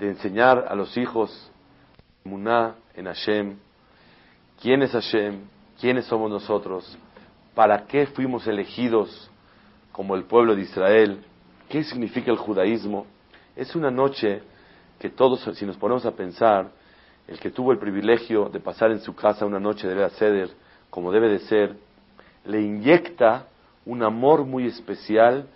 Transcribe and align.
de 0.00 0.08
enseñar 0.08 0.66
a 0.68 0.74
los 0.74 0.96
hijos 0.96 1.52
Muná 2.24 2.74
en 2.94 3.04
Hashem, 3.04 3.56
quién 4.60 4.82
es 4.82 4.92
Hashem, 4.92 5.42
quiénes 5.78 6.06
somos 6.06 6.30
nosotros, 6.30 6.98
para 7.54 7.86
qué 7.86 8.06
fuimos 8.06 8.46
elegidos 8.46 9.30
como 9.92 10.14
el 10.14 10.24
pueblo 10.24 10.56
de 10.56 10.62
Israel, 10.62 11.22
qué 11.68 11.84
significa 11.84 12.30
el 12.30 12.38
judaísmo. 12.38 13.06
Es 13.54 13.74
una 13.76 13.90
noche 13.90 14.42
que 14.98 15.10
todos, 15.10 15.42
si 15.56 15.66
nos 15.66 15.76
ponemos 15.76 16.06
a 16.06 16.12
pensar, 16.12 16.70
el 17.28 17.38
que 17.38 17.50
tuvo 17.50 17.70
el 17.72 17.78
privilegio 17.78 18.48
de 18.48 18.58
pasar 18.58 18.90
en 18.92 19.00
su 19.00 19.14
casa 19.14 19.44
una 19.44 19.60
noche 19.60 19.86
de 19.86 20.10
Ceder, 20.10 20.50
como 20.88 21.12
debe 21.12 21.28
de 21.28 21.40
ser, 21.40 21.76
le 22.46 22.60
inyecta 22.62 23.46
un 23.84 24.02
amor 24.02 24.44
muy 24.46 24.66
especial 24.66 25.46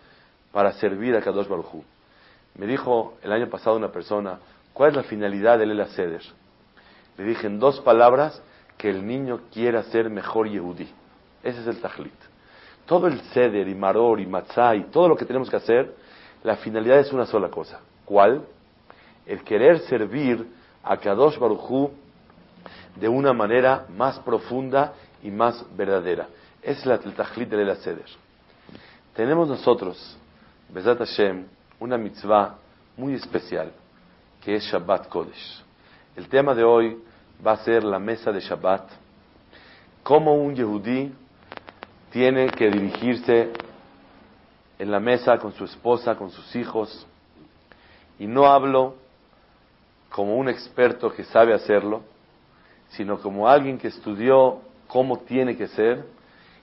para 0.53 0.73
servir 0.73 1.17
a 1.17 1.23
Kadosh 1.23 1.49
Baruj. 1.49 1.94
Me 2.57 2.67
dijo 2.67 3.15
el 3.23 3.33
año 3.33 3.49
pasado 3.49 3.77
una 3.77 3.91
persona, 3.91 4.39
¿cuál 4.73 4.91
es 4.91 4.97
la 4.97 5.03
finalidad 5.03 5.59
del 5.59 5.73
Ela 5.73 5.87
Seder? 5.87 6.23
Le 7.19 7.25
dije 7.25 7.47
en 7.47 7.59
dos 7.59 7.81
palabras 7.81 8.41
que 8.79 8.91
el 8.91 9.07
niño 9.07 9.41
quiera 9.53 9.83
ser 9.85 10.09
mejor 10.09 10.49
Yehudí. 10.49 10.89
Ese 11.43 11.61
es 11.61 11.67
el 11.67 11.81
tajlit. 11.81 12.13
Todo 12.87 13.07
el 13.07 13.21
Seder 13.33 13.67
y 13.67 13.75
Maror 13.75 14.21
y 14.21 14.27
Matzah 14.27 14.77
y 14.77 14.85
todo 14.85 15.09
lo 15.09 15.17
que 15.17 15.25
tenemos 15.25 15.51
que 15.51 15.57
hacer, 15.57 15.95
la 16.43 16.57
finalidad 16.57 16.99
es 16.99 17.13
una 17.13 17.27
sola 17.27 17.49
cosa. 17.49 17.81
¿Cuál? 18.05 18.45
El 19.27 19.43
querer 19.43 19.81
servir 19.81 20.47
a 20.83 20.97
Kadosh 20.97 21.39
Baruchú 21.39 21.91
de 22.97 23.09
una 23.09 23.33
manera 23.33 23.87
más 23.97 24.19
profunda 24.21 24.93
y 25.23 25.31
más 25.31 25.65
verdadera. 25.77 26.29
Es 26.63 26.85
el 26.87 27.15
tajlit 27.15 27.49
del 27.49 27.61
Ela 27.61 27.77
Seder. 27.77 28.07
Tenemos 29.15 29.49
nosotros, 29.49 30.17
Bezat 30.69 30.99
Hashem, 30.99 31.47
una 31.85 31.99
mitzvah 31.99 32.55
muy 32.97 33.13
especial, 33.13 33.71
que 34.43 34.55
es 34.55 34.65
Shabbat 34.65 35.07
Kodesh. 35.09 35.63
El 36.17 36.31
tema 36.31 36.55
de 36.55 36.65
hoy 36.65 36.97
va 37.47 37.53
a 37.53 37.57
ser 37.59 37.85
la 37.85 37.99
mesa 37.99 38.33
de 38.33 38.41
Shabbat, 38.41 38.89
cómo 40.03 40.35
un 40.35 40.55
yehudí 40.55 41.13
tiene 42.11 42.47
que 42.47 42.71
dirigirse 42.71 43.51
en 44.79 44.91
la 44.91 44.99
mesa 44.99 45.37
con 45.37 45.53
su 45.53 45.67
esposa, 45.67 46.17
con 46.17 46.31
sus 46.31 46.57
hijos, 46.57 47.07
y 48.19 48.27
no 48.27 48.47
hablo 48.47 48.95
como 50.09 50.39
un 50.39 50.49
experto 50.49 51.13
que 51.13 51.25
sabe 51.25 51.53
hacerlo, 51.53 52.03
sino 52.89 53.19
como 53.19 53.47
alguien 53.47 53.77
que 53.77 53.89
estudió 53.89 54.63
cómo 54.87 55.19
tiene 55.19 55.55
que 55.55 55.69
ser 55.69 56.03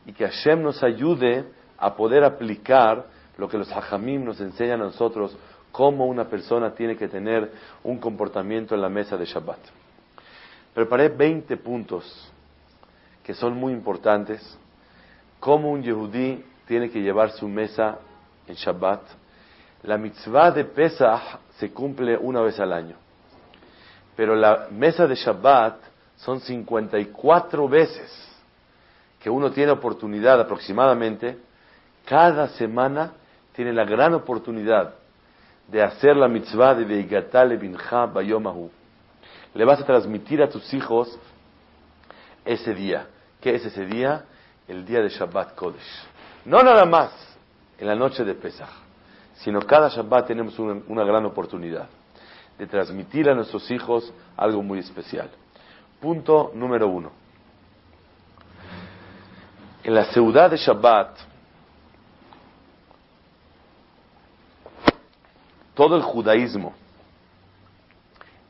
y 0.04 0.14
que 0.14 0.26
Hashem 0.26 0.64
nos 0.64 0.82
ayude 0.82 1.46
a 1.78 1.94
poder 1.94 2.24
aplicar 2.24 3.06
lo 3.42 3.50
que 3.50 3.58
los 3.58 3.72
hajamim 3.72 4.24
nos 4.24 4.40
enseñan 4.40 4.82
a 4.82 4.86
nosotros, 4.86 5.36
cómo 5.72 6.06
una 6.06 6.26
persona 6.26 6.76
tiene 6.76 6.96
que 6.96 7.08
tener 7.08 7.52
un 7.84 7.98
comportamiento 7.98 8.76
en 8.76 8.82
la 8.82 8.88
mesa 8.88 9.18
de 9.18 9.26
Shabbat. 9.26 9.58
Preparé 10.76 11.10
20 11.10 11.58
puntos 11.58 12.32
que 13.24 13.34
son 13.34 13.56
muy 13.58 13.74
importantes, 13.74 14.40
cómo 15.40 15.72
un 15.72 15.82
yehudí 15.82 16.46
tiene 16.68 16.92
que 16.92 17.02
llevar 17.02 17.32
su 17.32 17.48
mesa 17.48 17.98
en 18.46 18.54
Shabbat. 18.54 19.02
La 19.86 19.98
mitzvah 19.98 20.52
de 20.52 20.66
Pesach 20.66 21.40
se 21.58 21.72
cumple 21.72 22.16
una 22.16 22.42
vez 22.42 22.60
al 22.60 22.72
año, 22.72 22.96
pero 24.16 24.36
la 24.36 24.68
mesa 24.70 25.08
de 25.08 25.16
Shabbat 25.16 25.78
son 26.18 26.42
54 26.42 27.68
veces 27.68 28.38
que 29.20 29.32
uno 29.32 29.50
tiene 29.50 29.72
oportunidad 29.72 30.40
aproximadamente 30.40 31.40
cada 32.06 32.48
semana 32.50 33.14
tiene 33.54 33.74
la 33.74 33.86
gran 33.86 34.14
oportunidad 34.14 34.94
de 35.68 35.82
hacer 35.82 36.16
la 36.16 36.28
mitzvah 36.28 36.76
de 36.76 36.86
Veigatale 36.86 37.58
Bincha 37.58 38.06
Bayomahu. 38.06 38.70
Le 39.54 39.66
vas 39.66 39.82
a 39.82 39.86
transmitir 39.86 40.42
a 40.42 40.50
tus 40.50 40.74
hijos 40.74 41.18
ese 42.46 42.74
día. 42.74 43.08
¿Qué 43.40 43.56
es 43.56 43.66
ese 43.66 43.86
día? 43.86 44.26
El 44.68 44.86
día 44.86 45.02
de 45.02 45.10
Shabbat 45.10 45.56
Kodesh. 45.56 46.04
No 46.46 46.62
nada 46.62 46.86
más 46.86 47.12
en 47.78 47.88
la 47.88 47.96
noche 47.96 48.24
de 48.24 48.34
Pesach, 48.36 48.70
sino 49.36 49.62
cada 49.62 49.90
Shabbat 49.90 50.28
tenemos 50.28 50.58
una, 50.60 50.82
una 50.88 51.04
gran 51.04 51.26
oportunidad 51.26 51.88
de 52.58 52.68
transmitir 52.68 53.30
a 53.30 53.34
nuestros 53.34 53.70
hijos 53.72 54.14
algo 54.38 54.62
muy 54.62 54.80
especial. 54.80 55.30
Punto 56.00 56.52
número 56.54 56.88
uno. 56.88 57.12
En 59.84 59.96
la 59.96 60.06
ciudad 60.06 60.52
de 60.52 60.58
Shabbat, 60.58 61.31
todo 65.74 65.96
el 65.96 66.02
judaísmo 66.02 66.74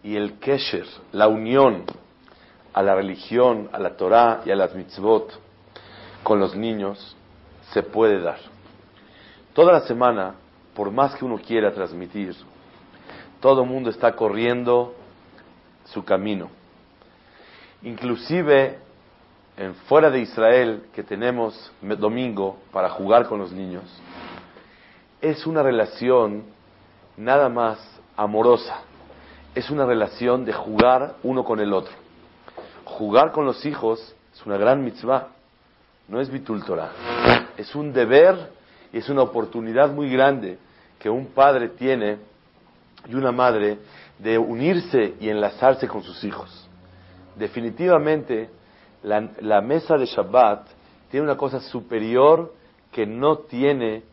y 0.04 0.16
el 0.16 0.40
kesher, 0.40 0.86
la 1.12 1.28
unión 1.28 1.86
a 2.74 2.82
la 2.82 2.96
religión, 2.96 3.70
a 3.72 3.80
la 3.80 3.96
Torah 3.96 4.42
y 4.46 4.52
a 4.52 4.56
las 4.56 4.74
mitzvot 4.74 5.32
con 6.24 6.40
los 6.40 6.56
niños, 6.56 7.16
se 7.72 7.84
puede 7.84 8.20
dar. 8.20 8.40
Toda 9.54 9.74
la 9.74 9.82
semana, 9.82 10.36
por 10.74 10.92
más 10.92 11.16
que 11.16 11.26
uno 11.26 11.38
quiera 11.38 11.74
transmitir, 11.74 12.36
todo 13.40 13.64
el 13.64 13.70
mundo 13.70 13.90
está 13.90 14.16
corriendo 14.16 14.96
su 15.86 16.04
camino. 16.04 16.50
Inclusive 17.84 18.78
en 19.58 19.76
fuera 19.76 20.10
de 20.10 20.20
Israel, 20.20 20.84
que 20.94 21.04
tenemos 21.04 21.72
domingo 21.82 22.58
para 22.72 22.90
jugar 22.90 23.28
con 23.28 23.40
los 23.40 23.52
niños, 23.52 23.84
es 25.22 25.46
una 25.46 25.62
relación 25.62 26.44
nada 27.18 27.50
más 27.50 27.80
amorosa. 28.16 28.82
Es 29.54 29.70
una 29.70 29.86
relación 29.86 30.46
de 30.46 30.54
jugar 30.54 31.16
uno 31.24 31.44
con 31.44 31.60
el 31.60 31.74
otro. 31.74 31.94
Jugar 32.86 33.32
con 33.32 33.46
los 33.46 33.66
hijos 33.66 34.16
es 34.34 34.46
una 34.46 34.58
gran 34.58 34.84
mitzvah, 34.84 35.28
no 36.08 36.20
es 36.20 36.30
bitul 36.30 36.62
Es 37.58 37.76
un 37.76 37.94
deber 37.94 38.52
y 38.92 38.98
es 38.98 39.10
una 39.10 39.22
oportunidad 39.22 39.92
muy 39.92 40.10
grande 40.12 40.58
que 41.00 41.10
un 41.10 41.28
padre 41.28 41.70
tiene 41.70 42.18
y 43.08 43.16
una 43.16 43.32
madre 43.32 43.80
de 44.20 44.38
unirse 44.38 45.16
y 45.20 45.30
enlazarse 45.30 45.88
con 45.88 46.04
sus 46.04 46.24
hijos. 46.24 46.70
Definitivamente, 47.36 48.50
la, 49.04 49.30
la 49.40 49.62
mesa 49.62 49.98
de 49.98 50.06
Shabbat 50.06 50.68
tiene 51.10 51.26
una 51.26 51.38
cosa 51.38 51.60
superior 51.60 52.54
que 52.92 53.06
no 53.06 53.40
tiene 53.40 54.04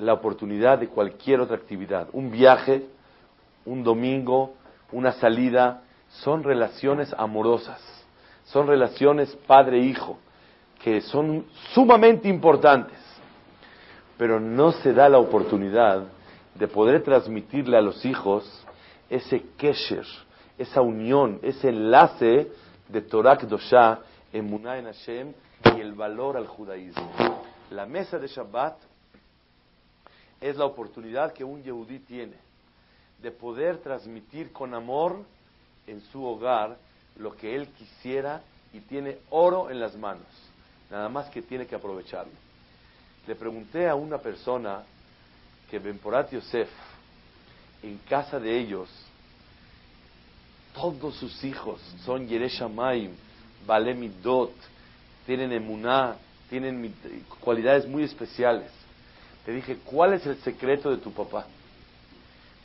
la 0.00 0.14
oportunidad 0.14 0.78
de 0.78 0.88
cualquier 0.88 1.40
otra 1.40 1.56
actividad. 1.56 2.08
Un 2.12 2.30
viaje, 2.30 2.86
un 3.64 3.84
domingo, 3.84 4.54
una 4.92 5.12
salida, 5.12 5.82
son 6.08 6.42
relaciones 6.42 7.14
amorosas, 7.16 7.80
son 8.44 8.66
relaciones 8.66 9.34
padre-hijo, 9.46 10.18
que 10.82 11.02
son 11.02 11.44
sumamente 11.72 12.28
importantes, 12.28 12.98
pero 14.16 14.40
no 14.40 14.72
se 14.72 14.92
da 14.92 15.08
la 15.08 15.18
oportunidad 15.18 16.04
de 16.54 16.66
poder 16.66 17.02
transmitirle 17.02 17.76
a 17.76 17.82
los 17.82 18.04
hijos 18.04 18.66
ese 19.08 19.44
kesher, 19.56 20.06
esa 20.58 20.80
unión, 20.80 21.38
ese 21.42 21.68
enlace 21.68 22.50
de 22.88 23.02
Torah 23.02 23.36
Kedoshah, 23.36 24.00
Emunah 24.32 24.78
en 24.78 24.84
Hashem 24.86 25.32
y 25.76 25.80
el 25.80 25.92
valor 25.92 26.36
al 26.36 26.46
judaísmo. 26.46 27.10
La 27.70 27.86
mesa 27.86 28.18
de 28.18 28.26
Shabbat 28.26 28.89
es 30.40 30.56
la 30.56 30.64
oportunidad 30.64 31.32
que 31.32 31.44
un 31.44 31.62
yehudí 31.62 31.98
tiene 32.00 32.36
de 33.22 33.30
poder 33.30 33.78
transmitir 33.78 34.52
con 34.52 34.74
amor 34.74 35.22
en 35.86 36.00
su 36.12 36.24
hogar 36.24 36.76
lo 37.16 37.36
que 37.36 37.54
él 37.54 37.68
quisiera 37.68 38.42
y 38.72 38.80
tiene 38.80 39.18
oro 39.30 39.70
en 39.70 39.80
las 39.80 39.96
manos, 39.96 40.26
nada 40.90 41.08
más 41.08 41.28
que 41.28 41.42
tiene 41.42 41.66
que 41.66 41.74
aprovecharlo. 41.74 42.32
Le 43.26 43.34
pregunté 43.34 43.88
a 43.88 43.94
una 43.94 44.18
persona 44.18 44.82
que 45.70 45.78
Benporat 45.78 46.32
Yosef, 46.32 46.70
en 47.82 47.98
casa 48.08 48.40
de 48.40 48.58
ellos, 48.58 48.88
todos 50.74 51.16
sus 51.16 51.44
hijos 51.44 51.80
son 52.04 52.26
Yereshamayim, 52.26 53.12
Balemidot, 53.66 54.52
tienen 55.26 55.52
emuná, 55.52 56.16
tienen 56.48 56.94
cualidades 57.40 57.86
muy 57.86 58.04
especiales. 58.04 58.70
Le 59.46 59.54
dije, 59.54 59.78
¿cuál 59.84 60.14
es 60.14 60.26
el 60.26 60.36
secreto 60.42 60.90
de 60.90 60.98
tu 60.98 61.12
papá? 61.12 61.46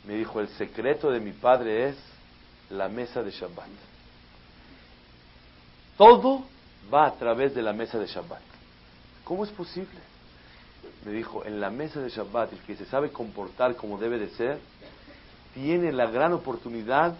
Me 0.04 0.14
dijo, 0.14 0.40
el 0.40 0.48
secreto 0.50 1.10
de 1.10 1.20
mi 1.20 1.32
padre 1.32 1.88
es 1.88 1.96
la 2.70 2.88
mesa 2.88 3.22
de 3.22 3.30
Shabbat. 3.30 3.68
Todo 5.96 6.44
va 6.92 7.06
a 7.06 7.14
través 7.14 7.54
de 7.54 7.62
la 7.62 7.72
mesa 7.72 7.98
de 7.98 8.06
Shabbat. 8.06 8.42
¿Cómo 9.24 9.44
es 9.44 9.50
posible? 9.50 9.98
Me 11.04 11.12
dijo, 11.12 11.44
en 11.44 11.60
la 11.60 11.70
mesa 11.70 12.00
de 12.00 12.10
Shabbat, 12.10 12.52
el 12.52 12.60
que 12.60 12.76
se 12.76 12.84
sabe 12.86 13.10
comportar 13.10 13.74
como 13.76 13.98
debe 13.98 14.18
de 14.18 14.28
ser, 14.30 14.58
tiene 15.54 15.90
la 15.92 16.06
gran 16.06 16.32
oportunidad 16.32 17.16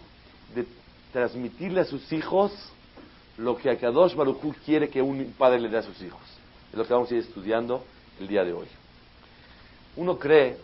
de 0.54 0.66
transmitirle 1.12 1.80
a 1.80 1.84
sus 1.84 2.12
hijos 2.12 2.52
lo 3.38 3.56
que 3.56 3.70
Akadosh 3.70 4.14
Baruch 4.14 4.42
Hu 4.42 4.54
quiere 4.64 4.88
que 4.88 5.02
un 5.02 5.34
padre 5.36 5.60
le 5.60 5.68
dé 5.68 5.78
a 5.78 5.82
sus 5.82 6.00
hijos. 6.02 6.22
Es 6.70 6.78
lo 6.78 6.86
que 6.86 6.92
vamos 6.92 7.10
a 7.10 7.14
ir 7.14 7.20
estudiando 7.20 7.84
el 8.20 8.28
día 8.28 8.44
de 8.44 8.52
hoy. 8.52 8.66
Uno 9.96 10.18
cree 10.18 10.56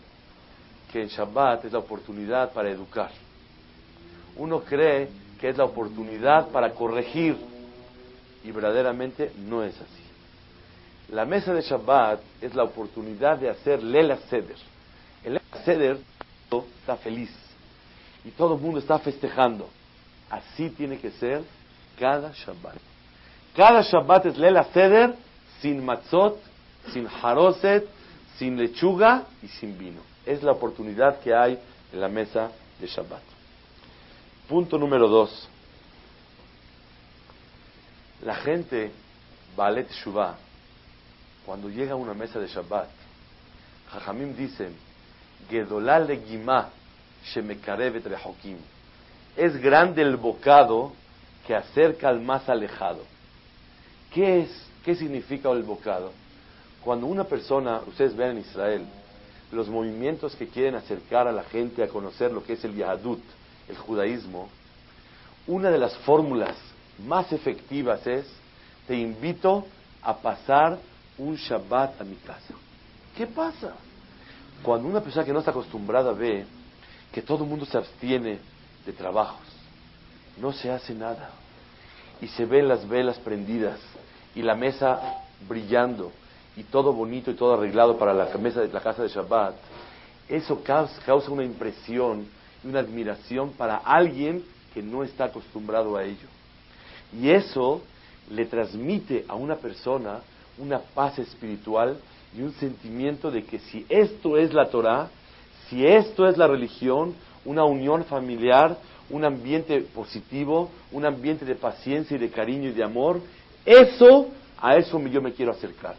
que 0.91 1.01
en 1.01 1.07
Shabbat 1.07 1.65
es 1.65 1.73
la 1.73 1.79
oportunidad 1.79 2.53
para 2.53 2.69
educar. 2.69 3.11
Uno 4.37 4.61
cree 4.61 5.09
que 5.39 5.49
es 5.49 5.57
la 5.57 5.65
oportunidad 5.65 6.49
para 6.49 6.71
corregir. 6.71 7.35
Y 8.43 8.51
verdaderamente 8.51 9.31
no 9.37 9.63
es 9.63 9.75
así. 9.75 10.03
La 11.09 11.25
mesa 11.25 11.53
de 11.53 11.61
Shabbat 11.61 12.19
es 12.41 12.53
la 12.55 12.63
oportunidad 12.63 13.37
de 13.37 13.49
hacer 13.49 13.81
Lela 13.83 14.17
Seder. 14.29 14.57
El 15.23 15.39
Lela 15.65 15.97
está 16.79 16.97
feliz 16.97 17.31
y 18.25 18.31
todo 18.31 18.55
el 18.55 18.61
mundo 18.61 18.79
está 18.79 18.99
festejando. 18.99 19.69
Así 20.29 20.69
tiene 20.69 20.97
que 20.97 21.11
ser 21.11 21.43
cada 21.99 22.31
Shabbat. 22.31 22.77
Cada 23.55 23.81
Shabbat 23.81 24.27
es 24.27 24.37
Lela 24.37 24.63
Seder 24.65 25.15
sin 25.61 25.83
matzot, 25.83 26.39
sin 26.91 27.07
haroset, 27.07 27.87
sin 28.37 28.57
lechuga 28.57 29.25
y 29.41 29.47
sin 29.47 29.77
vino. 29.77 30.01
Es 30.25 30.41
la 30.43 30.51
oportunidad 30.51 31.19
que 31.19 31.33
hay 31.33 31.59
en 31.91 31.99
la 31.99 32.07
mesa 32.07 32.51
de 32.79 32.87
Shabbat. 32.87 33.21
Punto 34.47 34.77
número 34.77 35.07
dos. 35.07 35.47
La 38.23 38.35
gente, 38.35 38.91
Balet 39.55 39.91
Shuvah, 39.91 40.35
cuando 41.45 41.69
llega 41.69 41.93
a 41.93 41.97
una 41.97 42.13
mesa 42.13 42.39
de 42.39 42.47
Shabbat, 42.47 42.89
Jajamim 43.91 44.35
dicen, 44.35 44.75
Gedolal 45.49 46.07
le 46.07 46.17
Gimah 46.21 46.69
Shemekarevet 47.25 48.05
Rehokim. 48.05 48.57
Es 49.35 49.57
grande 49.57 50.01
el 50.01 50.15
bocado 50.15 50.93
que 51.45 51.55
acerca 51.55 52.09
al 52.09 52.21
más 52.21 52.47
alejado. 52.47 53.03
¿Qué 54.13 54.41
es? 54.41 54.67
¿Qué 54.85 54.95
significa 54.95 55.49
el 55.51 55.63
bocado? 55.63 56.11
Cuando 56.83 57.07
una 57.07 57.23
persona, 57.23 57.81
ustedes 57.87 58.15
ven 58.15 58.31
en 58.31 58.37
Israel, 58.39 58.85
los 59.51 59.69
movimientos 59.69 60.35
que 60.35 60.47
quieren 60.47 60.75
acercar 60.75 61.27
a 61.27 61.31
la 61.31 61.43
gente 61.43 61.83
a 61.83 61.87
conocer 61.87 62.31
lo 62.31 62.43
que 62.43 62.53
es 62.53 62.63
el 62.65 62.75
Yahadut, 62.75 63.21
el 63.69 63.77
judaísmo, 63.77 64.49
una 65.47 65.69
de 65.69 65.77
las 65.77 65.95
fórmulas 65.99 66.55
más 67.05 67.31
efectivas 67.31 68.05
es, 68.07 68.25
te 68.87 68.95
invito 68.95 69.65
a 70.01 70.17
pasar 70.17 70.79
un 71.17 71.35
Shabbat 71.35 72.01
a 72.01 72.03
mi 72.03 72.15
casa. 72.15 72.53
¿Qué 73.15 73.27
pasa? 73.27 73.75
Cuando 74.61 74.87
una 74.87 75.01
persona 75.01 75.25
que 75.25 75.33
no 75.33 75.39
está 75.39 75.51
acostumbrada 75.51 76.11
ve 76.13 76.45
que 77.11 77.21
todo 77.21 77.43
el 77.43 77.49
mundo 77.49 77.65
se 77.65 77.77
abstiene 77.77 78.39
de 78.85 78.93
trabajos, 78.93 79.45
no 80.37 80.51
se 80.51 80.71
hace 80.71 80.93
nada, 80.93 81.29
y 82.21 82.27
se 82.27 82.45
ven 82.45 82.67
las 82.67 82.87
velas 82.87 83.19
prendidas, 83.19 83.79
y 84.35 84.41
la 84.41 84.55
mesa 84.55 85.21
brillando, 85.47 86.11
y 86.55 86.63
todo 86.63 86.93
bonito 86.93 87.31
y 87.31 87.35
todo 87.35 87.55
arreglado 87.55 87.97
para 87.97 88.13
la 88.13 88.25
mesa 88.37 88.61
de 88.61 88.67
la 88.67 88.81
casa 88.81 89.03
de 89.03 89.09
Shabbat, 89.09 89.55
eso 90.29 90.63
causa 90.63 91.31
una 91.31 91.43
impresión 91.43 92.25
y 92.63 92.67
una 92.67 92.79
admiración 92.79 93.51
para 93.51 93.77
alguien 93.77 94.43
que 94.73 94.81
no 94.81 95.03
está 95.03 95.25
acostumbrado 95.25 95.97
a 95.97 96.03
ello. 96.03 96.27
Y 97.19 97.29
eso 97.29 97.81
le 98.29 98.45
transmite 98.45 99.25
a 99.27 99.35
una 99.35 99.55
persona 99.55 100.21
una 100.57 100.79
paz 100.79 101.19
espiritual 101.19 101.97
y 102.35 102.41
un 102.41 102.53
sentimiento 102.53 103.31
de 103.31 103.43
que 103.43 103.59
si 103.59 103.85
esto 103.89 104.37
es 104.37 104.53
la 104.53 104.69
Torah, 104.69 105.09
si 105.69 105.85
esto 105.85 106.27
es 106.27 106.37
la 106.37 106.47
religión, 106.47 107.15
una 107.45 107.63
unión 107.63 108.05
familiar, 108.05 108.77
un 109.09 109.25
ambiente 109.25 109.81
positivo, 109.81 110.69
un 110.91 111.05
ambiente 111.05 111.45
de 111.45 111.55
paciencia 111.55 112.15
y 112.15 112.19
de 112.19 112.29
cariño 112.29 112.69
y 112.69 112.73
de 112.73 112.83
amor, 112.83 113.19
eso, 113.65 114.29
a 114.59 114.75
eso 114.75 114.99
yo 115.07 115.21
me 115.21 115.33
quiero 115.33 115.51
acercar. 115.51 115.95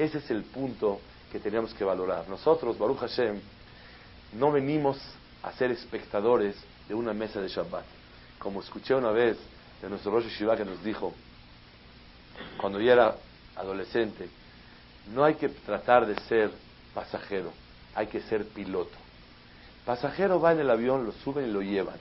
Ese 0.00 0.16
es 0.16 0.30
el 0.30 0.44
punto 0.44 0.98
que 1.30 1.38
tenemos 1.38 1.74
que 1.74 1.84
valorar. 1.84 2.26
Nosotros, 2.26 2.78
Baruch 2.78 3.00
Hashem, 3.00 3.38
no 4.32 4.50
venimos 4.50 4.96
a 5.42 5.52
ser 5.52 5.70
espectadores 5.72 6.56
de 6.88 6.94
una 6.94 7.12
mesa 7.12 7.38
de 7.38 7.48
Shabbat. 7.48 7.84
Como 8.38 8.62
escuché 8.62 8.94
una 8.94 9.10
vez 9.10 9.36
de 9.82 9.90
nuestro 9.90 10.10
Rosh 10.12 10.28
Shiva 10.28 10.56
que 10.56 10.64
nos 10.64 10.82
dijo, 10.82 11.12
cuando 12.58 12.80
yo 12.80 12.90
era 12.90 13.14
adolescente, 13.54 14.30
no 15.12 15.22
hay 15.22 15.34
que 15.34 15.50
tratar 15.50 16.06
de 16.06 16.18
ser 16.22 16.50
pasajero, 16.94 17.52
hay 17.94 18.06
que 18.06 18.22
ser 18.22 18.46
piloto. 18.46 18.96
Pasajero 19.84 20.40
va 20.40 20.52
en 20.52 20.60
el 20.60 20.70
avión, 20.70 21.04
lo 21.04 21.12
suben 21.12 21.46
y 21.46 21.52
lo 21.52 21.60
llevan. 21.60 21.96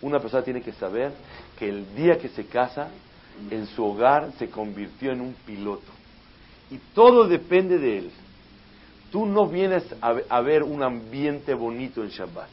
Una 0.00 0.20
persona 0.20 0.44
tiene 0.44 0.62
que 0.62 0.74
saber 0.74 1.10
que 1.58 1.68
el 1.68 1.92
día 1.96 2.18
que 2.18 2.28
se 2.28 2.46
casa, 2.46 2.86
en 3.50 3.66
su 3.66 3.84
hogar 3.84 4.30
se 4.38 4.48
convirtió 4.48 5.10
en 5.10 5.22
un 5.22 5.34
piloto. 5.44 6.01
Y 6.72 6.78
todo 6.94 7.28
depende 7.28 7.76
de 7.78 7.98
él. 7.98 8.10
Tú 9.10 9.26
no 9.26 9.46
vienes 9.46 9.84
a, 10.00 10.40
ver 10.40 10.62
un 10.62 10.82
ambiente 10.82 11.52
bonito 11.52 12.02
en 12.02 12.08
Shabbat. 12.08 12.48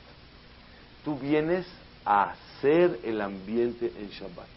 Tú 1.05 1.17
vienes 1.17 1.65
a 2.03 2.31
hacer 2.31 2.99
el 3.05 3.21
ambiente 3.21 3.93
en 3.97 4.09
Shabbat. 4.09 4.47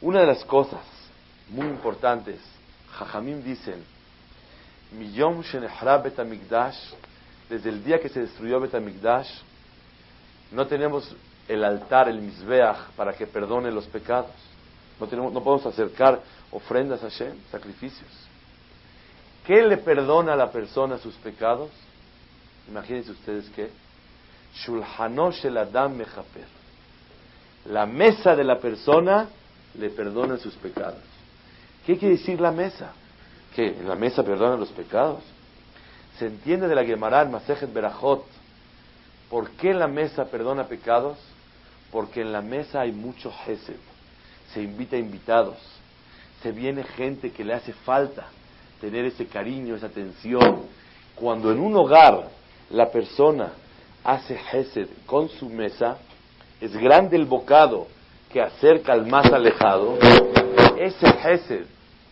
Una 0.00 0.22
de 0.22 0.26
las 0.26 0.44
cosas 0.44 0.80
muy 1.50 1.68
importantes, 1.68 2.40
Jajamim 2.98 3.44
dicen, 3.44 3.84
Miyom 4.98 5.44
Betamikdash, 6.02 6.76
desde 7.48 7.68
el 7.68 7.84
día 7.84 8.00
que 8.00 8.08
se 8.08 8.22
destruyó 8.22 8.58
Betamikdash, 8.58 9.30
no 10.50 10.66
tenemos 10.66 11.14
el 11.46 11.62
altar, 11.62 12.08
el 12.08 12.20
Mizbeach, 12.20 12.90
para 12.96 13.12
que 13.12 13.28
perdone 13.28 13.70
los 13.70 13.86
pecados. 13.86 14.32
No, 15.10 15.42
podemos 15.42 15.66
acercar 15.66 16.20
ofrendas 16.50 17.02
a 17.02 17.10
Hashem, 17.10 17.34
sacrificios. 17.50 18.10
¿Qué 19.44 19.62
le 19.62 19.78
perdona 19.78 20.34
a 20.34 20.36
la 20.36 20.52
persona 20.52 20.98
sus 20.98 21.14
pecados? 21.16 21.70
Imagínense 22.68 23.10
ustedes 23.10 23.48
que 23.50 23.70
el 25.44 25.56
Adam 25.56 25.96
Mechaper. 25.96 26.46
La 27.66 27.86
mesa 27.86 28.36
de 28.36 28.44
la 28.44 28.58
persona 28.58 29.28
le 29.78 29.90
perdona 29.90 30.36
sus 30.38 30.54
pecados. 30.54 31.02
¿Qué 31.86 31.98
quiere 31.98 32.16
decir 32.16 32.40
la 32.40 32.52
mesa? 32.52 32.92
Que 33.54 33.68
en 33.68 33.88
la 33.88 33.96
mesa 33.96 34.22
perdona 34.22 34.56
los 34.56 34.70
pecados. 34.70 35.22
Se 36.18 36.26
entiende 36.26 36.68
de 36.68 36.74
la 36.74 36.84
Gemara 36.84 37.24
Masejet 37.24 37.72
Berajot. 37.72 38.24
¿Por 39.28 39.50
qué 39.52 39.74
la 39.74 39.88
mesa 39.88 40.26
perdona 40.26 40.64
pecados? 40.64 41.18
Porque 41.90 42.20
en 42.20 42.32
la 42.32 42.42
mesa 42.42 42.82
hay 42.82 42.92
mucho 42.92 43.32
Hesed. 43.46 43.91
Se 44.54 44.62
invita 44.62 44.96
a 44.96 44.98
invitados. 44.98 45.56
Se 46.42 46.52
viene 46.52 46.82
gente 46.82 47.30
que 47.30 47.44
le 47.44 47.54
hace 47.54 47.72
falta 47.72 48.26
tener 48.80 49.04
ese 49.04 49.26
cariño, 49.26 49.76
esa 49.76 49.86
atención. 49.86 50.62
Cuando 51.14 51.52
en 51.52 51.60
un 51.60 51.76
hogar 51.76 52.28
la 52.70 52.90
persona 52.90 53.52
hace 54.02 54.38
Hesed 54.52 54.88
con 55.06 55.28
su 55.28 55.48
mesa, 55.48 55.98
es 56.60 56.76
grande 56.76 57.16
el 57.16 57.26
bocado 57.26 57.86
que 58.30 58.40
acerca 58.40 58.92
al 58.92 59.06
más 59.06 59.26
alejado. 59.26 59.98
Ese 60.78 61.06
Hesed 61.06 61.66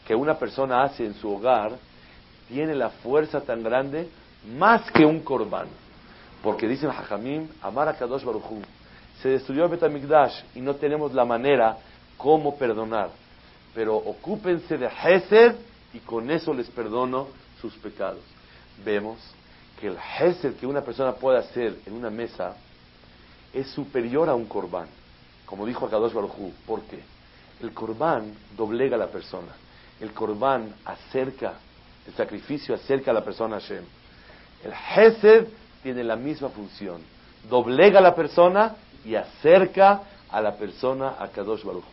que 0.06 0.14
una 0.14 0.38
persona 0.38 0.82
hace 0.82 1.06
en 1.06 1.14
su 1.14 1.30
hogar 1.32 1.72
tiene 2.48 2.74
la 2.74 2.90
fuerza 2.90 3.40
tan 3.40 3.62
grande 3.62 4.08
más 4.58 4.90
que 4.90 5.04
un 5.04 5.20
corbán. 5.20 5.68
Porque 6.42 6.66
dicen 6.66 6.90
Hajamim, 6.90 7.48
Amar 7.62 7.88
a 7.88 7.94
Kadosh 7.94 8.24
Baruchu, 8.24 8.62
se 9.22 9.28
destruyó 9.28 9.64
el 9.64 9.70
Betamigdash 9.70 10.42
y 10.54 10.60
no 10.60 10.74
tenemos 10.74 11.12
la 11.12 11.24
manera 11.24 11.76
cómo 12.20 12.56
perdonar. 12.56 13.10
Pero 13.74 13.96
ocúpense 13.96 14.76
de 14.76 14.86
Hesed 14.86 15.56
y 15.94 15.98
con 16.00 16.30
eso 16.30 16.52
les 16.52 16.68
perdono 16.68 17.28
sus 17.60 17.74
pecados. 17.76 18.22
Vemos 18.84 19.18
que 19.80 19.88
el 19.88 19.96
Hesed 19.96 20.56
que 20.56 20.66
una 20.66 20.82
persona 20.82 21.12
puede 21.14 21.38
hacer 21.38 21.78
en 21.86 21.94
una 21.94 22.10
mesa 22.10 22.56
es 23.52 23.68
superior 23.70 24.28
a 24.28 24.34
un 24.34 24.46
corbán. 24.46 24.88
Como 25.46 25.66
dijo 25.66 25.88
Kadosh 25.88 26.12
Baruchu. 26.12 26.52
¿Por 26.66 26.82
qué? 26.82 27.00
El 27.60 27.72
corbán 27.72 28.34
doblega 28.56 28.96
a 28.96 28.98
la 28.98 29.08
persona 29.08 29.52
el 30.00 30.12
corbán 30.12 30.74
acerca, 30.84 31.54
el 32.06 32.14
sacrificio 32.14 32.74
acerca 32.74 33.10
a 33.10 33.14
la 33.14 33.24
persona 33.24 33.56
a 33.56 33.60
Hashem. 33.60 33.84
El 34.64 34.72
Hesed 34.72 35.46
tiene 35.82 36.02
la 36.02 36.16
misma 36.16 36.48
función. 36.48 37.02
Doblega 37.48 37.98
a 37.98 38.02
la 38.02 38.14
persona 38.14 38.76
y 39.04 39.14
acerca 39.14 40.02
a 40.30 40.40
la 40.40 40.56
persona 40.56 41.16
a 41.18 41.28
Kadosh 41.28 41.64
Baruch 41.64 41.84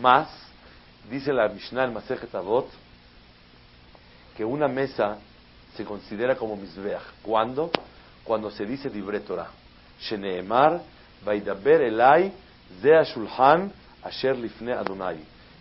Más, 0.00 0.28
dice 1.10 1.32
la 1.32 1.48
Mishnah 1.48 1.84
en 1.84 1.94
Masejet 1.94 2.34
Avot, 2.34 2.68
que 4.36 4.44
una 4.44 4.68
mesa 4.68 5.18
se 5.76 5.84
considera 5.84 6.36
como 6.36 6.56
Mizbeach. 6.56 7.02
¿Cuándo? 7.22 7.70
cuando 8.28 8.50
se 8.50 8.66
dice 8.66 8.90
Dibre 8.90 9.20
Torah. 9.20 9.48
Sheneemar, 9.98 10.82
Vaidaber 11.24 11.80
Elai, 11.80 12.30
Zea 12.80 13.02
Shulhan, 13.02 13.72
Asher 14.02 14.38
Lifne 14.38 14.74
Adonai. 14.74 15.16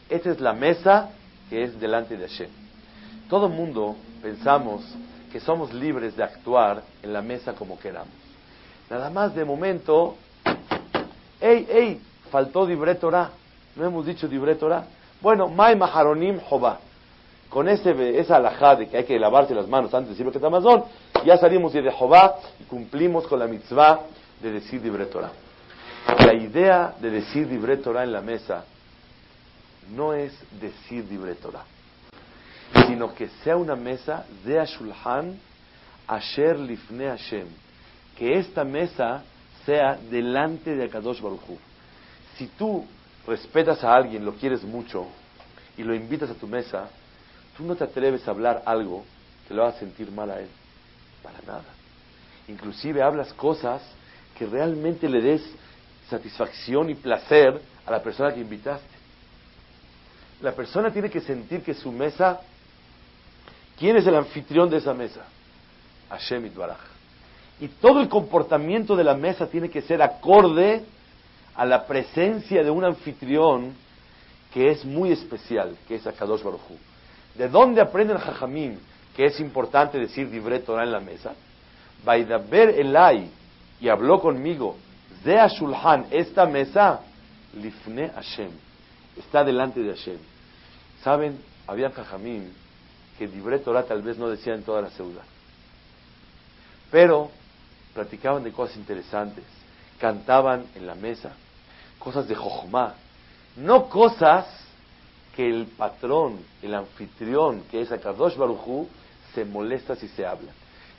Esta 0.09 0.29
es 0.31 0.39
la 0.39 0.53
mesa 0.53 1.09
que 1.49 1.63
es 1.63 1.79
delante 1.79 2.17
de 2.17 2.27
Hashem. 2.27 2.49
Todo 3.29 3.47
el 3.47 3.53
mundo 3.53 3.95
pensamos 4.21 4.83
que 5.31 5.39
somos 5.39 5.73
libres 5.73 6.15
de 6.15 6.23
actuar 6.23 6.83
en 7.01 7.13
la 7.13 7.21
mesa 7.21 7.53
como 7.53 7.79
queramos. 7.79 8.13
Nada 8.89 9.09
más 9.09 9.33
de 9.33 9.43
momento, 9.43 10.17
¡ey, 11.39 11.67
ey! 11.69 12.01
Faltó 12.29 12.65
Dibre 12.65 12.95
Torah. 12.95 13.31
No 13.77 13.85
hemos 13.85 14.05
dicho 14.05 14.27
Dibre 14.27 14.55
Torah. 14.55 14.85
Bueno, 15.21 15.47
Mai 15.47 15.75
Maharonim 15.75 16.39
Jobá. 16.39 16.79
Con 17.49 17.69
ese, 17.69 18.19
esa 18.19 18.37
alajá 18.37 18.75
de 18.75 18.89
que 18.89 18.97
hay 18.97 19.03
que 19.05 19.17
lavarse 19.17 19.53
las 19.53 19.67
manos 19.67 19.93
antes 19.93 20.17
de 20.17 20.23
decir 20.23 20.39
que 20.39 20.45
Amazon, 20.45 20.83
ya 21.25 21.37
salimos 21.37 21.71
de 21.71 21.83
Jehová 21.83 22.35
y 22.59 22.63
cumplimos 22.63 23.25
con 23.27 23.39
la 23.39 23.47
mitzvah 23.47 24.01
de 24.41 24.51
decir 24.51 24.81
Dibre 24.81 25.05
Torah. 25.05 25.31
La 26.25 26.33
idea 26.33 26.95
de 26.99 27.09
decir 27.09 27.47
Dibre 27.47 27.77
Torah 27.77 28.03
en 28.03 28.11
la 28.11 28.21
mesa 28.21 28.65
no 29.91 30.13
es 30.13 30.33
decir 30.59 31.07
Dibre 31.07 31.35
Torah, 31.35 31.63
sino 32.87 33.13
que 33.13 33.29
sea 33.43 33.55
una 33.55 33.75
mesa 33.75 34.25
de 34.43 34.59
Ashulhan 34.59 35.39
Asher 36.07 36.59
Lifne 36.59 37.07
Hashem. 37.07 37.47
Que 38.17 38.39
esta 38.39 38.63
mesa 38.63 39.23
sea 39.65 39.97
delante 40.09 40.75
de 40.75 40.85
Akadosh 40.85 41.21
Baruch 41.21 41.41
Si 42.37 42.47
tú 42.47 42.85
respetas 43.27 43.83
a 43.83 43.93
alguien, 43.93 44.25
lo 44.25 44.33
quieres 44.33 44.63
mucho 44.63 45.07
y 45.77 45.83
lo 45.83 45.93
invitas 45.93 46.29
a 46.29 46.33
tu 46.33 46.47
mesa, 46.47 46.89
tú 47.55 47.63
no 47.63 47.75
te 47.75 47.83
atreves 47.83 48.27
a 48.27 48.31
hablar 48.31 48.63
algo 48.65 49.03
que 49.47 49.53
lo 49.53 49.63
haga 49.63 49.77
sentir 49.77 50.11
mal 50.11 50.31
a 50.31 50.39
él. 50.39 50.49
Para 51.21 51.39
nada. 51.45 51.65
Inclusive 52.47 53.03
hablas 53.03 53.33
cosas 53.33 53.81
que 54.37 54.45
realmente 54.45 55.09
le 55.09 55.21
des 55.21 55.43
satisfacción 56.09 56.89
y 56.89 56.95
placer 56.95 57.61
a 57.85 57.91
la 57.91 58.01
persona 58.01 58.33
que 58.33 58.39
invitaste. 58.39 58.87
La 60.41 60.53
persona 60.53 60.91
tiene 60.91 61.09
que 61.09 61.19
sentir 61.19 61.63
que 61.63 61.73
su 61.73 61.91
mesa, 61.91 62.39
¿quién 63.77 63.97
es 63.97 64.07
el 64.07 64.15
anfitrión 64.15 64.69
de 64.69 64.77
esa 64.77 64.93
mesa? 64.93 65.25
Hashem 66.09 66.45
Itbaraj. 66.45 66.79
Y 67.59 67.67
todo 67.67 67.99
el 67.99 68.07
comportamiento 68.07 68.95
de 68.95 69.03
la 69.03 69.15
mesa 69.15 69.47
tiene 69.47 69.69
que 69.69 69.81
ser 69.81 70.01
acorde 70.01 70.85
a 71.57 71.65
la 71.65 71.87
presencia 71.87 72.63
de 72.63 72.69
un 72.69 72.85
anfitrión 72.85 73.73
que 74.53 74.69
es 74.69 74.85
muy 74.85 75.11
especial, 75.11 75.75
que 75.87 75.95
es 75.95 76.05
Akadosh 76.05 76.43
Baruj 76.43 76.61
¿De 77.33 77.49
dónde 77.49 77.81
aprende 77.81 78.13
el 78.13 78.19
Jajamim 78.19 78.77
que 79.15 79.25
es 79.25 79.39
importante 79.39 79.97
decir 79.97 80.29
Dibre 80.29 80.59
Torah 80.59 80.83
en 80.83 80.91
la 80.91 80.99
mesa? 80.99 81.33
Baidaber 82.05 82.69
Elai, 82.79 83.29
y 83.81 83.89
habló 83.89 84.21
conmigo, 84.21 84.77
Zea 85.23 85.47
Shulhan, 85.47 86.05
esta 86.11 86.45
mesa, 86.45 87.01
Lifne 87.55 88.09
Hashem, 88.09 88.51
está 89.17 89.43
delante 89.43 89.81
de 89.81 89.95
Hashem. 89.95 90.17
¿Saben? 91.03 91.39
Había 91.65 91.89
Jajamim 91.89 92.51
que 93.17 93.27
Dibre 93.27 93.57
Torah 93.59 93.83
tal 93.83 94.03
vez 94.03 94.17
no 94.17 94.29
decían 94.29 94.57
en 94.57 94.63
toda 94.63 94.83
la 94.83 94.89
ciudad. 94.91 95.23
Pero 96.91 97.31
platicaban 97.95 98.43
de 98.43 98.51
cosas 98.51 98.77
interesantes, 98.77 99.43
cantaban 99.99 100.67
en 100.75 100.85
la 100.85 100.93
mesa, 100.93 101.31
cosas 101.99 102.27
de 102.27 102.35
Jochma, 102.35 102.95
no 103.57 103.89
cosas 103.89 104.45
que 105.35 105.47
el 105.47 105.67
patrón, 105.67 106.39
el 106.61 106.73
anfitrión, 106.73 107.63
que 107.69 107.81
es 107.81 107.91
Akadosh 107.91 108.35
Barujú, 108.35 108.87
se 109.33 109.45
molesta 109.45 109.95
si 109.95 110.07
se 110.07 110.25
habla. 110.25 110.51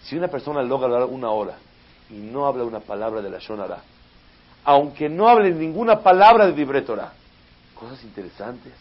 Si 0.02 0.16
una 0.16 0.28
persona 0.28 0.62
logra 0.62 0.86
hablar 0.86 1.04
una 1.04 1.30
hora 1.30 1.56
y 2.08 2.14
no 2.14 2.46
habla 2.46 2.64
una 2.64 2.80
palabra 2.80 3.20
de 3.20 3.30
la 3.30 3.38
Shonara, 3.38 3.82
aunque 4.64 5.08
no 5.08 5.28
hable 5.28 5.50
ninguna 5.50 6.00
palabra 6.00 6.46
de 6.46 6.82
Torah, 6.82 7.12
cosas 7.74 8.02
interesantes, 8.04 8.72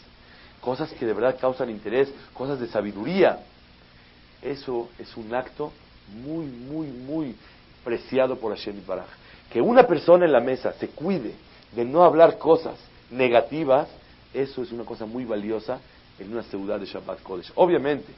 cosas 0.61 0.91
que 0.93 1.05
de 1.05 1.13
verdad 1.13 1.37
causan 1.39 1.69
interés, 1.69 2.13
cosas 2.33 2.59
de 2.59 2.67
sabiduría, 2.67 3.39
eso 4.41 4.89
es 4.99 5.15
un 5.17 5.33
acto 5.33 5.71
muy, 6.23 6.45
muy, 6.45 6.87
muy 6.87 7.35
preciado 7.83 8.37
por 8.37 8.55
Hashem 8.55 8.85
Baraj. 8.85 9.07
Que 9.51 9.61
una 9.61 9.83
persona 9.83 10.25
en 10.25 10.31
la 10.31 10.39
mesa 10.39 10.73
se 10.73 10.89
cuide 10.89 11.33
de 11.71 11.85
no 11.85 12.03
hablar 12.03 12.37
cosas 12.37 12.75
negativas, 13.09 13.87
eso 14.33 14.61
es 14.61 14.71
una 14.71 14.83
cosa 14.83 15.05
muy 15.05 15.25
valiosa 15.25 15.79
en 16.19 16.31
una 16.31 16.43
ciudad 16.43 16.79
de 16.79 16.85
Shabbat 16.85 17.21
Kodesh. 17.21 17.51
Obviamente, 17.55 18.11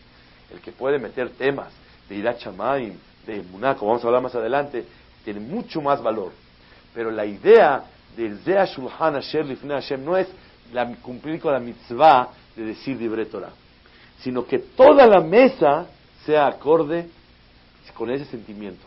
el 0.51 0.59
que 0.59 0.71
puede 0.71 0.99
meter 0.99 1.29
temas 1.31 1.71
de 2.07 2.15
Irat 2.15 2.39
Shamaim, 2.39 2.95
de 3.25 3.41
Munaco, 3.43 3.85
vamos 3.85 4.03
a 4.03 4.07
hablar 4.07 4.23
más 4.23 4.35
adelante, 4.35 4.85
tiene 5.23 5.39
mucho 5.39 5.81
más 5.81 6.01
valor. 6.01 6.31
Pero 6.93 7.11
la 7.11 7.25
idea 7.25 7.83
del 8.15 8.39
Zea 8.39 8.65
Shulhan 8.65 9.15
Asher 9.15 9.45
Lifnei 9.45 9.75
Hashem 9.75 10.03
no 10.03 10.17
es 10.17 10.27
la, 10.73 10.95
cumplir 10.95 11.39
con 11.39 11.53
la 11.53 11.59
mitzvah 11.59 12.29
de 12.55 12.63
decir 12.63 12.97
Dibre 12.97 13.25
Torah, 13.25 13.51
sino 14.21 14.45
que 14.45 14.59
toda 14.59 15.05
la 15.05 15.21
mesa 15.21 15.87
sea 16.25 16.47
acorde 16.47 17.07
con 17.93 18.09
ese 18.09 18.25
sentimiento. 18.25 18.85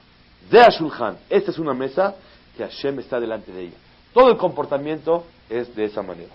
Zea 0.51 0.69
Shulhan, 0.71 1.19
esta 1.31 1.51
es 1.51 1.59
una 1.59 1.75
mesa 1.75 2.15
que 2.57 2.65
Hashem 2.65 2.99
está 2.99 3.21
delante 3.21 3.53
de 3.53 3.63
ella. 3.63 3.77
Todo 4.13 4.31
el 4.31 4.37
comportamiento 4.37 5.25
es 5.49 5.75
de 5.75 5.87
esa 5.87 6.03
manera. 6.03 6.35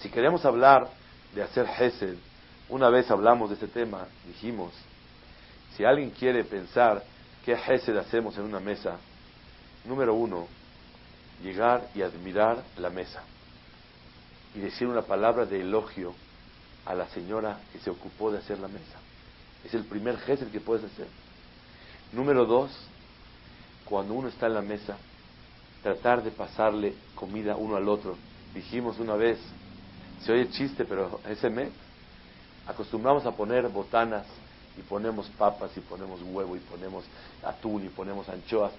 Si 0.00 0.08
queremos 0.08 0.44
hablar 0.44 0.88
de 1.34 1.42
hacer 1.42 1.66
Hesed, 1.66 2.16
una 2.68 2.88
vez 2.88 3.10
hablamos 3.10 3.50
de 3.50 3.54
este 3.54 3.68
tema, 3.68 4.06
dijimos, 4.26 4.72
si 5.76 5.84
alguien 5.84 6.10
quiere 6.10 6.44
pensar 6.44 7.02
qué 7.44 7.52
Hesed 7.52 7.96
hacemos 7.96 8.36
en 8.38 8.44
una 8.44 8.60
mesa, 8.60 8.96
número 9.84 10.14
uno, 10.14 10.46
llegar 11.42 11.88
y 11.94 12.02
admirar 12.02 12.62
la 12.78 12.88
mesa 12.88 13.22
y 14.54 14.60
decir 14.60 14.86
una 14.86 15.02
palabra 15.02 15.44
de 15.44 15.60
elogio 15.60 16.14
a 16.86 16.94
la 16.94 17.08
señora 17.08 17.60
que 17.72 17.78
se 17.78 17.90
ocupó 17.90 18.30
de 18.30 18.38
hacer 18.38 18.58
la 18.58 18.68
mesa. 18.68 18.98
Es 19.64 19.74
el 19.74 19.84
primer 19.84 20.18
Hesed 20.26 20.50
que 20.50 20.60
puedes 20.60 20.84
hacer. 20.84 21.06
Número 22.12 22.46
dos, 22.46 22.70
cuando 23.84 24.14
uno 24.14 24.28
está 24.28 24.46
en 24.46 24.54
la 24.54 24.62
mesa, 24.62 24.96
tratar 25.82 26.22
de 26.22 26.30
pasarle 26.30 26.94
comida 27.14 27.56
uno 27.56 27.76
al 27.76 27.88
otro. 27.88 28.16
Dijimos 28.54 28.98
una 28.98 29.16
vez, 29.16 29.38
se 30.22 30.32
oye 30.32 30.48
chiste, 30.50 30.84
pero 30.84 31.20
ese 31.28 31.50
mes 31.50 31.70
acostumbramos 32.66 33.26
a 33.26 33.32
poner 33.32 33.68
botanas 33.68 34.24
y 34.78 34.82
ponemos 34.82 35.28
papas 35.30 35.76
y 35.76 35.80
ponemos 35.80 36.20
huevo 36.22 36.56
y 36.56 36.60
ponemos 36.60 37.04
atún 37.42 37.84
y 37.84 37.88
ponemos 37.88 38.28
anchoas. 38.28 38.72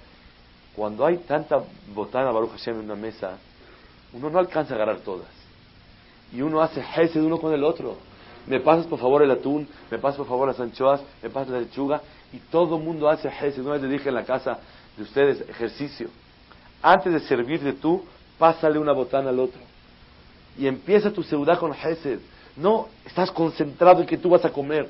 Cuando 0.75 1.05
hay 1.05 1.17
tanta 1.17 1.62
botana 1.93 2.31
Baruch 2.31 2.51
Hashem 2.51 2.79
en 2.79 2.86
una 2.86 2.95
mesa, 2.95 3.38
uno 4.13 4.29
no 4.29 4.39
alcanza 4.39 4.74
a 4.74 4.75
agarrar 4.77 5.00
todas. 5.00 5.27
Y 6.31 6.41
uno 6.41 6.62
hace 6.62 6.81
de 6.81 7.22
uno 7.22 7.39
con 7.39 7.53
el 7.53 7.63
otro. 7.63 7.98
Me 8.48 8.60
pasas 8.60 8.88
por 8.88 9.00
favor 9.00 9.22
el 9.22 9.31
atún, 9.31 9.67
me 9.91 10.00
pasas 10.00 10.17
por 10.17 10.27
favor 10.27 10.48
las 10.48 10.60
anchoas, 10.60 11.01
me 11.22 11.29
pasas 11.29 11.50
la 11.50 11.60
lechuga. 11.60 12.01
Y 12.31 12.39
todo 12.39 12.77
el 12.77 12.83
mundo 12.83 13.07
hace 13.07 13.29
de 13.29 13.62
Una 13.62 13.74
vez 13.74 13.83
le 13.83 13.89
dije 13.89 14.10
en 14.10 14.15
la 14.15 14.25
casa 14.25 14.57
de 14.98 15.03
ustedes, 15.03 15.48
ejercicio 15.48 16.10
antes 16.83 17.13
de 17.13 17.19
servirte 17.21 17.73
tú, 17.73 18.03
pásale 18.37 18.77
una 18.77 18.91
botana 18.91 19.29
al 19.29 19.39
otro. 19.39 19.61
Y 20.57 20.67
empieza 20.67 21.11
tu 21.11 21.23
ciudad 21.23 21.57
con 21.57 21.73
Hesed. 21.73 22.19
No 22.57 22.89
estás 23.05 23.31
concentrado 23.31 24.01
en 24.01 24.07
que 24.07 24.17
tú 24.17 24.29
vas 24.29 24.43
a 24.43 24.51
comer. 24.51 24.87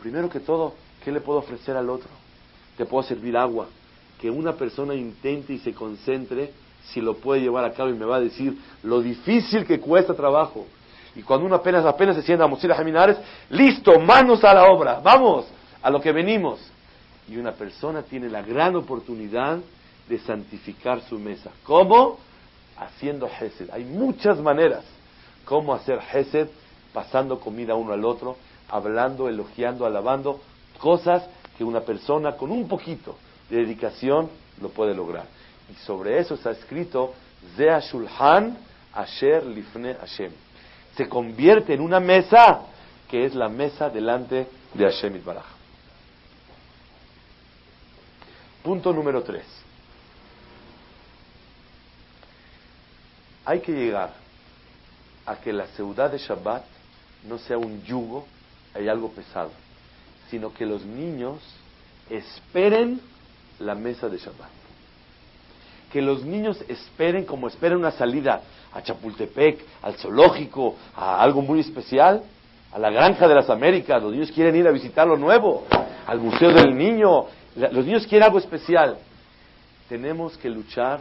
Primero 0.00 0.28
que 0.28 0.38
todo, 0.38 0.74
¿qué 1.02 1.10
le 1.10 1.20
puedo 1.20 1.38
ofrecer 1.38 1.76
al 1.76 1.88
otro? 1.88 2.10
Te 2.76 2.84
puedo 2.84 3.02
servir 3.02 3.36
agua. 3.36 3.66
Que 4.20 4.30
una 4.30 4.52
persona 4.52 4.94
intente 4.94 5.54
y 5.54 5.58
se 5.58 5.72
concentre 5.72 6.52
si 6.90 7.00
lo 7.00 7.16
puede 7.16 7.40
llevar 7.40 7.64
a 7.64 7.72
cabo 7.72 7.88
y 7.88 7.94
me 7.94 8.04
va 8.04 8.16
a 8.16 8.20
decir 8.20 8.56
lo 8.82 9.00
difícil 9.00 9.64
que 9.64 9.80
cuesta 9.80 10.14
trabajo. 10.14 10.66
Y 11.16 11.22
cuando 11.22 11.46
uno 11.46 11.56
apenas, 11.56 11.86
apenas 11.86 12.16
se 12.16 12.22
sienta 12.22 12.44
a 12.44 12.58
ir 12.62 12.72
a 12.72 12.76
Jaminares, 12.76 13.16
listo, 13.48 13.98
manos 13.98 14.44
a 14.44 14.52
la 14.52 14.64
obra, 14.64 15.00
vamos, 15.02 15.46
a 15.82 15.90
lo 15.90 16.00
que 16.00 16.12
venimos. 16.12 16.60
Y 17.28 17.38
una 17.38 17.52
persona 17.52 18.02
tiene 18.02 18.28
la 18.28 18.42
gran 18.42 18.76
oportunidad 18.76 19.58
de 20.08 20.18
santificar 20.18 21.00
su 21.02 21.18
mesa. 21.18 21.50
¿Cómo? 21.64 22.18
Haciendo 22.76 23.26
Hesed. 23.28 23.70
Hay 23.72 23.84
muchas 23.84 24.38
maneras. 24.40 24.84
¿Cómo 25.44 25.74
hacer 25.74 26.00
Hesed? 26.12 26.48
Pasando 26.92 27.40
comida 27.40 27.74
uno 27.74 27.92
al 27.92 28.04
otro, 28.04 28.36
hablando, 28.68 29.28
elogiando, 29.28 29.84
alabando, 29.84 30.40
cosas 30.78 31.24
que 31.58 31.64
una 31.64 31.80
persona 31.80 32.36
con 32.36 32.50
un 32.50 32.68
poquito 32.68 33.16
de 33.50 33.56
dedicación 33.58 34.30
lo 34.60 34.68
puede 34.68 34.94
lograr. 34.94 35.26
Y 35.70 35.74
sobre 35.84 36.18
eso 36.18 36.34
está 36.34 36.50
escrito 36.52 37.14
Zea 37.56 37.80
Shulhan 37.80 38.56
Asher 38.92 39.44
Lifne 39.44 39.94
Hashem. 39.94 40.30
Se 40.96 41.08
convierte 41.08 41.74
en 41.74 41.80
una 41.80 41.98
mesa 41.98 42.62
que 43.08 43.24
es 43.24 43.34
la 43.34 43.48
mesa 43.48 43.90
delante 43.90 44.46
de 44.74 44.84
Hashem 44.84 45.16
Itbaraj. 45.16 45.44
Punto 48.62 48.92
número 48.92 49.22
tres. 49.22 49.44
Hay 53.44 53.60
que 53.60 53.72
llegar 53.72 54.12
a 55.26 55.36
que 55.36 55.52
la 55.52 55.66
ciudad 55.68 56.10
de 56.10 56.18
Shabbat 56.18 56.64
no 57.28 57.38
sea 57.38 57.58
un 57.58 57.82
yugo, 57.82 58.26
hay 58.74 58.88
algo 58.88 59.10
pesado, 59.10 59.50
sino 60.30 60.52
que 60.52 60.66
los 60.66 60.84
niños 60.84 61.40
esperen 62.10 63.00
la 63.58 63.74
mesa 63.74 64.08
de 64.08 64.18
Shabbat. 64.18 64.50
Que 65.92 66.02
los 66.02 66.24
niños 66.24 66.58
esperen 66.68 67.24
como 67.24 67.48
esperan 67.48 67.78
una 67.78 67.92
salida 67.92 68.42
a 68.72 68.82
Chapultepec, 68.82 69.64
al 69.82 69.94
zoológico, 69.94 70.74
a 70.96 71.22
algo 71.22 71.40
muy 71.40 71.60
especial, 71.60 72.22
a 72.72 72.78
la 72.78 72.90
Granja 72.90 73.28
de 73.28 73.34
las 73.34 73.48
Américas. 73.48 74.02
Los 74.02 74.12
niños 74.12 74.32
quieren 74.32 74.56
ir 74.56 74.66
a 74.66 74.72
visitar 74.72 75.06
lo 75.06 75.16
nuevo, 75.16 75.64
al 76.06 76.18
Museo 76.18 76.52
del 76.52 76.76
Niño. 76.76 77.26
Los 77.54 77.86
niños 77.86 78.06
quieren 78.06 78.24
algo 78.24 78.38
especial. 78.38 78.98
Tenemos 79.88 80.36
que 80.36 80.50
luchar, 80.50 81.00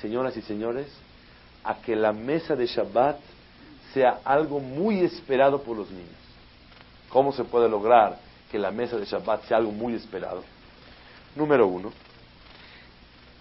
señoras 0.00 0.36
y 0.36 0.42
señores, 0.42 0.86
a 1.68 1.74
que 1.82 1.94
la 1.94 2.14
mesa 2.14 2.56
de 2.56 2.64
Shabbat 2.64 3.18
sea 3.92 4.20
algo 4.24 4.58
muy 4.58 5.00
esperado 5.00 5.62
por 5.62 5.76
los 5.76 5.90
niños. 5.90 6.16
¿Cómo 7.10 7.30
se 7.30 7.44
puede 7.44 7.68
lograr 7.68 8.18
que 8.50 8.58
la 8.58 8.70
mesa 8.70 8.96
de 8.96 9.04
Shabbat 9.04 9.44
sea 9.44 9.58
algo 9.58 9.70
muy 9.70 9.92
esperado? 9.92 10.42
Número 11.36 11.66
uno, 11.66 11.92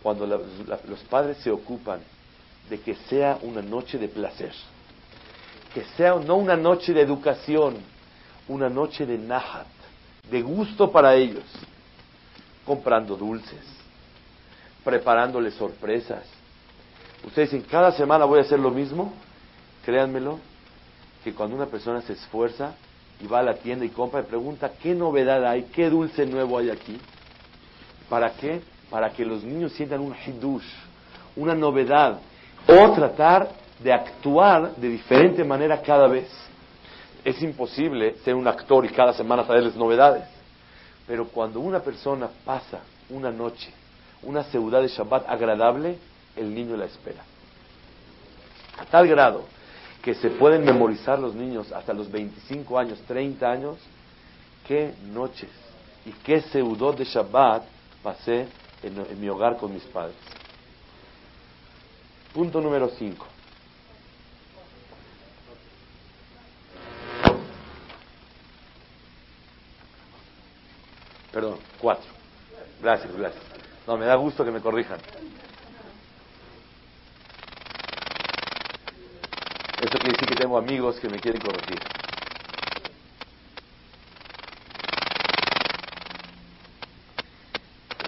cuando 0.04 0.28
los 0.28 1.00
padres 1.10 1.38
se 1.38 1.50
ocupan 1.50 2.02
de 2.70 2.82
que 2.82 2.96
sea 2.96 3.40
una 3.44 3.62
noche 3.62 3.98
de 3.98 4.10
placer, 4.10 4.52
que 5.74 5.86
sea 5.96 6.16
no 6.16 6.36
una 6.36 6.58
noche 6.58 6.94
de 6.94 7.04
educación, 7.04 7.78
una 8.50 8.68
noche 8.68 9.06
de 9.06 9.18
nahat, 9.18 9.68
de 10.30 10.42
gusto 10.42 10.92
para 10.92 11.16
ellos, 11.16 11.46
comprando 12.66 13.16
dulces, 13.16 13.64
preparándoles 14.84 15.54
sorpresas. 15.54 16.37
Ustedes 17.28 17.52
dicen, 17.52 17.68
cada 17.70 17.92
semana 17.92 18.24
voy 18.24 18.40
a 18.40 18.44
hacer 18.44 18.58
lo 18.58 18.72
mismo, 18.72 19.12
créanmelo, 19.84 20.40
que 21.26 21.34
cuando 21.34 21.58
una 21.58 21.66
persona 21.66 22.02
se 22.02 22.14
esfuerza 22.14 22.76
y 23.20 23.28
va 23.28 23.40
a 23.40 23.44
la 23.44 23.56
tienda 23.56 23.84
y 23.84 23.90
compra 23.90 24.22
y 24.22 24.24
pregunta, 24.24 24.72
¿qué 24.82 24.96
novedad 24.96 25.46
hay? 25.46 25.64
¿Qué 25.64 25.90
dulce 25.90 26.26
nuevo 26.26 26.58
hay 26.58 26.70
aquí? 26.70 26.98
¿Para 28.10 28.32
qué? 28.32 28.62
Para 28.90 29.10
que 29.10 29.26
los 29.26 29.44
niños 29.44 29.74
sientan 29.74 30.00
un 30.00 30.16
hidush, 30.16 30.64
una 31.36 31.54
novedad, 31.54 32.18
o 32.66 32.92
tratar 32.94 33.50
de 33.84 33.92
actuar 33.92 34.78
de 34.78 34.88
diferente 34.88 35.44
manera 35.44 35.82
cada 35.82 36.08
vez. 36.08 36.30
Es 37.26 37.42
imposible 37.42 38.16
ser 38.24 38.36
un 38.36 38.48
actor 38.48 38.86
y 38.86 38.90
cada 38.90 39.12
semana 39.12 39.44
traerles 39.44 39.76
novedades. 39.76 40.24
Pero 41.06 41.28
cuando 41.28 41.60
una 41.60 41.82
persona 41.82 42.30
pasa 42.46 42.80
una 43.10 43.32
noche, 43.32 43.70
una 44.24 44.46
ciudad 44.46 44.82
de 44.82 44.88
Shabbat 44.88 45.28
agradable, 45.28 45.98
el 46.38 46.54
niño 46.54 46.78
la 46.78 46.86
espera. 46.86 47.24
A 48.78 48.86
tal 48.86 49.08
grado 49.08 49.46
que 50.02 50.14
se 50.14 50.30
pueden 50.30 50.64
memorizar 50.64 51.20
los 51.20 51.36
niños 51.36 51.72
hasta 51.72 51.94
los 51.94 52.10
25 52.12 52.80
años, 52.80 53.00
30 53.08 53.52
años, 53.52 53.78
qué 54.68 54.94
noches 55.12 55.50
y 56.06 56.12
qué 56.24 56.42
seudot 56.42 56.98
de 56.98 57.06
Shabbat 57.06 57.64
pasé 58.02 58.48
en, 58.84 59.20
mi 59.20 59.28
hogar 59.28 59.58
con 59.58 59.74
mis 59.74 59.84
padres. 59.84 60.16
Punto 62.34 62.62
número 62.62 62.90
5. 62.90 63.26
Perdón, 71.32 71.58
4. 71.80 72.04
Gracias, 72.82 73.16
gracias. 73.16 73.44
No, 73.86 73.98
me 73.98 74.06
da 74.06 74.16
gusto 74.16 74.46
que 74.46 74.52
me 74.52 74.62
corrijan. 74.62 75.00
Esto 79.80 80.00
quiere 80.00 80.14
decir 80.14 80.28
que 80.28 80.36
tengo 80.36 80.58
amigos 80.58 81.00
que 81.00 81.08
me 81.08 81.20
quieren 81.20 81.40
corregir. 81.40 81.80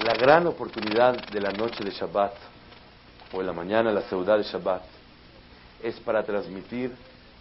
La 0.01 0.15
gran 0.15 0.47
oportunidad 0.47 1.27
de 1.27 1.41
la 1.41 1.51
noche 1.51 1.83
de 1.83 1.91
Shabbat 1.91 2.33
o 3.33 3.41
en 3.41 3.47
la 3.47 3.53
mañana 3.53 3.91
la 3.91 4.01
ciudad 4.03 4.37
de 4.37 4.43
Shabbat 4.43 4.81
es 5.83 5.99
para 5.99 6.23
transmitir 6.23 6.91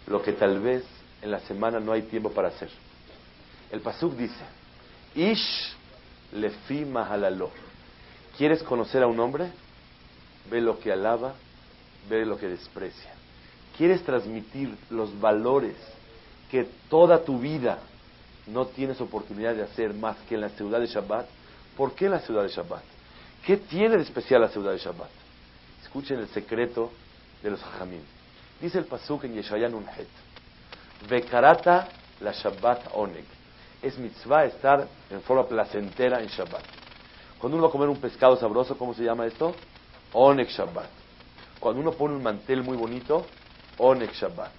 lo 0.07 0.21
que 0.21 0.33
tal 0.33 0.59
vez 0.59 0.83
en 1.21 1.31
la 1.31 1.39
semana 1.39 1.79
no 1.79 1.91
hay 1.91 2.03
tiempo 2.03 2.31
para 2.31 2.49
hacer. 2.49 2.69
El 3.71 3.81
Pasuk 3.81 4.13
dice, 4.13 4.43
Ish 5.15 5.75
lefi 6.33 6.85
mahalalo. 6.85 7.49
¿Quieres 8.37 8.61
conocer 8.61 9.01
a 9.01 9.07
un 9.07 9.19
hombre? 9.19 9.51
Ve 10.51 10.61
lo 10.61 10.79
que 10.79 10.91
alaba, 10.91 11.33
ve 12.07 12.25
lo 12.25 12.37
que 12.37 12.47
desprecia 12.47 13.18
quieres 13.79 14.03
transmitir 14.03 14.75
los 14.89 15.17
valores 15.21 15.73
que 16.51 16.67
toda 16.89 17.23
tu 17.23 17.39
vida 17.39 17.79
no 18.47 18.65
tienes 18.65 18.99
oportunidad 18.99 19.55
de 19.55 19.63
hacer 19.63 19.93
más 19.93 20.17
que 20.27 20.35
en 20.35 20.41
la 20.41 20.49
ciudad 20.49 20.81
de 20.81 20.87
Shabbat, 20.87 21.25
¿por 21.77 21.93
qué 21.93 22.09
la 22.09 22.19
ciudad 22.19 22.43
de 22.43 22.49
Shabbat? 22.49 22.83
¿Qué 23.45 23.55
tiene 23.55 23.95
de 23.95 24.03
especial 24.03 24.41
la 24.41 24.49
ciudad 24.49 24.73
de 24.73 24.79
Shabbat? 24.79 25.09
Escuchen 25.81 26.19
el 26.19 26.27
secreto 26.27 26.91
de 27.41 27.51
los 27.51 27.63
hajamim. 27.63 28.01
Dice 28.59 28.79
el 28.79 28.83
pasuk 28.83 29.23
en 29.23 29.35
Yeshayan 29.35 29.73
Unhet, 29.73 30.09
Bekarata 31.09 31.87
la 32.19 32.33
Shabbat 32.33 32.89
oneg. 32.95 33.23
Es 33.81 33.97
mitzvah 33.97 34.43
estar 34.43 34.89
en 35.09 35.21
forma 35.21 35.47
placentera 35.47 36.21
en 36.21 36.27
Shabbat. 36.27 36.65
Cuando 37.39 37.55
uno 37.55 37.67
va 37.67 37.69
a 37.69 37.71
comer 37.71 37.87
un 37.87 38.01
pescado 38.01 38.35
sabroso, 38.35 38.77
¿cómo 38.77 38.93
se 38.93 39.05
llama 39.05 39.25
esto? 39.25 39.55
Oneg 40.11 40.49
Shabbat. 40.49 40.89
Cuando 41.61 41.79
uno 41.79 41.93
pone 41.93 42.15
un 42.15 42.23
mantel 42.23 42.61
muy 42.61 42.75
bonito, 42.75 43.25
Onek 43.79 44.13
Shabbat. 44.13 44.51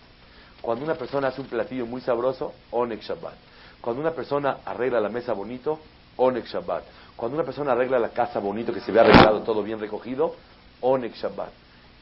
Cuando 0.60 0.84
una 0.84 0.94
persona 0.94 1.28
hace 1.28 1.40
un 1.40 1.46
platillo 1.46 1.86
muy 1.86 2.00
sabroso, 2.00 2.52
Onek 2.70 3.02
Shabbat. 3.02 3.34
Cuando 3.80 4.02
una 4.02 4.10
persona 4.10 4.58
arregla 4.64 5.00
la 5.00 5.08
mesa 5.08 5.32
bonito, 5.32 5.78
Onek 6.16 6.46
Shabbat. 6.46 6.84
Cuando 7.16 7.36
una 7.36 7.44
persona 7.44 7.72
arregla 7.72 7.98
la 7.98 8.10
casa 8.10 8.40
bonito, 8.40 8.72
que 8.72 8.80
se 8.80 8.92
ve 8.92 9.00
arreglado 9.00 9.42
todo 9.42 9.62
bien 9.62 9.80
recogido, 9.80 10.34
Onek 10.80 11.14
Shabbat. 11.14 11.50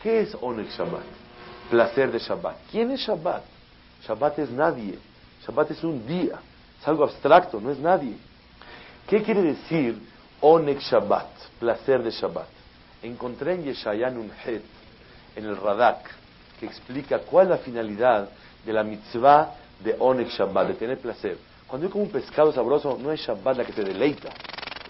¿Qué 0.02 0.20
es 0.22 0.36
Onek 0.40 0.70
Shabbat? 0.70 1.04
Placer 1.70 2.10
de 2.10 2.18
Shabbat. 2.18 2.56
¿Quién 2.70 2.90
es 2.90 3.00
Shabbat? 3.00 3.42
Shabbat 4.06 4.38
es 4.38 4.50
nadie. 4.50 4.98
Shabbat 5.44 5.70
es 5.70 5.84
un 5.84 6.06
día. 6.06 6.38
Es 6.80 6.88
algo 6.88 7.04
abstracto, 7.04 7.60
no 7.60 7.70
es 7.70 7.78
nadie. 7.78 8.16
¿Qué 9.06 9.22
quiere 9.22 9.42
decir 9.42 10.00
Onek 10.40 10.80
Shabbat? 10.80 11.28
Placer 11.58 12.02
de 12.02 12.10
Shabbat. 12.10 12.48
Encontré 13.02 13.54
en 13.54 13.64
Yeshayan 13.64 14.16
un 14.16 14.30
het, 14.44 14.62
en 15.36 15.44
el 15.44 15.56
Radak, 15.56 16.10
que 16.58 16.66
explica 16.66 17.20
cuál 17.20 17.46
es 17.46 17.50
la 17.50 17.58
finalidad 17.58 18.28
de 18.64 18.72
la 18.72 18.82
mitzvah 18.82 19.54
de 19.82 19.96
Onek 19.98 20.28
Shabbat, 20.28 20.68
de 20.68 20.74
tener 20.74 20.98
placer. 20.98 21.38
Cuando 21.66 21.86
yo 21.86 21.92
como 21.92 22.04
un 22.04 22.10
pescado 22.10 22.52
sabroso, 22.52 22.98
no 23.00 23.12
es 23.12 23.20
Shabbat 23.20 23.58
la 23.58 23.64
que 23.64 23.72
te 23.72 23.84
deleita, 23.84 24.30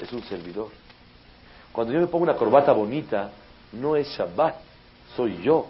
es 0.01 0.13
un 0.13 0.23
servidor. 0.23 0.69
Cuando 1.73 1.93
yo 1.93 2.01
me 2.01 2.07
pongo 2.07 2.25
una 2.25 2.35
corbata 2.35 2.73
bonita, 2.73 3.31
no 3.73 3.97
es 3.97 4.09
Shabbat, 4.09 4.55
soy 5.15 5.43
yo. 5.43 5.67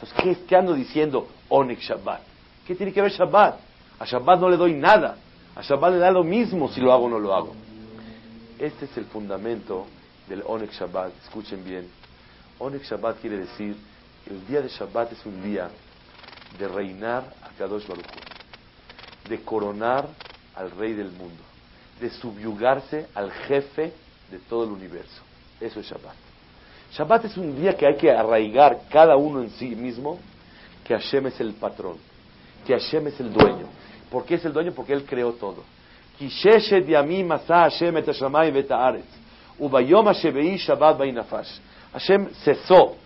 Entonces, 0.00 0.44
¿qué, 0.46 0.56
ando 0.56 0.74
diciendo 0.74 1.26
Onek 1.48 1.80
Shabbat? 1.80 2.20
¿Qué 2.66 2.74
tiene 2.74 2.92
que 2.92 3.02
ver 3.02 3.10
Shabbat? 3.10 3.58
A 3.98 4.04
Shabbat 4.04 4.40
no 4.40 4.48
le 4.48 4.56
doy 4.56 4.74
nada. 4.74 5.16
A 5.56 5.62
Shabbat 5.62 5.92
le 5.92 5.98
da 5.98 6.10
lo 6.10 6.22
mismo 6.22 6.68
si 6.68 6.80
lo 6.80 6.92
hago 6.92 7.06
o 7.06 7.08
no 7.08 7.18
lo 7.18 7.34
hago. 7.34 7.54
Este 8.58 8.84
es 8.84 8.96
el 8.96 9.06
fundamento 9.06 9.86
del 10.28 10.42
Onek 10.46 10.72
Shabbat. 10.72 11.12
Escuchen 11.24 11.64
bien. 11.64 11.88
Onek 12.58 12.84
Shabbat 12.84 13.20
quiere 13.20 13.38
decir 13.38 13.76
el 14.30 14.46
día 14.46 14.60
de 14.60 14.68
Shabbat 14.68 15.12
es 15.12 15.24
un 15.24 15.42
día 15.42 15.70
de 16.58 16.68
reinar 16.68 17.24
a 17.42 17.48
Kadosh 17.56 17.86
Baruch 17.86 18.06
de 19.28 19.40
coronar 19.42 20.08
al 20.54 20.70
rey 20.72 20.94
del 20.94 21.10
mundo, 21.10 21.42
de 22.00 22.10
subyugarse 22.10 23.06
al 23.14 23.30
jefe 23.30 23.92
de 24.30 24.38
todo 24.48 24.64
el 24.64 24.70
universo. 24.70 25.22
Eso 25.60 25.80
es 25.80 25.86
Shabbat. 25.86 26.14
Shabbat 26.92 27.24
es 27.26 27.36
un 27.36 27.60
día 27.60 27.76
que 27.76 27.86
hay 27.86 27.96
que 27.96 28.10
arraigar 28.10 28.82
cada 28.90 29.16
uno 29.16 29.42
en 29.42 29.50
sí 29.50 29.76
mismo 29.76 30.18
que 30.84 30.94
Hashem 30.94 31.26
es 31.26 31.40
el 31.40 31.52
patrón, 31.54 31.98
que 32.66 32.72
Hashem 32.72 33.06
es 33.08 33.20
el 33.20 33.32
dueño. 33.32 33.66
¿Por 34.10 34.24
qué 34.24 34.36
es 34.36 34.44
el 34.44 34.52
dueño? 34.52 34.72
Porque 34.72 34.94
Él 34.94 35.04
creó 35.04 35.34
todo. 35.34 35.64
Hashem 41.92 42.28
cesó 42.44 42.96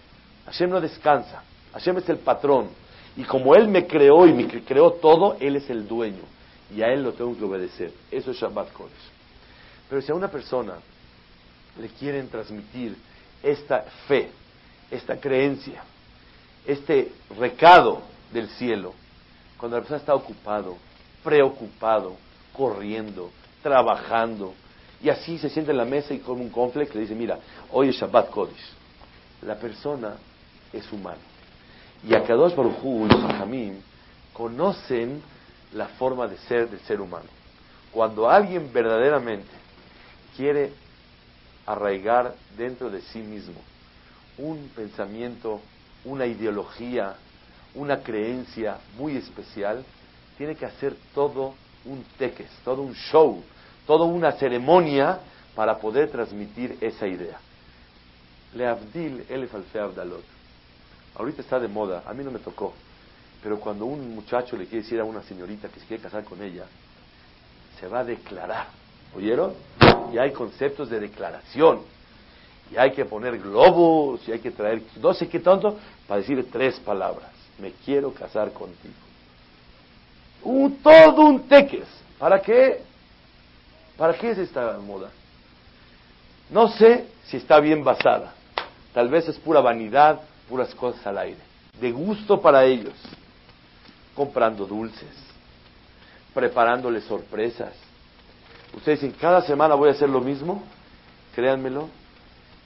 Hashem 0.46 0.70
no 0.70 0.80
descansa. 0.80 1.42
Hashem 1.72 1.98
es 1.98 2.08
el 2.08 2.18
patrón. 2.18 2.68
Y 3.16 3.24
como 3.24 3.54
Él 3.54 3.68
me 3.68 3.86
creó 3.86 4.26
y 4.26 4.32
me 4.32 4.46
creó 4.46 4.92
todo, 4.92 5.36
Él 5.40 5.56
es 5.56 5.68
el 5.70 5.86
dueño. 5.86 6.22
Y 6.74 6.82
a 6.82 6.86
Él 6.86 7.02
lo 7.02 7.12
tengo 7.12 7.36
que 7.36 7.44
obedecer. 7.44 7.92
Eso 8.10 8.30
es 8.30 8.38
Shabbat 8.38 8.72
Kodesh. 8.72 8.92
Pero 9.88 10.00
si 10.00 10.10
a 10.10 10.14
una 10.14 10.28
persona 10.28 10.74
le 11.78 11.88
quieren 11.88 12.28
transmitir 12.28 12.96
esta 13.42 13.82
fe, 14.06 14.30
esta 14.90 15.18
creencia, 15.18 15.82
este 16.66 17.12
recado 17.38 18.02
del 18.32 18.48
cielo, 18.48 18.94
cuando 19.58 19.76
la 19.76 19.82
persona 19.82 20.00
está 20.00 20.14
ocupado, 20.14 20.76
preocupado, 21.22 22.16
corriendo, 22.52 23.30
trabajando, 23.62 24.54
y 25.02 25.10
así 25.10 25.38
se 25.38 25.50
siente 25.50 25.72
en 25.72 25.78
la 25.78 25.84
mesa 25.84 26.14
y 26.14 26.18
come 26.18 26.42
un 26.42 26.50
complex, 26.50 26.94
le 26.94 27.02
dice, 27.02 27.14
mira, 27.14 27.38
hoy 27.70 27.88
es 27.88 27.96
Shabbat 27.96 28.30
Kodesh. 28.30 28.72
La 29.42 29.56
persona 29.56 30.16
es 30.72 30.90
humano. 30.92 31.20
Y 32.06 32.14
a 32.14 32.24
Kadosh 32.24 32.52
y 32.52 33.08
los 33.08 33.34
Hamim 33.34 33.80
conocen 34.32 35.22
la 35.72 35.86
forma 35.86 36.26
de 36.26 36.36
ser 36.38 36.68
del 36.68 36.80
ser 36.80 37.00
humano. 37.00 37.28
Cuando 37.92 38.28
alguien 38.28 38.72
verdaderamente 38.72 39.50
quiere 40.36 40.72
arraigar 41.66 42.34
dentro 42.56 42.90
de 42.90 43.00
sí 43.02 43.20
mismo 43.20 43.60
un 44.38 44.70
pensamiento, 44.74 45.60
una 46.04 46.26
ideología, 46.26 47.14
una 47.74 48.02
creencia 48.02 48.78
muy 48.96 49.16
especial, 49.16 49.84
tiene 50.36 50.56
que 50.56 50.66
hacer 50.66 50.96
todo 51.14 51.54
un 51.84 52.04
teques, 52.18 52.50
todo 52.64 52.82
un 52.82 52.94
show, 52.94 53.42
toda 53.86 54.04
una 54.04 54.32
ceremonia 54.32 55.20
para 55.54 55.78
poder 55.78 56.10
transmitir 56.10 56.78
esa 56.80 57.06
idea. 57.06 57.38
Le 58.54 58.66
Abdil 58.66 59.24
Elef 59.28 59.54
Alfe 59.54 59.78
Abdalot. 59.78 60.24
Ahorita 61.16 61.42
está 61.42 61.60
de 61.60 61.68
moda, 61.68 62.02
a 62.06 62.14
mí 62.14 62.24
no 62.24 62.30
me 62.30 62.38
tocó, 62.38 62.72
pero 63.42 63.60
cuando 63.60 63.86
un 63.86 64.14
muchacho 64.14 64.56
le 64.56 64.66
quiere 64.66 64.82
decir 64.82 65.00
a 65.00 65.04
una 65.04 65.22
señorita 65.22 65.68
que 65.68 65.80
se 65.80 65.86
quiere 65.86 66.02
casar 66.02 66.24
con 66.24 66.42
ella, 66.42 66.64
se 67.78 67.86
va 67.86 68.00
a 68.00 68.04
declarar. 68.04 68.68
¿Oyeron? 69.14 69.52
Y 70.12 70.18
hay 70.18 70.32
conceptos 70.32 70.88
de 70.88 71.00
declaración. 71.00 71.80
Y 72.70 72.76
hay 72.76 72.92
que 72.92 73.04
poner 73.04 73.38
globos, 73.38 74.26
y 74.26 74.32
hay 74.32 74.38
que 74.38 74.50
traer 74.50 74.82
no 75.00 75.12
sé 75.12 75.28
qué 75.28 75.40
tanto 75.40 75.78
para 76.06 76.20
decir 76.20 76.48
tres 76.50 76.80
palabras. 76.80 77.30
Me 77.58 77.72
quiero 77.84 78.12
casar 78.14 78.52
contigo. 78.52 78.94
Un, 80.44 80.78
todo 80.78 81.26
un 81.26 81.46
teques. 81.48 81.86
¿Para 82.18 82.40
qué? 82.40 82.82
¿Para 83.96 84.14
qué 84.14 84.30
es 84.30 84.38
esta 84.38 84.78
moda? 84.78 85.10
No 86.50 86.68
sé 86.68 87.06
si 87.24 87.36
está 87.36 87.60
bien 87.60 87.84
basada. 87.84 88.34
Tal 88.94 89.08
vez 89.08 89.28
es 89.28 89.38
pura 89.38 89.60
vanidad, 89.60 90.20
puras 90.48 90.74
cosas 90.74 91.06
al 91.06 91.18
aire. 91.18 91.40
De 91.80 91.90
gusto 91.92 92.40
para 92.40 92.64
ellos. 92.64 92.94
Comprando 94.14 94.66
dulces, 94.66 95.08
preparándoles 96.34 97.04
sorpresas. 97.04 97.72
Ustedes 98.74 99.00
dicen, 99.00 99.16
cada 99.18 99.42
semana 99.42 99.74
voy 99.74 99.88
a 99.88 99.92
hacer 99.92 100.08
lo 100.08 100.20
mismo. 100.20 100.62
Créanmelo, 101.34 101.88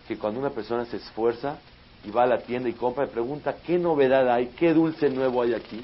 que 0.09 0.17
cuando 0.17 0.41
una 0.41 0.51
persona 0.51 0.85
se 0.87 0.97
esfuerza 0.97 1.59
y 2.05 2.11
va 2.11 2.25
a 2.25 2.27
la 2.27 2.39
tienda 2.39 2.69
y 2.69 2.73
compra 2.73 3.05
y 3.05 3.09
pregunta, 3.09 3.57
¿qué 3.65 3.79
novedad 3.79 4.29
hay? 4.29 4.49
¿Qué 4.49 4.73
dulce 4.73 5.09
nuevo 5.09 5.43
hay 5.43 5.55
aquí? 5.55 5.83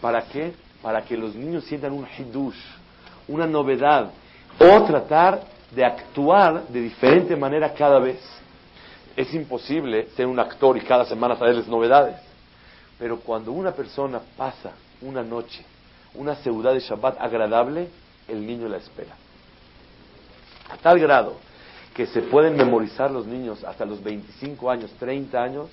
¿Para 0.00 0.22
qué? 0.22 0.52
Para 0.82 1.02
que 1.02 1.16
los 1.16 1.34
niños 1.34 1.64
sientan 1.64 1.92
un 1.92 2.06
hidush, 2.06 2.58
una 3.28 3.46
novedad, 3.46 4.10
o 4.58 4.84
tratar 4.84 5.42
de 5.70 5.84
actuar 5.84 6.66
de 6.68 6.80
diferente 6.80 7.34
manera 7.36 7.72
cada 7.72 7.98
vez. 7.98 8.20
Es 9.16 9.32
imposible 9.32 10.08
ser 10.16 10.26
un 10.26 10.38
actor 10.38 10.76
y 10.76 10.80
cada 10.80 11.04
semana 11.04 11.36
traerles 11.36 11.68
novedades. 11.68 12.16
Pero 12.98 13.20
cuando 13.20 13.52
una 13.52 13.72
persona 13.72 14.20
pasa 14.36 14.72
una 15.00 15.22
noche, 15.22 15.64
una 16.14 16.34
ciudad 16.36 16.72
de 16.74 16.80
Shabbat 16.80 17.20
agradable, 17.20 17.88
el 18.28 18.44
niño 18.46 18.68
la 18.68 18.78
espera. 18.78 19.14
A 20.70 20.76
tal 20.76 20.98
grado 20.98 21.36
que 21.94 22.06
se 22.06 22.22
pueden 22.22 22.56
memorizar 22.56 23.10
los 23.10 23.26
niños 23.26 23.62
hasta 23.62 23.84
los 23.84 24.02
25 24.02 24.70
años, 24.70 24.90
30 24.98 25.42
años, 25.42 25.68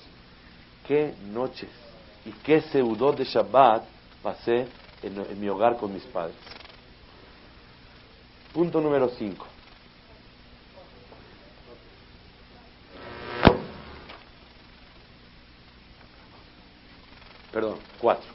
qué 0.86 1.14
noches 1.32 1.70
y 2.24 2.30
qué 2.30 2.60
seudot 2.60 3.16
de 3.16 3.24
Shabbat 3.24 3.84
pasé 4.22 4.68
en, 5.02 5.18
en 5.18 5.40
mi 5.40 5.48
hogar 5.48 5.76
con 5.78 5.92
mis 5.92 6.04
padres. 6.04 6.36
Punto 8.52 8.80
número 8.80 9.08
5. 9.08 9.51
Perdón, 17.52 17.78
cuatro. 18.00 18.28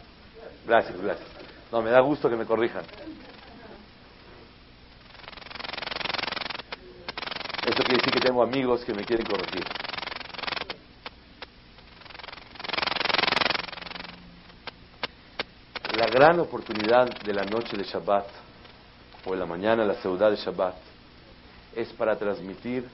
Gracias, 0.66 1.02
gracias. 1.02 1.28
No, 1.72 1.82
me 1.82 1.90
da 1.90 2.00
gusto 2.02 2.30
que 2.30 2.36
me 2.36 2.46
corrijan. 2.46 2.84
Esto 7.66 7.84
quiere 7.84 7.98
decir 7.98 8.14
que 8.14 8.22
tengo 8.22 8.42
amigos 8.42 8.86
que 8.86 8.94
me 8.94 9.04
quieren 9.04 9.26
corregir. 9.26 9.64
La 15.96 16.08
gran 16.08 16.40
oportunidad 16.40 17.20
de 17.22 17.34
la 17.34 17.44
noche 17.44 17.76
de 17.76 17.84
Shabbat, 17.84 18.28
o 19.26 19.32
de 19.32 19.38
la 19.38 19.46
mañana, 19.46 19.84
la 19.84 19.96
ciudad 19.96 20.30
de 20.30 20.38
Shabbat, 20.38 20.76
es 21.76 21.90
para 21.90 22.18
transmitir 22.18 22.88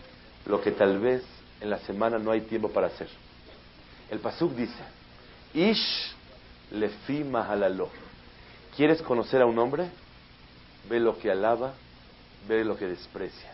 lo 0.45 0.61
que 0.61 0.71
tal 0.71 0.99
vez 0.99 1.23
en 1.61 1.69
la 1.69 1.79
semana 1.79 2.17
no 2.17 2.31
hay 2.31 2.41
tiempo 2.41 2.69
para 2.69 2.87
hacer. 2.87 3.09
El 4.09 4.19
Pasuk 4.19 4.53
dice, 4.53 4.83
Ish 5.53 6.13
lefi 6.71 7.23
mahalalo. 7.23 7.89
¿Quieres 8.75 9.01
conocer 9.01 9.41
a 9.41 9.45
un 9.45 9.57
hombre? 9.59 9.89
Ve 10.89 10.99
lo 10.99 11.17
que 11.19 11.29
alaba, 11.29 11.73
ve 12.47 12.65
lo 12.65 12.75
que 12.75 12.87
desprecia. 12.87 13.51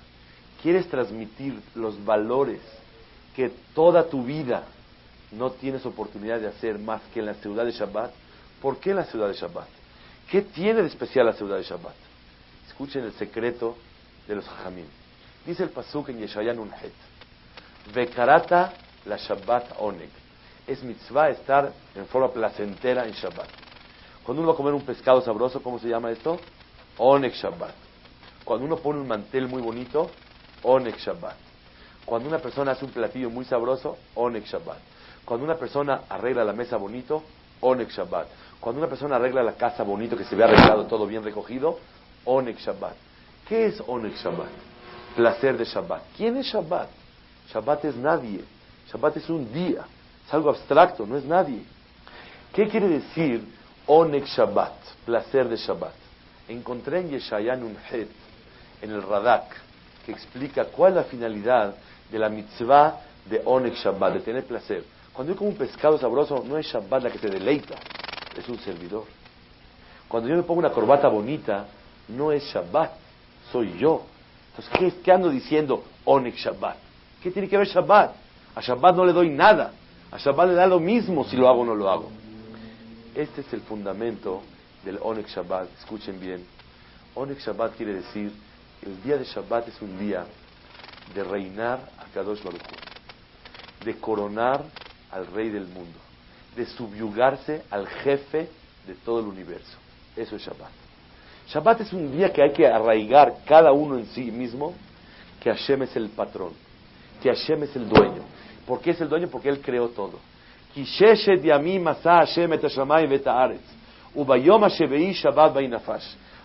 ¿Quieres 0.62 0.88
transmitir 0.90 1.62
los 1.76 2.04
valores 2.04 2.62
que 3.36 3.52
toda 3.74 4.10
tu 4.10 4.24
vida 4.24 4.64
no 5.32 5.52
tienes 5.52 5.86
oportunidad 5.86 6.40
de 6.40 6.48
hacer 6.48 6.80
más 6.80 7.02
que 7.14 7.20
en 7.20 7.28
la 7.28 7.34
ciudad 7.36 7.66
de 7.66 7.72
Shabbat? 7.72 8.12
¿Por 8.62 8.80
qué 8.80 8.92
en 8.92 8.98
la 8.98 9.06
ciudad 9.06 9.28
de 9.28 9.34
Shabbat? 9.34 9.68
¿Qué 10.30 10.42
tiene 10.42 10.82
de 10.82 10.88
especial 10.88 11.26
la 11.26 11.34
ciudad 11.34 11.58
de 11.58 11.64
Shabbat? 11.64 11.96
Escuchen 12.68 13.04
el 13.04 13.14
secreto 13.14 13.78
de 14.28 14.36
los 14.36 14.46
Jajamim. 14.46 14.86
Dice 15.46 15.64
el 15.64 15.70
Pasuk 15.70 16.10
en 16.10 16.20
Yeshayan 16.20 16.60
Unhet. 16.60 16.94
Vekarata 17.94 18.74
la 19.06 19.18
Shabbat 19.18 19.74
Oneg 19.80 20.19
es 20.70 20.84
mitzvah 20.84 21.30
estar 21.32 21.72
en 21.96 22.06
forma 22.06 22.32
placentera 22.32 23.06
en 23.06 23.14
Shabbat. 23.14 23.50
Cuando 24.24 24.44
uno 24.44 24.52
va 24.52 24.54
a 24.54 24.58
comer 24.58 24.74
un 24.74 24.84
pescado 24.84 25.20
sabroso, 25.22 25.64
¿cómo 25.64 25.80
se 25.80 25.88
llama 25.88 26.12
esto? 26.12 26.40
Onek 26.98 27.34
Shabbat. 27.34 27.74
Cuando 28.46 28.66
uno 28.66 28.78
pone 28.78 29.00
un 29.00 29.08
mantel 29.08 29.48
muy 29.48 29.62
bonito, 29.62 30.12
Onek 30.62 30.98
Shabbat. 31.00 31.36
Cuando 32.06 32.30
una 32.30 32.38
persona 32.38 32.72
hace 32.72 32.86
un 32.86 32.92
platillo 32.92 33.32
muy 33.32 33.46
sabroso, 33.46 33.98
Onek 34.14 34.46
Shabbat. 34.46 34.78
Cuando 35.26 35.46
una 35.46 35.56
persona 35.56 36.02
arregla 36.08 36.44
la 36.44 36.54
mesa 36.54 36.78
bonito, 36.78 37.24
Onek 37.62 37.90
Shabbat. 37.90 38.28
Cuando 38.60 38.82
una 38.82 38.90
persona 38.90 39.16
arregla 39.16 39.42
la 39.42 39.54
casa 39.54 39.84
bonito, 39.84 40.16
que 40.16 40.26
se 40.26 40.36
ve 40.36 40.44
arreglado 40.44 40.86
todo 40.86 41.08
bien 41.08 41.24
recogido, 41.24 41.80
Onek 42.26 42.60
Shabbat. 42.60 42.96
¿Qué 43.48 43.66
es 43.66 43.82
Onek 43.88 44.16
Shabbat? 44.16 44.50
Placer 45.16 45.58
de 45.58 45.66
Shabbat. 45.66 46.04
¿Quién 46.16 46.38
es 46.38 46.46
Shabbat? 46.46 46.90
Shabbat 47.52 47.86
es 47.86 47.96
nadie. 47.96 48.44
Shabbat 48.92 49.18
es 49.18 49.30
un 49.30 49.52
día. 49.52 49.86
Es 50.30 50.34
algo 50.36 50.52
abstracto, 50.52 51.08
no 51.08 51.18
es 51.18 51.26
nadie. 51.26 51.64
¿Qué 52.54 52.68
quiere 52.68 52.88
decir 52.88 53.44
Onek 53.88 54.28
Shabbat, 54.28 54.74
placer 55.04 55.50
de 55.50 55.58
Shabbat? 55.58 55.96
Encontré 56.48 57.00
en 57.00 57.10
Yeshayan 57.10 57.64
un 57.64 57.76
het, 57.90 58.12
en 58.84 58.92
el 58.92 59.02
Radak, 59.02 59.56
que 60.06 60.12
explica 60.12 60.66
cuál 60.66 60.92
es 60.92 60.96
la 60.98 61.04
finalidad 61.06 61.74
de 62.12 62.20
la 62.20 62.30
mitzvah 62.30 63.02
de 63.26 63.42
Onek 63.44 63.74
Shabbat, 63.74 64.14
de 64.14 64.20
tener 64.20 64.46
placer. 64.46 64.84
Cuando 65.14 65.34
yo 65.34 65.38
como 65.40 65.50
un 65.50 65.56
pescado 65.56 65.98
sabroso, 65.98 66.44
no 66.48 66.60
es 66.60 66.68
Shabbat 66.68 67.06
la 67.06 67.10
que 67.10 67.18
te 67.18 67.28
deleita, 67.28 67.78
es 68.38 68.48
un 68.48 68.60
servidor. 68.60 69.06
Cuando 70.08 70.30
yo 70.30 70.36
me 70.36 70.44
pongo 70.44 70.60
una 70.60 70.70
corbata 70.70 71.08
bonita, 71.08 71.66
no 72.08 72.32
es 72.32 72.44
Shabbat, 72.44 72.92
soy 73.52 73.80
yo. 73.80 74.04
Entonces, 74.52 74.78
¿qué, 74.78 75.02
qué 75.02 75.12
ando 75.12 75.32
diciendo 75.32 75.84
Onek 76.06 76.36
Shabbat? 76.36 76.78
¿Qué 77.24 77.32
tiene 77.32 77.50
que 77.50 77.58
ver 77.58 77.66
Shabbat? 77.66 78.12
A 78.54 78.62
Shabbat 78.62 78.96
no 78.96 79.06
le 79.06 79.14
doy 79.14 79.32
nada. 79.32 79.74
A 80.12 80.18
Shabbat 80.18 80.50
le 80.50 80.56
da 80.56 80.66
lo 80.66 80.80
mismo 80.80 81.24
si 81.24 81.36
lo 81.36 81.48
hago 81.48 81.62
o 81.62 81.66
no 81.66 81.76
lo 81.76 81.90
hago. 81.90 82.10
Este 83.16 83.42
es 83.42 83.54
el 83.54 83.62
fundamento 83.62 84.42
del 84.84 85.00
Onek 85.02 85.28
Shabbat. 85.28 85.70
Escuchen 85.80 86.20
bien. 86.20 86.46
Onek 87.16 87.40
Shabbat 87.40 87.76
quiere 87.76 87.94
decir, 87.94 88.32
el 88.82 89.02
día 89.04 89.18
de 89.18 89.26
Shabbat 89.26 89.68
es 89.68 89.82
un 89.82 90.00
día 90.00 90.26
de 91.14 91.24
reinar 91.24 91.80
a 91.98 92.06
Kadosh 92.14 92.44
Baruch 92.44 92.62
de 93.84 93.96
coronar 93.96 94.64
al 95.12 95.28
rey 95.28 95.50
del 95.50 95.68
mundo, 95.68 95.98
de 96.56 96.66
subyugarse 96.66 97.64
al 97.70 97.88
jefe 97.88 98.50
de 98.86 98.96
todo 99.06 99.20
el 99.20 99.28
universo. 99.28 99.78
Eso 100.16 100.36
es 100.36 100.42
Shabbat. 100.42 100.72
Shabbat 101.48 101.82
es 101.82 101.94
un 101.94 102.12
día 102.12 102.32
que 102.32 102.44
hay 102.44 102.52
que 102.52 102.68
arraigar 102.68 103.38
cada 103.46 103.72
uno 103.72 103.98
en 103.98 104.06
sí 104.08 104.32
mismo 104.32 104.74
que 105.40 105.50
Hashem 105.50 105.84
es 105.84 105.96
el 105.96 106.10
patrón, 106.10 106.54
que 107.22 107.30
Hashem 107.30 107.64
es 107.64 107.76
el 107.76 107.88
dueño. 107.88 108.22
¿Por 108.70 108.82
qué 108.82 108.92
es 108.92 109.02
el 109.02 109.10
dueño? 109.10 109.28
Porque 109.30 109.50
Él 109.50 109.62
creó 109.62 109.90
todo. 109.90 110.20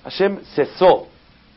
Hashem 0.03 0.41
cesó. 0.55 1.07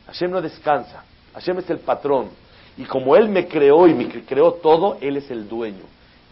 Hashem 0.06 0.30
no 0.30 0.42
descansa. 0.42 1.04
Hashem 1.32 1.58
es 1.60 1.70
el 1.70 1.78
patrón. 1.78 2.28
Y 2.76 2.84
como 2.84 3.16
Él 3.16 3.30
me 3.30 3.48
creó 3.48 3.86
y 3.86 3.94
me 3.94 4.08
creó 4.26 4.52
todo, 4.52 4.98
Él 5.00 5.16
es 5.16 5.30
el 5.30 5.48
dueño. 5.48 5.84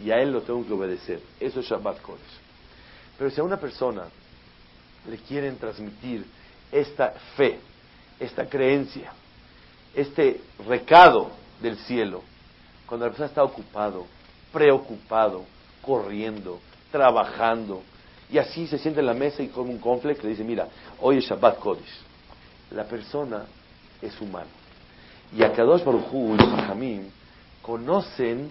Y 0.04 0.10
a 0.10 0.20
Él 0.20 0.32
lo 0.32 0.42
tengo 0.42 0.66
que 0.66 0.72
obedecer. 0.74 1.20
Eso 1.40 1.60
es 1.60 1.66
Shabbat 1.66 2.02
Kodesh. 2.02 2.20
Pero 3.16 3.30
si 3.30 3.40
a 3.40 3.44
una 3.44 3.56
persona 3.56 4.02
le 5.08 5.16
quieren 5.16 5.56
transmitir 5.56 6.26
esta 6.70 7.14
fe, 7.38 7.58
esta 8.20 8.46
creencia, 8.46 9.14
este 9.94 10.42
recado 10.68 11.30
del 11.62 11.78
cielo, 11.78 12.22
cuando 12.86 13.06
la 13.06 13.12
persona 13.12 13.28
está 13.28 13.42
ocupado, 13.42 14.04
preocupado, 14.56 15.44
corriendo, 15.82 16.60
trabajando, 16.90 17.82
y 18.30 18.38
así 18.38 18.66
se 18.66 18.78
siente 18.78 19.00
en 19.00 19.06
la 19.06 19.12
mesa 19.12 19.42
y 19.42 19.48
come 19.48 19.68
un 19.68 19.78
conflicto 19.78 20.22
le 20.22 20.30
dice, 20.30 20.44
mira, 20.44 20.66
hoy 20.98 21.18
es 21.18 21.26
Shabbat 21.26 21.58
Kodesh. 21.58 22.00
La 22.70 22.84
persona 22.84 23.44
es 24.00 24.18
humana. 24.18 24.48
Y 25.36 25.42
a 25.42 25.52
Kadosh 25.52 25.84
Baruj 25.84 26.10
Hu 26.10 26.36
y 26.36 26.38
Jamín 26.38 27.12
conocen 27.60 28.50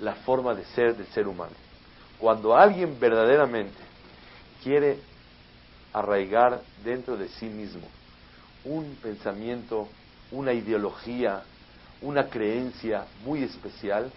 la 0.00 0.14
forma 0.16 0.56
de 0.56 0.64
ser 0.64 0.96
del 0.96 1.06
ser 1.06 1.28
humano. 1.28 1.54
Cuando 2.18 2.56
alguien 2.56 2.98
verdaderamente 2.98 3.78
quiere 4.60 4.98
arraigar 5.92 6.62
dentro 6.84 7.16
de 7.16 7.28
sí 7.28 7.46
mismo 7.46 7.86
un 8.64 8.96
pensamiento, 9.00 9.86
una 10.32 10.52
ideología, 10.52 11.44
una 12.02 12.26
creencia 12.26 13.04
muy 13.24 13.44
especial, 13.44 14.10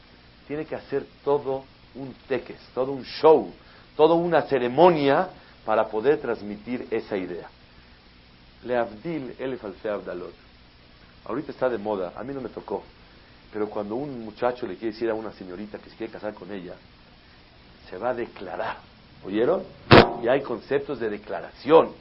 tiene 0.47 0.65
que 0.65 0.75
hacer 0.75 1.05
todo 1.23 1.63
un 1.95 2.13
teques, 2.27 2.59
todo 2.73 2.91
un 2.91 3.03
show, 3.03 3.51
toda 3.95 4.15
una 4.15 4.43
ceremonia 4.43 5.29
para 5.65 5.87
poder 5.87 6.19
transmitir 6.19 6.87
esa 6.91 7.17
idea. 7.17 7.49
Le 8.63 8.77
Abdil 8.77 9.35
Alfe 9.63 9.89
Abdalot. 9.89 10.33
Ahorita 11.25 11.51
está 11.51 11.69
de 11.69 11.77
moda, 11.77 12.13
a 12.15 12.23
mí 12.23 12.33
no 12.33 12.39
me 12.39 12.49
tocó, 12.49 12.83
pero 13.51 13.69
cuando 13.69 13.95
un 13.95 14.23
muchacho 14.23 14.65
le 14.65 14.75
quiere 14.75 14.93
decir 14.93 15.09
a 15.09 15.13
una 15.13 15.31
señorita 15.33 15.77
que 15.77 15.89
se 15.89 15.95
quiere 15.95 16.13
casar 16.13 16.33
con 16.33 16.51
ella, 16.51 16.75
se 17.89 17.97
va 17.97 18.09
a 18.09 18.13
declarar. 18.13 18.77
¿Oyeron? 19.25 19.63
Y 20.23 20.27
hay 20.27 20.41
conceptos 20.41 20.99
de 20.99 21.09
declaración. 21.09 21.91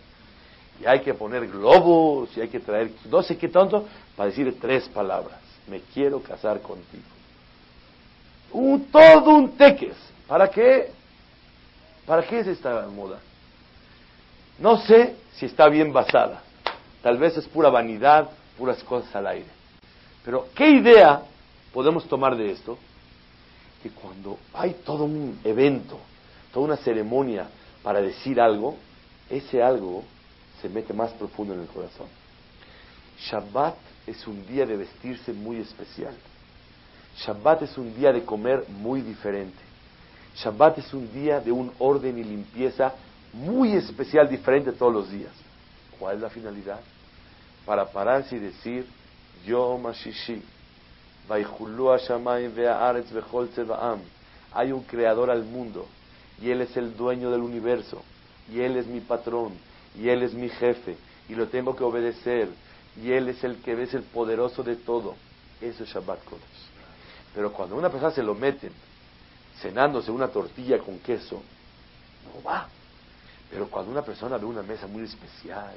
Y 0.81 0.87
hay 0.87 1.01
que 1.01 1.15
poner 1.15 1.49
globos, 1.49 2.37
y 2.37 2.43
hay 2.43 2.49
que 2.49 2.61
traer 2.61 2.91
no 3.11 3.23
sé 3.23 3.37
qué 3.37 3.49
tanto, 3.49 3.89
para 4.15 4.29
decir 4.29 4.59
tres 4.61 4.89
palabras. 4.91 5.41
Me 5.67 5.81
quiero 5.81 6.21
casar 6.21 6.61
contigo. 6.61 7.16
Un, 8.53 8.87
todo 8.87 9.31
un 9.31 9.57
teques. 9.57 9.97
¿Para 10.27 10.49
qué? 10.49 10.91
¿Para 12.07 12.23
qué 12.27 12.41
es 12.41 12.47
esta 12.47 12.87
moda? 12.89 13.19
No 14.59 14.79
sé 14.79 15.17
si 15.35 15.47
está 15.47 15.69
bien 15.69 15.93
basada. 15.93 16.43
Tal 17.03 17.19
vez 17.19 17.37
es 17.37 17.47
pura 17.47 17.69
vanidad, 17.69 18.31
puras 18.57 18.83
cosas 18.85 19.15
al 19.15 19.27
aire. 19.27 19.49
Pero, 20.25 20.49
¿qué 20.55 20.69
idea 20.71 21.23
podemos 21.73 22.09
tomar 22.09 22.37
de 22.37 22.53
esto? 22.53 22.79
Que 23.83 23.91
cuando 23.91 24.39
hay 24.55 24.75
todo 24.85 25.05
un 25.05 25.39
evento, 25.45 25.99
toda 26.53 26.67
una 26.67 26.77
ceremonia 26.77 27.49
para 27.83 28.01
decir 28.01 28.41
algo, 28.41 28.77
ese 29.31 29.63
algo 29.63 30.03
se 30.61 30.69
mete 30.69 30.93
más 30.93 31.13
profundo 31.13 31.55
en 31.55 31.61
el 31.61 31.67
corazón. 31.67 32.09
Shabbat 33.21 33.77
es 34.07 34.27
un 34.27 34.47
día 34.47 34.67
de 34.67 34.77
vestirse 34.77 35.33
muy 35.33 35.59
especial. 35.59 36.15
Shabbat 37.19 37.63
es 37.63 37.79
un 37.79 37.95
día 37.95 38.13
de 38.13 38.25
comer 38.25 38.65
muy 38.69 39.01
diferente. 39.01 39.59
Shabbat 40.37 40.79
es 40.79 40.93
un 40.93 41.11
día 41.13 41.41
de 41.41 41.51
un 41.51 41.73
orden 41.79 42.19
y 42.19 42.25
limpieza 42.25 42.93
muy 43.33 43.73
especial, 43.73 44.29
diferente 44.29 44.73
todos 44.73 44.93
los 44.93 45.11
días. 45.11 45.33
¿Cuál 45.99 46.17
es 46.17 46.23
la 46.23 46.31
finalidad? 46.31 46.81
Para 47.65 47.87
pararse 47.87 48.37
y 48.37 48.39
decir, 48.39 48.87
Yo 49.47 49.79
Mashishi, 49.79 50.43
hay 54.53 54.73
un 54.73 54.83
creador 54.83 55.31
al 55.31 55.45
mundo, 55.45 55.87
y 56.41 56.51
Él 56.51 56.61
es 56.61 56.77
el 56.77 56.97
dueño 56.97 57.31
del 57.31 57.41
universo, 57.41 58.03
y 58.53 58.61
Él 58.61 58.77
es 58.77 58.87
mi 58.87 59.01
patrón, 59.01 59.55
y 59.99 60.09
Él 60.09 60.23
es 60.23 60.35
mi 60.35 60.49
jefe, 60.49 60.97
y 61.29 61.35
lo 61.35 61.49
tengo 61.49 61.75
que 61.75 61.83
obedecer, 61.83 62.49
y 63.03 63.11
Él 63.11 63.29
es 63.29 63.43
el 63.43 63.57
que 63.57 63.83
es 63.83 63.95
el 63.95 64.03
poderoso 64.03 64.63
de 64.63 64.77
todo. 64.77 65.15
Eso 65.61 65.83
es 65.85 65.91
Shabbat 65.91 66.23
Kodesh. 66.25 66.66
Pero 67.37 67.53
cuando 67.53 67.77
una 67.77 67.91
persona 67.91 68.13
se 68.13 68.23
lo 68.23 68.35
meten 68.35 68.73
cenándose 69.61 70.11
una 70.11 70.29
tortilla 70.29 70.79
con 70.79 70.99
queso, 71.01 71.43
no 72.25 72.43
va. 72.43 72.67
Pero 73.51 73.69
cuando 73.69 73.93
una 73.93 74.01
persona 74.01 74.39
ve 74.39 74.47
una 74.47 74.63
mesa 74.63 74.87
muy 74.87 75.05
especial 75.05 75.75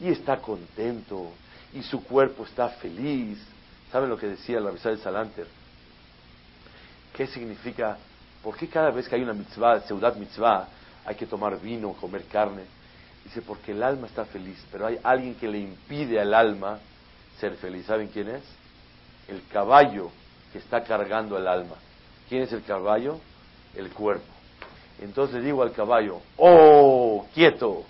y 0.00 0.08
está 0.08 0.38
contento 0.38 1.30
y 1.74 1.82
su 1.82 2.02
cuerpo 2.04 2.44
está 2.44 2.70
feliz, 2.70 3.38
¿saben 3.92 4.08
lo 4.08 4.16
que 4.16 4.28
decía 4.28 4.58
la 4.60 4.70
de 4.70 4.96
Salanter? 4.96 5.46
¿Qué 7.12 7.26
significa? 7.26 7.98
¿Por 8.42 8.56
qué 8.56 8.66
cada 8.66 8.90
vez 8.90 9.06
que 9.06 9.14
hay 9.14 9.22
una 9.22 9.34
mitzvah, 9.34 9.80
ciudad 9.80 10.16
mitzvah, 10.16 10.68
hay 11.04 11.16
que 11.16 11.26
tomar 11.26 11.60
vino, 11.60 11.92
comer 11.92 12.24
carne? 12.24 12.62
Dice, 13.24 13.42
porque 13.42 13.72
el 13.72 13.82
alma 13.82 14.06
está 14.06 14.24
feliz, 14.24 14.58
pero 14.72 14.86
hay 14.86 14.98
alguien 15.02 15.34
que 15.34 15.48
le 15.48 15.58
impide 15.58 16.18
al 16.18 16.32
alma 16.32 16.78
ser 17.38 17.56
feliz. 17.56 17.84
¿Saben 17.84 18.08
quién 18.08 18.28
es? 18.28 18.42
El 19.28 19.46
caballo 19.48 20.10
que 20.54 20.60
está 20.60 20.84
cargando 20.84 21.36
el 21.36 21.48
alma. 21.48 21.74
¿Quién 22.28 22.42
es 22.42 22.52
el 22.52 22.62
caballo? 22.62 23.18
El 23.74 23.90
cuerpo. 23.90 24.24
Entonces 25.02 25.42
digo 25.42 25.64
al 25.64 25.72
caballo, 25.72 26.20
oh, 26.36 27.26
quieto. 27.34 27.82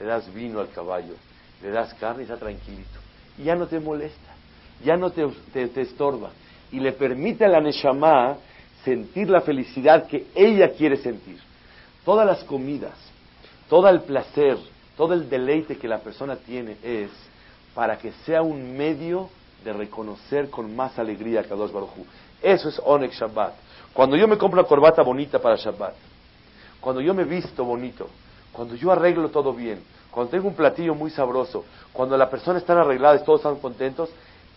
Le 0.00 0.06
das 0.06 0.34
vino 0.34 0.58
al 0.58 0.68
caballo, 0.70 1.14
le 1.62 1.70
das 1.70 1.94
carne 1.94 2.22
y 2.22 2.24
está 2.24 2.38
tranquilito. 2.38 2.98
Y 3.38 3.44
ya 3.44 3.54
no 3.54 3.68
te 3.68 3.78
molesta, 3.78 4.34
ya 4.84 4.96
no 4.96 5.10
te, 5.10 5.24
te, 5.52 5.80
estorba. 5.80 6.30
Y 6.72 6.80
le 6.80 6.90
permite 6.90 7.44
a 7.44 7.48
la 7.48 7.60
Neshama 7.60 8.36
sentir 8.84 9.30
la 9.30 9.40
felicidad 9.40 10.08
que 10.08 10.26
ella 10.34 10.72
quiere 10.72 10.96
sentir. 10.96 11.38
Todas 12.04 12.26
las 12.26 12.42
comidas, 12.42 12.94
todo 13.68 13.88
el 13.88 14.00
placer, 14.00 14.58
todo 14.96 15.14
el 15.14 15.30
deleite 15.30 15.78
que 15.78 15.86
la 15.86 16.00
persona 16.00 16.34
tiene 16.34 16.78
es 16.82 17.10
para 17.76 17.96
que 17.96 18.10
sea 18.24 18.42
un 18.42 18.76
medio 18.76 19.30
de 19.64 19.72
reconocer 19.72 20.50
con 20.50 20.74
más 20.74 20.98
alegría 20.98 21.40
a 21.40 21.44
Kadosh 21.44 21.72
Baruj 21.72 21.90
Eso 22.42 22.68
es 22.68 22.80
Onek 22.84 23.12
Shabbat. 23.12 23.54
Cuando 23.92 24.16
yo 24.16 24.28
me 24.28 24.38
compro 24.38 24.60
una 24.60 24.68
corbata 24.68 25.02
bonita 25.02 25.38
para 25.38 25.56
Shabbat, 25.56 25.94
cuando 26.80 27.00
yo 27.00 27.14
me 27.14 27.24
visto 27.24 27.64
bonito, 27.64 28.08
cuando 28.52 28.74
yo 28.74 28.92
arreglo 28.92 29.30
todo 29.30 29.52
bien, 29.52 29.82
cuando 30.10 30.30
tengo 30.30 30.48
un 30.48 30.54
platillo 30.54 30.94
muy 30.94 31.10
sabroso, 31.10 31.64
cuando 31.92 32.16
la 32.16 32.30
persona 32.30 32.58
está 32.58 32.80
arreglada 32.80 33.16
y 33.16 33.24
todos 33.24 33.40
están 33.40 33.56
contentos, 33.56 34.08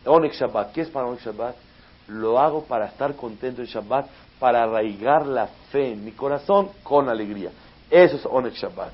Onek 0.06 0.34
Shabbat. 0.34 0.72
¿Qué 0.72 0.82
es 0.82 0.90
para 0.90 1.08
Onek 1.08 1.22
Shabbat? 1.22 1.56
Lo 2.08 2.40
hago 2.40 2.64
para 2.64 2.86
estar 2.86 3.16
contento 3.16 3.62
en 3.62 3.68
Shabbat, 3.68 4.08
para 4.40 4.64
arraigar 4.64 5.26
la 5.26 5.48
fe 5.72 5.92
en 5.92 6.06
mi 6.06 6.12
corazón 6.12 6.70
con 6.84 7.10
alegría. 7.10 7.52
Eso 7.90 8.16
es 8.16 8.26
Onek 8.26 8.54
Shabbat. 8.54 8.92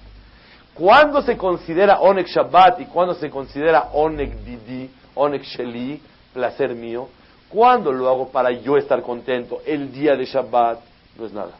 ¿Cuándo 0.73 1.21
se 1.21 1.37
considera 1.37 1.99
Onek 1.99 2.27
Shabbat 2.27 2.81
y 2.81 2.85
cuándo 2.85 3.13
se 3.13 3.29
considera 3.29 3.89
Onek 3.93 4.39
Didi, 4.43 4.89
Onek 5.15 5.43
Sheli, 5.43 6.01
placer 6.33 6.75
mío? 6.75 7.09
¿Cuándo 7.49 7.91
lo 7.91 8.09
hago 8.09 8.29
para 8.29 8.51
yo 8.51 8.77
estar 8.77 9.01
contento? 9.01 9.61
El 9.65 9.91
día 9.91 10.15
de 10.15 10.25
Shabbat 10.25 10.79
no 11.17 11.25
es 11.25 11.33
nada. 11.33 11.53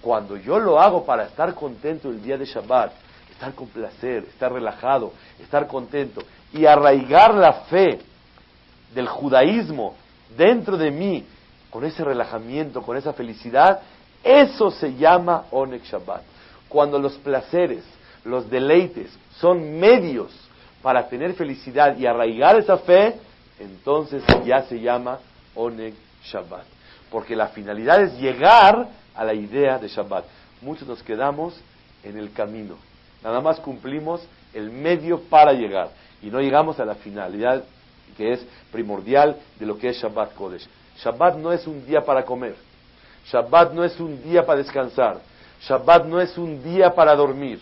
Cuando 0.00 0.36
yo 0.36 0.58
lo 0.58 0.80
hago 0.80 1.04
para 1.04 1.24
estar 1.24 1.54
contento 1.54 2.08
el 2.10 2.22
día 2.22 2.36
de 2.36 2.44
Shabbat, 2.44 2.92
estar 3.30 3.54
con 3.54 3.68
placer, 3.68 4.24
estar 4.24 4.52
relajado, 4.52 5.12
estar 5.40 5.66
contento 5.66 6.22
y 6.52 6.66
arraigar 6.66 7.34
la 7.34 7.52
fe 7.52 7.98
del 8.94 9.06
judaísmo 9.06 9.94
dentro 10.36 10.76
de 10.76 10.90
mí 10.90 11.24
con 11.70 11.84
ese 11.84 12.02
relajamiento, 12.04 12.82
con 12.82 12.96
esa 12.96 13.12
felicidad, 13.12 13.80
eso 14.22 14.70
se 14.70 14.94
llama 14.94 15.44
Onek 15.50 15.84
Shabbat. 15.84 16.22
Cuando 16.68 16.98
los 16.98 17.14
placeres, 17.18 17.84
los 18.24 18.48
deleites 18.50 19.10
son 19.38 19.78
medios 19.78 20.47
para 20.82 21.08
tener 21.08 21.34
felicidad 21.34 21.96
y 21.96 22.06
arraigar 22.06 22.58
esa 22.58 22.78
fe, 22.78 23.16
entonces 23.58 24.22
ya 24.44 24.62
se 24.62 24.80
llama 24.80 25.18
Oneg 25.54 25.94
Shabbat. 26.24 26.64
Porque 27.10 27.34
la 27.34 27.48
finalidad 27.48 28.02
es 28.02 28.18
llegar 28.18 28.88
a 29.14 29.24
la 29.24 29.34
idea 29.34 29.78
de 29.78 29.88
Shabbat. 29.88 30.24
Muchos 30.62 30.86
nos 30.86 31.02
quedamos 31.02 31.60
en 32.04 32.18
el 32.18 32.32
camino. 32.32 32.76
Nada 33.22 33.40
más 33.40 33.58
cumplimos 33.60 34.22
el 34.54 34.70
medio 34.70 35.20
para 35.22 35.52
llegar. 35.52 35.90
Y 36.22 36.26
no 36.26 36.40
llegamos 36.40 36.78
a 36.80 36.84
la 36.84 36.94
finalidad 36.94 37.64
que 38.16 38.32
es 38.32 38.46
primordial 38.72 39.36
de 39.58 39.66
lo 39.66 39.78
que 39.78 39.90
es 39.90 39.96
Shabbat 39.96 40.34
Kodesh. 40.34 40.68
Shabbat 41.02 41.36
no 41.36 41.52
es 41.52 41.66
un 41.66 41.84
día 41.86 42.04
para 42.04 42.24
comer. 42.24 42.56
Shabbat 43.30 43.72
no 43.72 43.84
es 43.84 43.98
un 44.00 44.22
día 44.22 44.44
para 44.44 44.58
descansar. 44.58 45.20
Shabbat 45.62 46.06
no 46.06 46.20
es 46.20 46.36
un 46.38 46.62
día 46.62 46.94
para 46.94 47.14
dormir. 47.14 47.60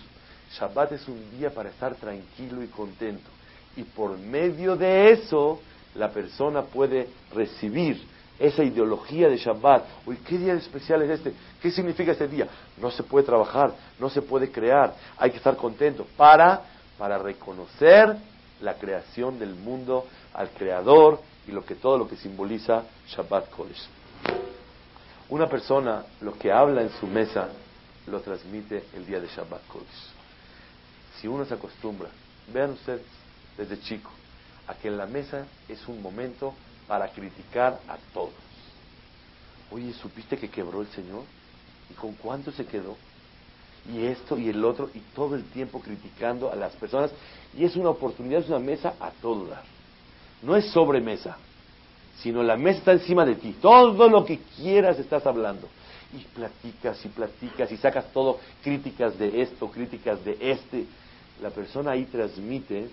Shabbat 0.58 0.92
es 0.92 1.06
un 1.08 1.38
día 1.38 1.50
para 1.50 1.68
estar 1.68 1.94
tranquilo 1.96 2.62
y 2.62 2.68
contento. 2.68 3.28
Y 3.76 3.82
por 3.82 4.16
medio 4.18 4.76
de 4.76 5.10
eso 5.10 5.60
la 5.94 6.10
persona 6.10 6.62
puede 6.62 7.08
recibir 7.34 8.02
esa 8.38 8.62
ideología 8.62 9.28
de 9.28 9.36
Shabbat. 9.36 9.84
Uy, 10.06 10.16
¿qué 10.26 10.38
día 10.38 10.54
especial 10.54 11.02
es 11.02 11.10
este? 11.10 11.34
¿Qué 11.60 11.70
significa 11.70 12.12
este 12.12 12.28
día? 12.28 12.48
No 12.78 12.90
se 12.90 13.02
puede 13.02 13.26
trabajar, 13.26 13.74
no 13.98 14.10
se 14.10 14.22
puede 14.22 14.50
crear, 14.50 14.94
hay 15.16 15.30
que 15.30 15.38
estar 15.38 15.56
contento 15.56 16.06
para, 16.16 16.62
para 16.98 17.18
reconocer 17.18 18.16
la 18.60 18.74
creación 18.74 19.38
del 19.38 19.54
mundo 19.54 20.06
al 20.34 20.50
Creador 20.50 21.20
y 21.46 21.52
lo 21.52 21.64
que 21.64 21.74
todo 21.74 21.98
lo 21.98 22.08
que 22.08 22.16
simboliza 22.16 22.82
Shabbat 23.08 23.50
Kodesh. 23.50 23.88
Una 25.28 25.48
persona 25.48 26.04
lo 26.20 26.38
que 26.38 26.52
habla 26.52 26.82
en 26.82 26.90
su 26.90 27.06
mesa 27.06 27.48
lo 28.06 28.20
transmite 28.20 28.84
el 28.94 29.06
día 29.06 29.20
de 29.20 29.26
Shabbat 29.28 29.66
Kodesh. 29.66 30.15
Si 31.20 31.28
uno 31.28 31.44
se 31.44 31.54
acostumbra, 31.54 32.08
vean 32.52 32.72
ustedes 32.72 33.02
desde 33.56 33.80
chico, 33.80 34.10
a 34.66 34.74
que 34.74 34.88
en 34.88 34.98
la 34.98 35.06
mesa 35.06 35.46
es 35.68 35.86
un 35.88 36.02
momento 36.02 36.54
para 36.86 37.08
criticar 37.08 37.80
a 37.88 37.96
todos. 38.12 38.32
Oye, 39.70 39.92
¿supiste 39.94 40.36
que 40.36 40.48
quebró 40.48 40.82
el 40.82 40.88
Señor? 40.88 41.22
¿Y 41.90 41.94
con 41.94 42.14
cuánto 42.14 42.52
se 42.52 42.66
quedó? 42.66 42.96
Y 43.92 44.04
esto 44.04 44.36
y 44.36 44.48
el 44.48 44.64
otro, 44.64 44.90
y 44.94 45.00
todo 45.14 45.36
el 45.36 45.44
tiempo 45.44 45.80
criticando 45.80 46.50
a 46.50 46.56
las 46.56 46.72
personas. 46.74 47.10
Y 47.56 47.64
es 47.64 47.76
una 47.76 47.90
oportunidad, 47.90 48.40
es 48.40 48.48
una 48.48 48.58
mesa 48.58 48.94
a 49.00 49.10
todo 49.10 49.46
dar. 49.46 49.64
no 50.42 50.56
es 50.56 50.66
sobremesa, 50.70 51.36
sino 52.18 52.42
la 52.42 52.56
mesa 52.56 52.78
está 52.78 52.92
encima 52.92 53.24
de 53.24 53.36
ti. 53.36 53.56
Todo 53.60 54.08
lo 54.08 54.24
que 54.24 54.38
quieras 54.56 54.98
estás 54.98 55.26
hablando. 55.26 55.68
Y 56.12 56.18
platicas 56.18 57.04
y 57.04 57.08
platicas 57.08 57.70
y 57.72 57.76
sacas 57.76 58.12
todo, 58.12 58.38
críticas 58.62 59.18
de 59.18 59.42
esto, 59.42 59.70
críticas 59.70 60.24
de 60.24 60.36
este. 60.40 60.86
La 61.40 61.50
persona 61.50 61.92
ahí 61.92 62.04
transmite 62.04 62.88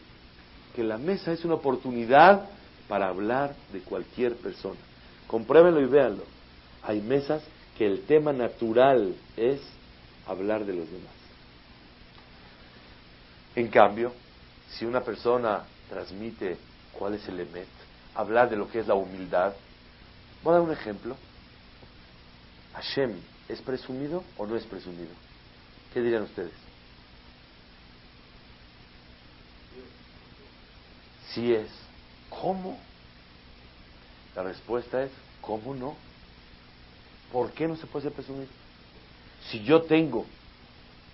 que 0.76 0.84
la 0.84 0.98
mesa 0.98 1.32
es 1.32 1.46
una 1.46 1.56
oportunidad 1.56 2.50
para 2.88 3.08
hablar 3.08 3.56
de 3.72 3.80
cualquier 3.80 4.36
persona. 4.36 4.80
Compruébenlo 5.28 5.82
y 5.82 5.86
véanlo. 5.86 6.24
Hay 6.84 7.02
mesas 7.02 7.44
que 7.78 7.86
el 7.86 8.02
tema 8.02 8.34
natural 8.34 9.16
es 9.38 9.62
hablar 10.28 10.66
de 10.66 10.74
los 10.74 10.90
demás. 10.90 11.14
En 13.56 13.68
cambio, 13.68 14.12
si 14.72 14.86
una 14.86 15.02
persona 15.02 15.64
transmite 15.90 16.58
cuál 16.92 17.14
es 17.14 17.28
el 17.28 17.40
emet, 17.40 17.68
hablar 18.16 18.50
de 18.50 18.58
lo 18.58 18.70
que 18.70 18.80
es 18.80 18.88
la 18.88 18.96
humildad, 18.96 19.54
voy 20.44 20.52
a 20.52 20.58
dar 20.58 20.62
un 20.62 20.72
ejemplo. 20.72 21.16
Hashem, 22.74 23.14
¿es 23.48 23.62
presumido 23.62 24.24
o 24.38 24.46
no 24.46 24.56
es 24.56 24.66
presumido? 24.66 25.12
¿Qué 25.94 26.02
dirían 26.02 26.24
ustedes? 26.24 26.63
Sí 31.34 31.54
es. 31.54 31.70
¿Cómo? 32.30 32.78
La 34.36 34.44
respuesta 34.44 35.04
es, 35.04 35.12
¿cómo 35.42 35.74
no? 35.74 35.96
¿Por 37.32 37.52
qué 37.52 37.68
no 37.68 37.76
se 37.76 37.88
puede 37.88 38.04
ser 38.04 38.14
presumido? 38.14 38.48
Si 39.50 39.64
yo 39.64 39.84
tengo 39.84 40.26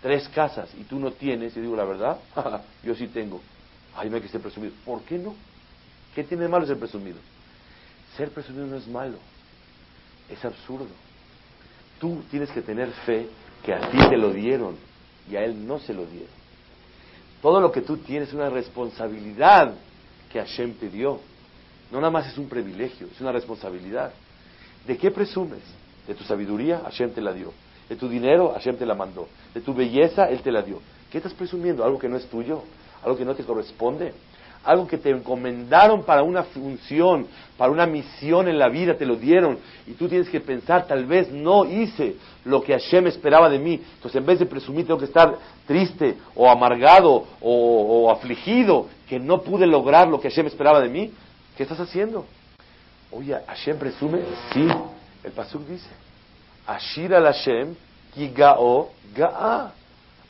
tres 0.02 0.28
casas 0.30 0.70
y 0.80 0.84
tú 0.84 1.00
no 1.00 1.12
tienes, 1.12 1.56
y 1.56 1.62
digo 1.62 1.76
la 1.76 1.86
verdad, 1.86 2.18
yo 2.84 2.96
sí 2.96 3.08
tengo. 3.08 3.42
Ay, 3.96 4.10
me 4.10 4.18
hay 4.18 4.22
que 4.22 4.30
ser 4.30 4.42
presumido. 4.42 4.74
¿Por 4.86 5.02
qué 5.02 5.18
no? 5.18 5.36
¿Qué 6.16 6.24
tiene 6.24 6.44
de 6.44 6.50
malo 6.50 6.66
ser 6.66 6.78
presumido? 6.78 7.18
Ser 8.18 8.30
presumido 8.30 8.66
no 8.66 8.78
es 8.78 8.88
malo, 8.88 9.18
es 10.30 10.44
absurdo. 10.44 10.88
Tú 12.00 12.22
tienes 12.30 12.50
que 12.52 12.62
tener 12.62 12.90
fe 13.06 13.28
que 13.64 13.74
a 13.74 13.90
ti 13.90 13.98
te 14.10 14.18
lo 14.18 14.32
dieron 14.32 14.78
y 15.30 15.36
a 15.36 15.44
él 15.44 15.68
no 15.68 15.80
se 15.80 15.94
lo 15.94 16.06
dieron. 16.06 16.30
Todo 17.42 17.62
lo 17.62 17.72
que 17.72 17.82
tú 17.82 17.98
tienes 17.98 18.30
es 18.30 18.34
una 18.34 18.50
responsabilidad 18.50 19.74
que 20.32 20.39
Hashem 20.39 20.74
te 20.74 20.89
dio. 20.89 21.20
No 21.92 22.00
nada 22.00 22.12
más 22.12 22.28
es 22.28 22.38
un 22.38 22.48
privilegio, 22.48 23.08
es 23.08 23.20
una 23.20 23.32
responsabilidad. 23.32 24.13
¿De 24.86 24.98
qué 24.98 25.12
presumes? 25.12 25.62
De 26.08 26.15
tu 26.15 26.24
sabiduría, 26.24 26.80
Hashem 26.80 27.12
te 27.12 27.22
la 27.22 27.34
dio. 27.34 27.52
De 27.88 27.96
tu 27.96 28.08
dinero, 28.08 28.52
Hashem 28.54 28.78
te 28.78 28.86
la 28.86 28.96
mandó. 28.96 29.28
De 29.54 29.62
tu 29.62 29.74
belleza, 29.74 30.30
Él 30.30 30.42
te 30.42 30.52
la 30.52 30.62
dio. 30.62 30.80
¿Qué 31.12 31.18
estás 31.18 31.34
presumiendo? 31.34 31.84
¿Algo 31.84 31.98
que 31.98 32.08
no 32.08 32.18
es 32.18 32.26
tuyo? 32.28 32.63
¿Algo 33.04 33.18
que 33.18 33.26
no 33.26 33.34
te 33.34 33.44
corresponde? 33.44 34.13
Algo 34.63 34.88
que 34.88 34.98
te 34.98 35.10
encomendaron 35.10 36.04
para 36.04 36.22
una 36.22 36.43
función, 36.43 37.28
para 37.58 37.72
una 37.72 37.86
misión 37.86 38.48
en 38.48 38.60
la 38.60 38.67
vida, 38.67 38.95
te 38.95 39.06
lo 39.06 39.15
dieron. 39.15 39.58
Y 39.88 39.93
tú 39.93 40.08
tienes 40.08 40.30
que 40.30 40.41
pensar, 40.41 40.86
tal 40.86 41.06
vez 41.06 41.32
no 41.32 41.65
hice 41.65 42.15
lo 42.45 42.62
que 42.62 42.74
Hashem 42.74 43.08
esperaba 43.08 43.50
de 43.50 43.60
mí. 43.60 43.82
Entonces, 43.95 44.19
en 44.19 44.26
vez 44.26 44.39
de 44.39 44.45
presumir, 44.45 44.86
tengo 44.86 45.00
que 45.00 45.06
estar 45.06 45.38
triste 45.65 46.17
o 46.36 46.50
amargado 46.50 47.26
o, 47.41 48.12
afligido, 48.12 48.88
que 49.08 49.19
no 49.19 49.41
pude 49.41 49.65
lograr 49.65 50.08
lo 50.08 50.19
que 50.19 50.30
Hashem 50.30 50.48
esperaba 50.48 50.82
de 50.82 50.89
mí. 50.89 51.12
¿Qué 51.56 51.63
estás 51.63 51.80
haciendo? 51.80 52.26
Oye, 53.12 53.36
¿Hashem 53.48 53.78
presume? 53.78 54.19
Sí, 54.54 54.67
el 55.24 55.32
Pasuk 55.32 55.65
dice. 55.67 55.89
Ashir 56.67 57.13
al 57.15 57.26
Hashem, 57.26 57.76
Kigao 58.13 58.89
Ga'a. 59.15 59.74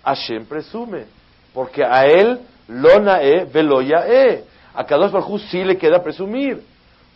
Hashem 0.03 0.45
presume, 0.45 1.05
porque 1.53 1.83
a 1.83 2.05
él 2.05 2.39
Lonae 2.69 3.45
Veloyae. 3.45 4.45
A 4.73 4.85
Kadosh 4.85 5.11
Baruj 5.11 5.41
sí 5.49 5.63
le 5.63 5.77
queda 5.77 6.01
presumir. 6.01 6.63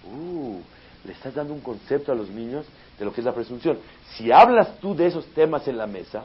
Uh, 0.03 0.59
le 1.05 1.13
estás 1.13 1.33
dando 1.33 1.53
un 1.53 1.61
concepto 1.61 2.11
a 2.11 2.15
los 2.15 2.29
niños 2.29 2.65
de 2.97 3.05
lo 3.05 3.13
que 3.13 3.21
es 3.21 3.25
la 3.25 3.33
presunción. 3.33 3.77
Si 4.15 4.31
hablas 4.31 4.77
tú 4.79 4.95
de 4.95 5.07
esos 5.07 5.25
temas 5.27 5.67
en 5.67 5.77
la 5.77 5.87
mesa, 5.87 6.23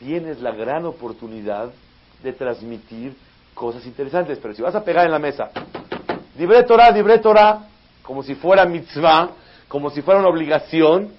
tienes 0.00 0.40
la 0.40 0.52
gran 0.52 0.84
oportunidad 0.86 1.70
de 2.22 2.32
transmitir 2.32 3.14
cosas 3.54 3.84
interesantes. 3.86 4.38
Pero 4.40 4.54
si 4.54 4.62
vas 4.62 4.74
a 4.74 4.84
pegar 4.84 5.04
en 5.04 5.12
la 5.12 5.18
mesa, 5.18 5.50
libre 6.38 6.62
Torah, 6.64 6.90
libre 6.90 7.20
como 8.02 8.22
si 8.22 8.34
fuera 8.34 8.64
mitzvah, 8.64 9.30
como 9.68 9.90
si 9.90 10.02
fuera 10.02 10.20
una 10.20 10.28
obligación, 10.28 11.10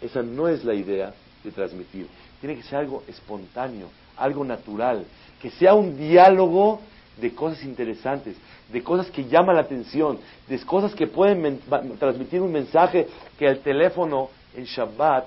esa 0.00 0.22
no 0.22 0.48
es 0.48 0.64
la 0.64 0.74
idea 0.74 1.12
de 1.44 1.50
transmitir. 1.50 2.08
Tiene 2.40 2.56
que 2.56 2.62
ser 2.62 2.78
algo 2.78 3.02
espontáneo, 3.08 3.88
algo 4.16 4.44
natural, 4.44 5.04
que 5.40 5.50
sea 5.50 5.74
un 5.74 5.96
diálogo 5.96 6.80
de 7.16 7.34
cosas 7.34 7.64
interesantes, 7.64 8.36
de 8.72 8.82
cosas 8.82 9.10
que 9.10 9.26
llaman 9.26 9.56
la 9.56 9.62
atención, 9.62 10.18
de 10.46 10.58
cosas 10.60 10.94
que 10.94 11.06
pueden 11.06 11.60
transmitir 11.98 12.40
un 12.40 12.52
mensaje 12.52 13.08
que 13.38 13.46
el 13.46 13.60
teléfono 13.60 14.30
en 14.54 14.64
Shabbat 14.64 15.24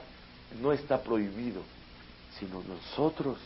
no 0.61 0.71
está 0.71 1.01
prohibido, 1.01 1.61
sino 2.39 2.61
nosotros 2.63 3.37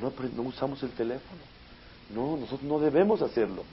no, 0.00 0.42
usamos 0.42 0.82
el 0.82 0.90
teléfono. 0.90 1.40
No, 2.14 2.36
nosotros 2.36 2.62
no 2.62 2.78
debemos 2.78 3.22
hacerlo. 3.22 3.64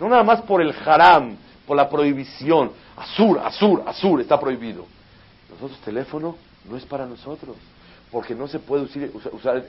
No 0.00 0.08
nada 0.08 0.22
más 0.22 0.42
por 0.42 0.60
el 0.60 0.74
haram, 0.84 1.36
por 1.66 1.76
la 1.76 1.88
prohibición. 1.88 2.72
Azur, 2.96 3.38
azur, 3.38 3.82
azur, 3.86 4.20
está 4.20 4.38
prohibido. 4.38 4.86
Nosotros 5.50 5.78
teléfono 5.80 6.36
no 6.68 6.76
es 6.76 6.84
para 6.84 7.06
nosotros, 7.06 7.56
porque 8.12 8.34
no 8.34 8.46
se 8.46 8.58
puede 8.58 8.84
usar 9.32 9.64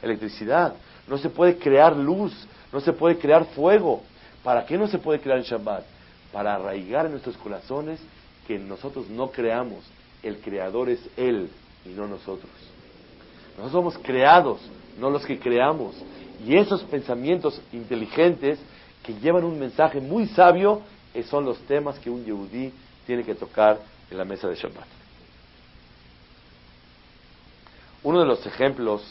electricidad, 0.00 0.74
no 1.08 1.18
se 1.18 1.28
puede 1.28 1.58
crear 1.58 1.96
luz, 1.96 2.32
no 2.72 2.80
se 2.80 2.92
puede 2.92 3.18
crear 3.18 3.44
fuego. 3.46 4.02
¿Para 4.44 4.64
qué 4.64 4.78
no 4.78 4.86
se 4.86 4.98
puede 4.98 5.20
crear 5.20 5.38
en 5.38 5.44
Shabbat? 5.44 5.84
Para 6.32 6.54
arraigar 6.54 7.06
en 7.06 7.12
nuestros 7.12 7.36
corazones 7.36 7.98
que 8.46 8.60
nosotros 8.60 9.10
no 9.10 9.32
creamos, 9.32 9.84
el 10.22 10.38
creador 10.38 10.88
es 10.88 11.00
Él 11.16 11.50
y 11.84 11.88
no 11.88 12.06
nosotros. 12.06 12.50
Nosotros 13.56 13.72
somos 13.72 13.98
creados, 13.98 14.60
no 15.00 15.10
los 15.10 15.26
que 15.26 15.40
creamos. 15.40 15.96
Y 16.46 16.56
esos 16.56 16.84
pensamientos 16.84 17.60
inteligentes 17.72 18.60
que 19.02 19.14
llevan 19.14 19.42
un 19.42 19.58
mensaje 19.58 20.00
muy 20.00 20.28
sabio 20.28 20.82
eh, 21.12 21.24
son 21.24 21.44
los 21.44 21.58
temas 21.62 21.98
que 21.98 22.08
un 22.08 22.24
yehudí 22.24 22.72
tiene 23.04 23.24
que 23.24 23.34
tocar 23.34 23.80
en 24.08 24.16
la 24.16 24.24
mesa 24.24 24.46
de 24.48 24.54
Shabbat. 24.54 24.86
Uno 28.02 28.20
de 28.20 28.26
los 28.26 28.44
ejemplos 28.46 29.02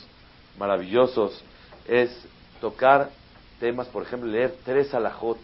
maravillosos 0.57 1.43
es 1.87 2.09
tocar 2.61 3.09
temas, 3.59 3.87
por 3.87 4.03
ejemplo, 4.03 4.29
leer 4.29 4.55
tres 4.63 4.93
alajot 4.93 5.37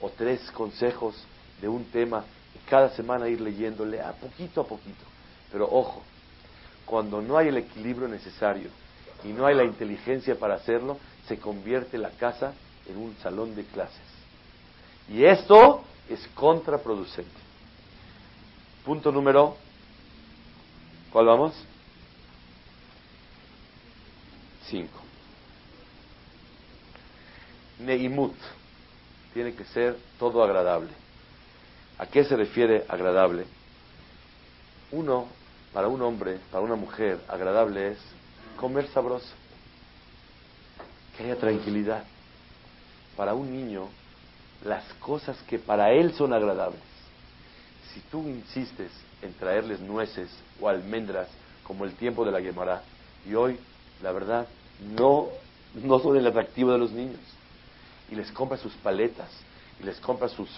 o 0.00 0.10
tres 0.10 0.50
consejos 0.52 1.14
de 1.60 1.68
un 1.68 1.84
tema 1.86 2.24
y 2.54 2.68
cada 2.68 2.90
semana 2.90 3.28
ir 3.28 3.40
leyéndole 3.40 4.00
a 4.00 4.12
poquito 4.12 4.60
a 4.60 4.66
poquito. 4.66 5.04
Pero 5.50 5.68
ojo, 5.70 6.02
cuando 6.84 7.22
no 7.22 7.38
hay 7.38 7.48
el 7.48 7.56
equilibrio 7.58 8.08
necesario 8.08 8.68
y 9.24 9.28
no 9.28 9.46
hay 9.46 9.54
la 9.54 9.64
inteligencia 9.64 10.38
para 10.38 10.54
hacerlo, 10.54 10.98
se 11.26 11.38
convierte 11.38 11.96
la 11.98 12.10
casa 12.10 12.52
en 12.86 12.96
un 12.98 13.16
salón 13.22 13.54
de 13.54 13.64
clases. 13.64 14.00
Y 15.08 15.24
esto 15.24 15.82
es 16.08 16.26
contraproducente. 16.34 17.30
Punto 18.84 19.12
número, 19.12 19.56
¿cuál 21.12 21.26
vamos? 21.26 21.54
Cinco. 24.68 25.00
Neimut. 27.78 28.34
Tiene 29.34 29.54
que 29.54 29.64
ser 29.64 29.96
todo 30.18 30.42
agradable. 30.42 30.90
¿A 31.98 32.06
qué 32.06 32.24
se 32.24 32.36
refiere 32.36 32.84
agradable? 32.88 33.46
Uno, 34.90 35.26
para 35.72 35.88
un 35.88 36.02
hombre, 36.02 36.38
para 36.50 36.62
una 36.62 36.74
mujer, 36.76 37.20
agradable 37.28 37.92
es 37.92 37.98
comer 38.56 38.88
sabroso. 38.88 39.32
Que 41.16 41.24
haya 41.24 41.36
tranquilidad. 41.36 42.04
Para 43.16 43.34
un 43.34 43.50
niño, 43.50 43.88
las 44.64 44.84
cosas 44.94 45.36
que 45.48 45.58
para 45.58 45.92
él 45.92 46.14
son 46.14 46.32
agradables. 46.32 46.80
Si 47.92 48.00
tú 48.10 48.26
insistes 48.28 48.90
en 49.22 49.32
traerles 49.34 49.80
nueces 49.80 50.30
o 50.60 50.68
almendras 50.68 51.28
como 51.64 51.84
el 51.84 51.94
tiempo 51.94 52.24
de 52.24 52.32
la 52.32 52.40
Gemara, 52.40 52.82
y 53.26 53.34
hoy, 53.34 53.58
la 54.02 54.12
verdad, 54.12 54.46
no, 54.96 55.28
no 55.74 55.98
son 56.00 56.16
el 56.16 56.26
atractivo 56.26 56.72
de 56.72 56.78
los 56.78 56.92
niños. 56.92 57.20
Y 58.10 58.14
les 58.14 58.30
compra 58.32 58.58
sus 58.58 58.72
paletas, 58.74 59.30
y 59.80 59.84
les 59.84 59.98
compra 60.00 60.28
sus 60.28 60.48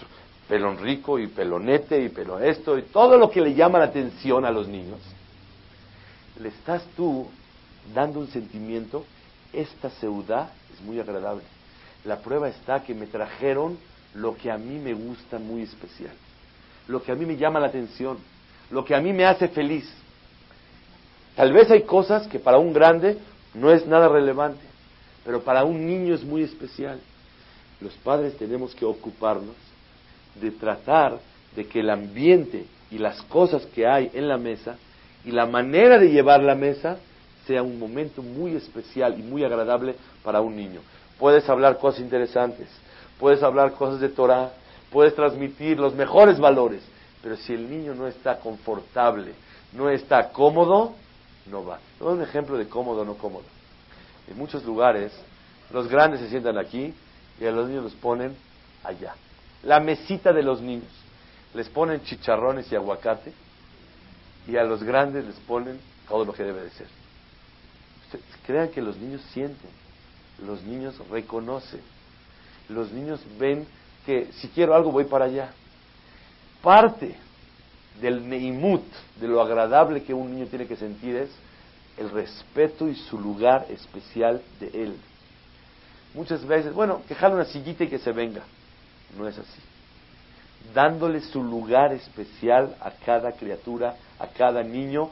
pelón 0.47 0.77
rico 0.77 1.17
y 1.17 1.27
pelonete 1.27 2.03
y 2.03 2.09
pelo 2.09 2.39
esto, 2.39 2.77
y 2.77 2.83
todo 2.83 3.17
lo 3.17 3.29
que 3.29 3.41
le 3.41 3.53
llama 3.53 3.79
la 3.79 3.85
atención 3.85 4.45
a 4.45 4.51
los 4.51 4.67
niños. 4.67 4.99
Le 6.39 6.49
estás 6.49 6.83
tú 6.95 7.27
dando 7.93 8.19
un 8.19 8.27
sentimiento, 8.27 9.05
esta 9.53 9.89
ciudad 9.89 10.49
es 10.73 10.81
muy 10.81 10.99
agradable. 10.99 11.43
La 12.03 12.19
prueba 12.19 12.49
está 12.49 12.83
que 12.83 12.93
me 12.93 13.07
trajeron 13.07 13.77
lo 14.13 14.35
que 14.35 14.51
a 14.51 14.57
mí 14.57 14.77
me 14.79 14.93
gusta 14.93 15.39
muy 15.39 15.63
especial, 15.63 16.13
lo 16.87 17.01
que 17.01 17.11
a 17.11 17.15
mí 17.15 17.25
me 17.25 17.37
llama 17.37 17.59
la 17.59 17.67
atención, 17.67 18.17
lo 18.69 18.85
que 18.85 18.95
a 18.95 19.01
mí 19.01 19.13
me 19.13 19.25
hace 19.25 19.47
feliz. 19.47 19.91
Tal 21.35 21.51
vez 21.51 21.69
hay 21.69 21.83
cosas 21.83 22.27
que 22.27 22.39
para 22.39 22.57
un 22.57 22.71
grande 22.71 23.17
no 23.55 23.71
es 23.71 23.85
nada 23.87 24.07
relevante, 24.07 24.63
pero 25.23 25.41
para 25.41 25.63
un 25.63 25.85
niño 25.85 26.13
es 26.13 26.23
muy 26.23 26.43
especial. 26.43 26.99
Los 27.81 27.93
padres 27.95 28.37
tenemos 28.37 28.75
que 28.75 28.85
ocuparnos 28.85 29.55
de 30.39 30.51
tratar 30.51 31.19
de 31.55 31.65
que 31.65 31.79
el 31.79 31.89
ambiente 31.89 32.65
y 32.91 32.97
las 32.97 33.21
cosas 33.23 33.65
que 33.67 33.87
hay 33.87 34.11
en 34.13 34.27
la 34.27 34.37
mesa 34.37 34.75
y 35.23 35.31
la 35.31 35.45
manera 35.45 35.97
de 35.97 36.09
llevar 36.09 36.43
la 36.43 36.55
mesa 36.55 36.97
sea 37.47 37.63
un 37.63 37.79
momento 37.79 38.21
muy 38.21 38.55
especial 38.55 39.19
y 39.19 39.23
muy 39.23 39.43
agradable 39.43 39.95
para 40.23 40.41
un 40.41 40.55
niño. 40.55 40.81
Puedes 41.17 41.47
hablar 41.49 41.77
cosas 41.77 42.01
interesantes, 42.01 42.67
puedes 43.19 43.41
hablar 43.41 43.73
cosas 43.73 43.99
de 43.99 44.09
Torah, 44.09 44.51
puedes 44.91 45.15
transmitir 45.15 45.79
los 45.79 45.95
mejores 45.95 46.39
valores, 46.39 46.81
pero 47.23 47.37
si 47.37 47.53
el 47.53 47.69
niño 47.69 47.95
no 47.95 48.07
está 48.07 48.39
confortable, 48.39 49.33
no 49.73 49.89
está 49.89 50.29
cómodo, 50.29 50.95
no 51.47 51.65
va. 51.65 51.79
Te 51.97 52.03
un 52.03 52.21
ejemplo 52.21 52.57
de 52.57 52.67
cómodo 52.67 53.01
o 53.01 53.05
no 53.05 53.15
cómodo. 53.15 53.45
En 54.27 54.37
muchos 54.37 54.63
lugares, 54.63 55.11
los 55.71 55.87
grandes 55.87 56.19
se 56.19 56.29
sientan 56.29 56.57
aquí 56.57 56.93
y 57.39 57.45
a 57.45 57.51
los 57.51 57.67
niños 57.67 57.83
los 57.83 57.93
ponen 57.93 58.35
allá. 58.83 59.15
La 59.63 59.79
mesita 59.79 60.31
de 60.33 60.43
los 60.43 60.61
niños. 60.61 60.91
Les 61.53 61.69
ponen 61.69 62.03
chicharrones 62.03 62.71
y 62.71 62.75
aguacate 62.75 63.33
y 64.47 64.57
a 64.57 64.63
los 64.63 64.83
grandes 64.83 65.25
les 65.25 65.35
ponen 65.35 65.79
todo 66.07 66.25
lo 66.25 66.33
que 66.33 66.43
debe 66.43 66.61
de 66.61 66.69
ser. 66.71 66.87
crean 68.45 68.69
que 68.69 68.81
los 68.81 68.97
niños 68.97 69.21
sienten, 69.33 69.69
los 70.45 70.61
niños 70.63 70.95
reconocen, 71.09 71.81
los 72.69 72.91
niños 72.91 73.21
ven 73.39 73.67
que 74.05 74.31
si 74.33 74.49
quiero 74.49 74.75
algo 74.75 74.91
voy 74.91 75.05
para 75.05 75.25
allá. 75.25 75.51
Parte 76.61 77.15
del 78.01 78.27
neimut, 78.27 78.83
de 79.19 79.27
lo 79.27 79.41
agradable 79.41 80.03
que 80.03 80.13
un 80.13 80.33
niño 80.33 80.47
tiene 80.47 80.67
que 80.67 80.75
sentir 80.75 81.15
es 81.15 81.29
el 81.97 82.09
respeto 82.09 82.87
y 82.87 82.95
su 82.95 83.17
lugar 83.17 83.67
especial 83.69 84.41
de 84.59 84.67
él. 84.67 84.97
Muchas 86.13 86.45
veces, 86.45 86.73
bueno, 86.73 87.01
que 87.07 87.15
jale 87.15 87.35
una 87.35 87.45
sillita 87.45 87.83
y 87.83 87.87
que 87.87 87.99
se 87.99 88.11
venga. 88.11 88.43
No 89.17 89.27
es 89.27 89.37
así. 89.37 89.61
Dándole 90.73 91.21
su 91.21 91.43
lugar 91.43 91.93
especial 91.93 92.75
a 92.81 92.91
cada 92.91 93.33
criatura, 93.33 93.95
a 94.19 94.27
cada 94.27 94.63
niño, 94.63 95.09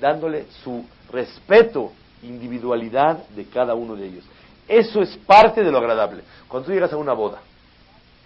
dándole 0.00 0.46
su 0.64 0.84
respeto, 1.12 1.92
individualidad 2.22 3.28
de 3.28 3.44
cada 3.44 3.74
uno 3.74 3.94
de 3.94 4.06
ellos. 4.06 4.24
Eso 4.66 5.02
es 5.02 5.16
parte 5.18 5.62
de 5.62 5.70
lo 5.70 5.78
agradable. 5.78 6.22
Cuando 6.48 6.66
tú 6.66 6.72
llegas 6.72 6.92
a 6.92 6.96
una 6.96 7.12
boda, 7.12 7.40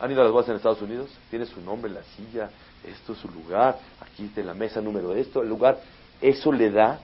¿han 0.01 0.11
ido 0.11 0.21
a 0.23 0.25
las 0.25 0.33
bodas 0.33 0.49
en 0.49 0.57
Estados 0.57 0.83
Unidos? 0.83 1.11
Tiene 1.29 1.47
su 1.47 1.61
nombre, 1.61 1.91
la 1.91 2.03
silla, 2.17 2.51
esto 2.85 3.13
es 3.13 3.19
su 3.19 3.29
lugar, 3.29 3.79
aquí 4.01 4.25
está 4.25 4.43
la 4.43 4.55
mesa 4.55 4.81
número 4.81 5.15
esto, 5.15 5.43
el 5.43 5.49
lugar. 5.49 5.79
Eso 6.21 6.53
le 6.53 6.71
da 6.71 6.99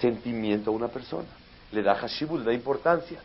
sentimiento 0.00 0.70
a 0.70 0.74
una 0.74 0.88
persona, 0.88 1.28
le 1.72 1.82
da 1.82 1.94
hashibut, 1.94 2.40
le 2.40 2.46
da 2.46 2.52
importancia. 2.54 3.20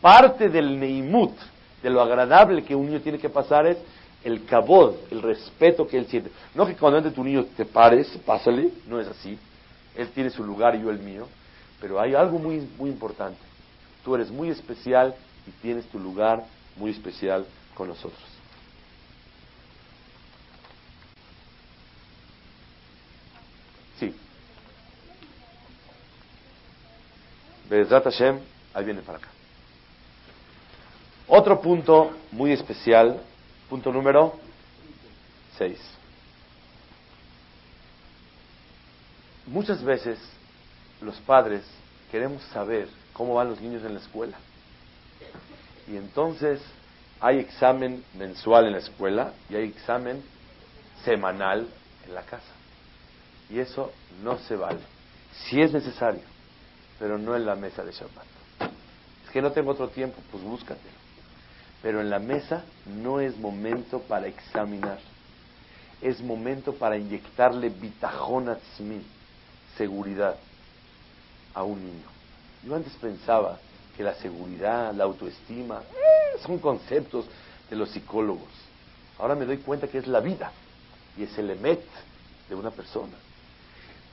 Parte 0.00 0.48
del 0.48 0.78
neimut, 0.78 1.34
de 1.82 1.90
lo 1.90 2.00
agradable 2.00 2.64
que 2.64 2.74
un 2.74 2.86
niño 2.86 3.00
tiene 3.00 3.18
que 3.18 3.30
pasar 3.30 3.66
es 3.66 3.78
el 4.24 4.44
cabod, 4.44 4.94
el 5.10 5.22
respeto 5.22 5.86
que 5.86 5.96
él 5.96 6.06
siente. 6.06 6.30
No 6.54 6.66
que 6.66 6.74
cuando 6.74 6.98
entre 6.98 7.12
tu 7.12 7.22
niño 7.22 7.46
te 7.56 7.64
pares, 7.64 8.08
pásale, 8.26 8.70
no 8.86 9.00
es 9.00 9.06
así. 9.06 9.38
Él 9.94 10.08
tiene 10.08 10.30
su 10.30 10.42
lugar 10.42 10.74
y 10.74 10.82
yo 10.82 10.90
el 10.90 10.98
mío. 10.98 11.28
Pero 11.80 12.00
hay 12.00 12.14
algo 12.14 12.38
muy, 12.38 12.68
muy 12.78 12.90
importante. 12.90 13.38
Tú 14.04 14.14
eres 14.14 14.30
muy 14.30 14.50
especial 14.50 15.14
y 15.46 15.50
tienes 15.62 15.86
tu 15.86 15.98
lugar 15.98 16.44
muy 16.76 16.90
especial 16.90 17.46
con 17.74 17.88
nosotros. 17.88 18.35
Sí. 23.98 24.14
Bezrat 27.68 28.04
Hashem, 28.04 28.38
ahí 28.74 28.84
viene 28.84 29.02
para 29.02 29.18
acá. 29.18 29.28
Otro 31.28 31.60
punto 31.60 32.12
muy 32.30 32.52
especial, 32.52 33.20
punto 33.68 33.92
número 33.92 34.38
6. 35.58 35.78
Muchas 39.46 39.82
veces 39.82 40.18
los 41.00 41.16
padres 41.16 41.64
queremos 42.10 42.42
saber 42.52 42.88
cómo 43.12 43.34
van 43.34 43.48
los 43.48 43.60
niños 43.60 43.82
en 43.84 43.94
la 43.94 44.00
escuela. 44.00 44.36
Y 45.88 45.96
entonces 45.96 46.60
hay 47.20 47.38
examen 47.38 48.04
mensual 48.14 48.66
en 48.66 48.72
la 48.72 48.78
escuela 48.78 49.32
y 49.48 49.56
hay 49.56 49.68
examen 49.68 50.22
semanal 51.04 51.66
en 52.06 52.14
la 52.14 52.22
casa. 52.22 52.55
Y 53.50 53.58
eso 53.58 53.92
no 54.22 54.38
se 54.38 54.56
vale. 54.56 54.80
Si 55.48 55.60
es 55.60 55.72
necesario, 55.72 56.22
pero 56.98 57.18
no 57.18 57.36
en 57.36 57.46
la 57.46 57.54
mesa 57.54 57.84
de 57.84 57.92
Shabbat. 57.92 58.26
Es 59.24 59.30
que 59.30 59.42
no 59.42 59.52
tengo 59.52 59.72
otro 59.72 59.88
tiempo, 59.88 60.16
pues 60.30 60.42
búscate. 60.42 60.88
Pero 61.82 62.00
en 62.00 62.10
la 62.10 62.18
mesa 62.18 62.64
no 62.86 63.20
es 63.20 63.36
momento 63.36 64.00
para 64.00 64.26
examinar, 64.26 64.98
es 66.00 66.20
momento 66.20 66.74
para 66.74 66.96
inyectarle 66.96 67.68
bitajón 67.68 68.56
seguridad, 69.76 70.36
a 71.54 71.62
un 71.62 71.84
niño. 71.84 72.06
Yo 72.64 72.74
antes 72.74 72.92
pensaba 72.94 73.58
que 73.96 74.02
la 74.02 74.14
seguridad, 74.14 74.92
la 74.94 75.04
autoestima, 75.04 75.80
eh, 75.80 76.38
son 76.44 76.58
conceptos 76.58 77.26
de 77.70 77.76
los 77.76 77.90
psicólogos. 77.90 78.48
Ahora 79.18 79.34
me 79.34 79.46
doy 79.46 79.58
cuenta 79.58 79.88
que 79.88 79.98
es 79.98 80.06
la 80.06 80.20
vida 80.20 80.52
y 81.16 81.22
es 81.22 81.38
el 81.38 81.50
emet 81.50 81.82
de 82.48 82.54
una 82.54 82.70
persona. 82.70 83.14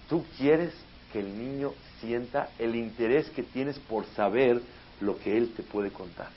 Tú 0.09 0.25
quieres 0.37 0.73
que 1.11 1.19
el 1.19 1.37
niño 1.37 1.73
sienta 1.99 2.49
el 2.59 2.75
interés 2.75 3.29
que 3.29 3.43
tienes 3.43 3.79
por 3.79 4.05
saber 4.15 4.61
lo 4.99 5.17
que 5.17 5.37
él 5.37 5.53
te 5.55 5.63
puede 5.63 5.91
contar 5.91 6.29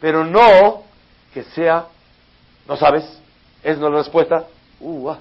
pero 0.00 0.24
no 0.24 0.84
que 1.32 1.42
sea, 1.42 1.86
no 2.66 2.76
sabes, 2.76 3.04
es 3.62 3.78
no 3.78 3.90
la 3.90 3.98
respuesta, 3.98 4.46
uh, 4.80 5.14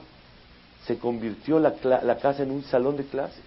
se 0.86 0.98
convirtió 0.98 1.60
la, 1.60 1.74
la 2.04 2.18
casa 2.18 2.44
en 2.44 2.52
un 2.52 2.64
salón 2.64 2.96
de 2.96 3.06
clases. 3.06 3.44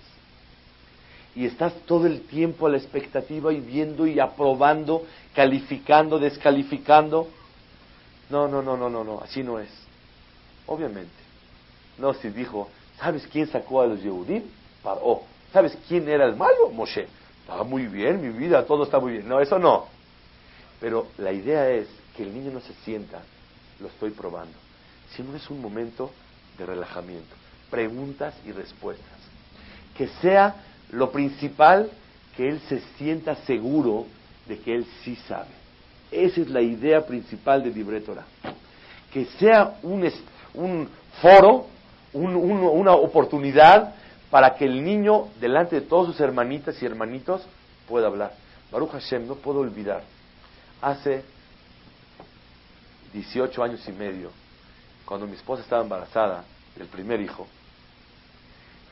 Y 1.34 1.46
estás 1.46 1.72
todo 1.86 2.06
el 2.06 2.22
tiempo 2.22 2.66
a 2.66 2.70
la 2.70 2.78
expectativa 2.78 3.52
y 3.52 3.60
viendo 3.60 4.06
y 4.06 4.18
aprobando, 4.18 5.06
calificando, 5.34 6.18
descalificando. 6.18 7.28
No, 8.28 8.48
no, 8.48 8.60
no, 8.60 8.76
no, 8.76 8.90
no, 8.90 9.04
no, 9.04 9.20
así 9.20 9.42
no 9.42 9.60
es. 9.60 9.70
Obviamente. 10.66 11.12
No, 11.96 12.12
si 12.14 12.30
dijo, 12.30 12.68
¿sabes 12.98 13.26
quién 13.30 13.46
sacó 13.48 13.82
a 13.82 13.86
los 13.86 14.02
Yehudim? 14.02 14.42
Paró. 14.82 15.22
¿Sabes 15.52 15.76
quién 15.88 16.08
era 16.08 16.26
el 16.26 16.36
malo? 16.36 16.70
Moshe. 16.70 17.06
Estaba 17.40 17.64
muy 17.64 17.86
bien, 17.86 18.20
mi 18.20 18.28
vida, 18.28 18.64
todo 18.66 18.84
está 18.84 19.00
muy 19.00 19.12
bien. 19.12 19.28
No, 19.28 19.40
eso 19.40 19.58
no. 19.58 19.86
Pero 20.80 21.06
la 21.16 21.32
idea 21.32 21.70
es 21.70 21.88
que 22.16 22.22
el 22.22 22.34
niño 22.34 22.50
no 22.52 22.60
se 22.60 22.74
sienta, 22.84 23.22
lo 23.80 23.88
estoy 23.88 24.10
probando, 24.10 24.56
sino 25.16 25.34
es 25.34 25.48
un 25.48 25.60
momento 25.60 26.10
de 26.58 26.66
relajamiento, 26.66 27.34
preguntas 27.70 28.34
y 28.44 28.52
respuestas. 28.52 29.06
Que 29.96 30.08
sea 30.20 30.56
lo 30.90 31.10
principal 31.10 31.90
que 32.36 32.48
él 32.48 32.60
se 32.68 32.80
sienta 32.98 33.34
seguro 33.46 34.06
de 34.46 34.58
que 34.58 34.74
él 34.74 34.86
sí 35.02 35.16
sabe. 35.26 35.48
Esa 36.10 36.40
es 36.40 36.48
la 36.48 36.62
idea 36.62 37.04
principal 37.06 37.62
de 37.62 37.70
Libre 37.70 38.02
Que 39.12 39.24
sea 39.38 39.78
un 39.82 40.88
foro, 41.20 41.66
una 42.12 42.92
oportunidad 42.92 43.94
para 44.30 44.54
que 44.54 44.64
el 44.64 44.84
niño, 44.84 45.28
delante 45.40 45.76
de 45.76 45.82
todos 45.82 46.08
sus 46.08 46.20
hermanitas 46.20 46.80
y 46.82 46.86
hermanitos, 46.86 47.46
pueda 47.88 48.06
hablar. 48.06 48.34
Baruch 48.70 48.90
Hashem, 48.90 49.26
no 49.26 49.34
puedo 49.36 49.60
olvidar 49.60 50.02
Hace 50.80 51.24
18 53.12 53.62
años 53.62 53.82
y 53.88 53.92
medio, 53.92 54.30
cuando 55.04 55.26
mi 55.26 55.34
esposa 55.34 55.62
estaba 55.62 55.82
embarazada 55.82 56.44
del 56.76 56.86
primer 56.86 57.20
hijo, 57.20 57.48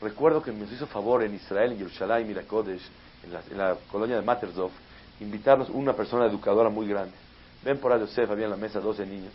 recuerdo 0.01 0.41
que 0.41 0.51
me 0.51 0.65
hizo 0.65 0.85
favor 0.87 1.23
en 1.23 1.35
Israel, 1.35 1.71
en 1.71 2.27
Mirakodesh, 2.27 2.81
en 3.23 3.33
la, 3.33 3.41
en 3.49 3.57
la 3.57 3.77
colonia 3.89 4.17
de 4.17 4.21
Matersdorf, 4.21 4.73
invitarnos 5.21 5.69
una 5.69 5.93
persona 5.93 6.25
educadora 6.25 6.69
muy 6.69 6.87
grande. 6.87 7.15
Ven 7.63 7.77
por 7.77 7.97
Yosef, 7.97 8.29
había 8.29 8.45
en 8.45 8.51
la 8.51 8.57
mesa 8.57 8.79
12 8.79 9.05
niños. 9.05 9.33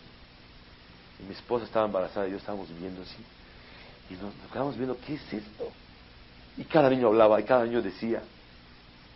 Y 1.19 1.23
mi 1.23 1.33
esposa 1.33 1.65
estaba 1.65 1.85
embarazada 1.85 2.27
y 2.27 2.31
yo 2.31 2.37
estábamos 2.37 2.67
viendo 2.79 3.01
así. 3.01 3.17
Y 4.09 4.13
nos, 4.15 4.33
quedamos 4.51 4.75
viendo, 4.77 4.97
¿qué 5.05 5.15
es 5.15 5.33
esto? 5.33 5.69
Y 6.57 6.63
cada 6.65 6.89
niño 6.89 7.07
hablaba 7.07 7.39
y 7.39 7.43
cada 7.43 7.65
niño 7.65 7.81
decía. 7.81 8.21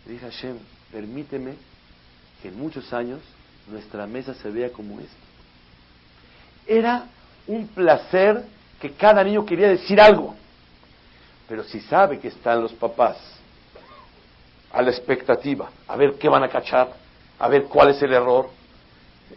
Le 0.06 0.12
dije 0.12 0.24
Hashem, 0.24 0.58
permíteme 0.90 1.54
que 2.42 2.48
en 2.48 2.58
muchos 2.58 2.92
años 2.92 3.20
nuestra 3.66 4.06
mesa 4.06 4.34
se 4.34 4.50
vea 4.50 4.70
como 4.70 4.98
esto. 5.00 5.16
Era 6.66 7.06
un 7.46 7.66
placer 7.68 8.44
que 8.80 8.92
cada 8.92 9.22
niño 9.24 9.44
quería 9.44 9.68
decir 9.68 10.00
algo, 10.00 10.34
pero 11.48 11.64
si 11.64 11.80
sabe 11.80 12.18
que 12.18 12.28
están 12.28 12.62
los 12.62 12.72
papás 12.72 13.16
a 14.70 14.82
la 14.82 14.90
expectativa, 14.90 15.70
a 15.86 15.96
ver 15.96 16.14
qué 16.14 16.28
van 16.28 16.44
a 16.44 16.48
cachar, 16.48 16.92
a 17.38 17.48
ver 17.48 17.64
cuál 17.64 17.90
es 17.90 18.02
el 18.02 18.12
error, 18.12 18.50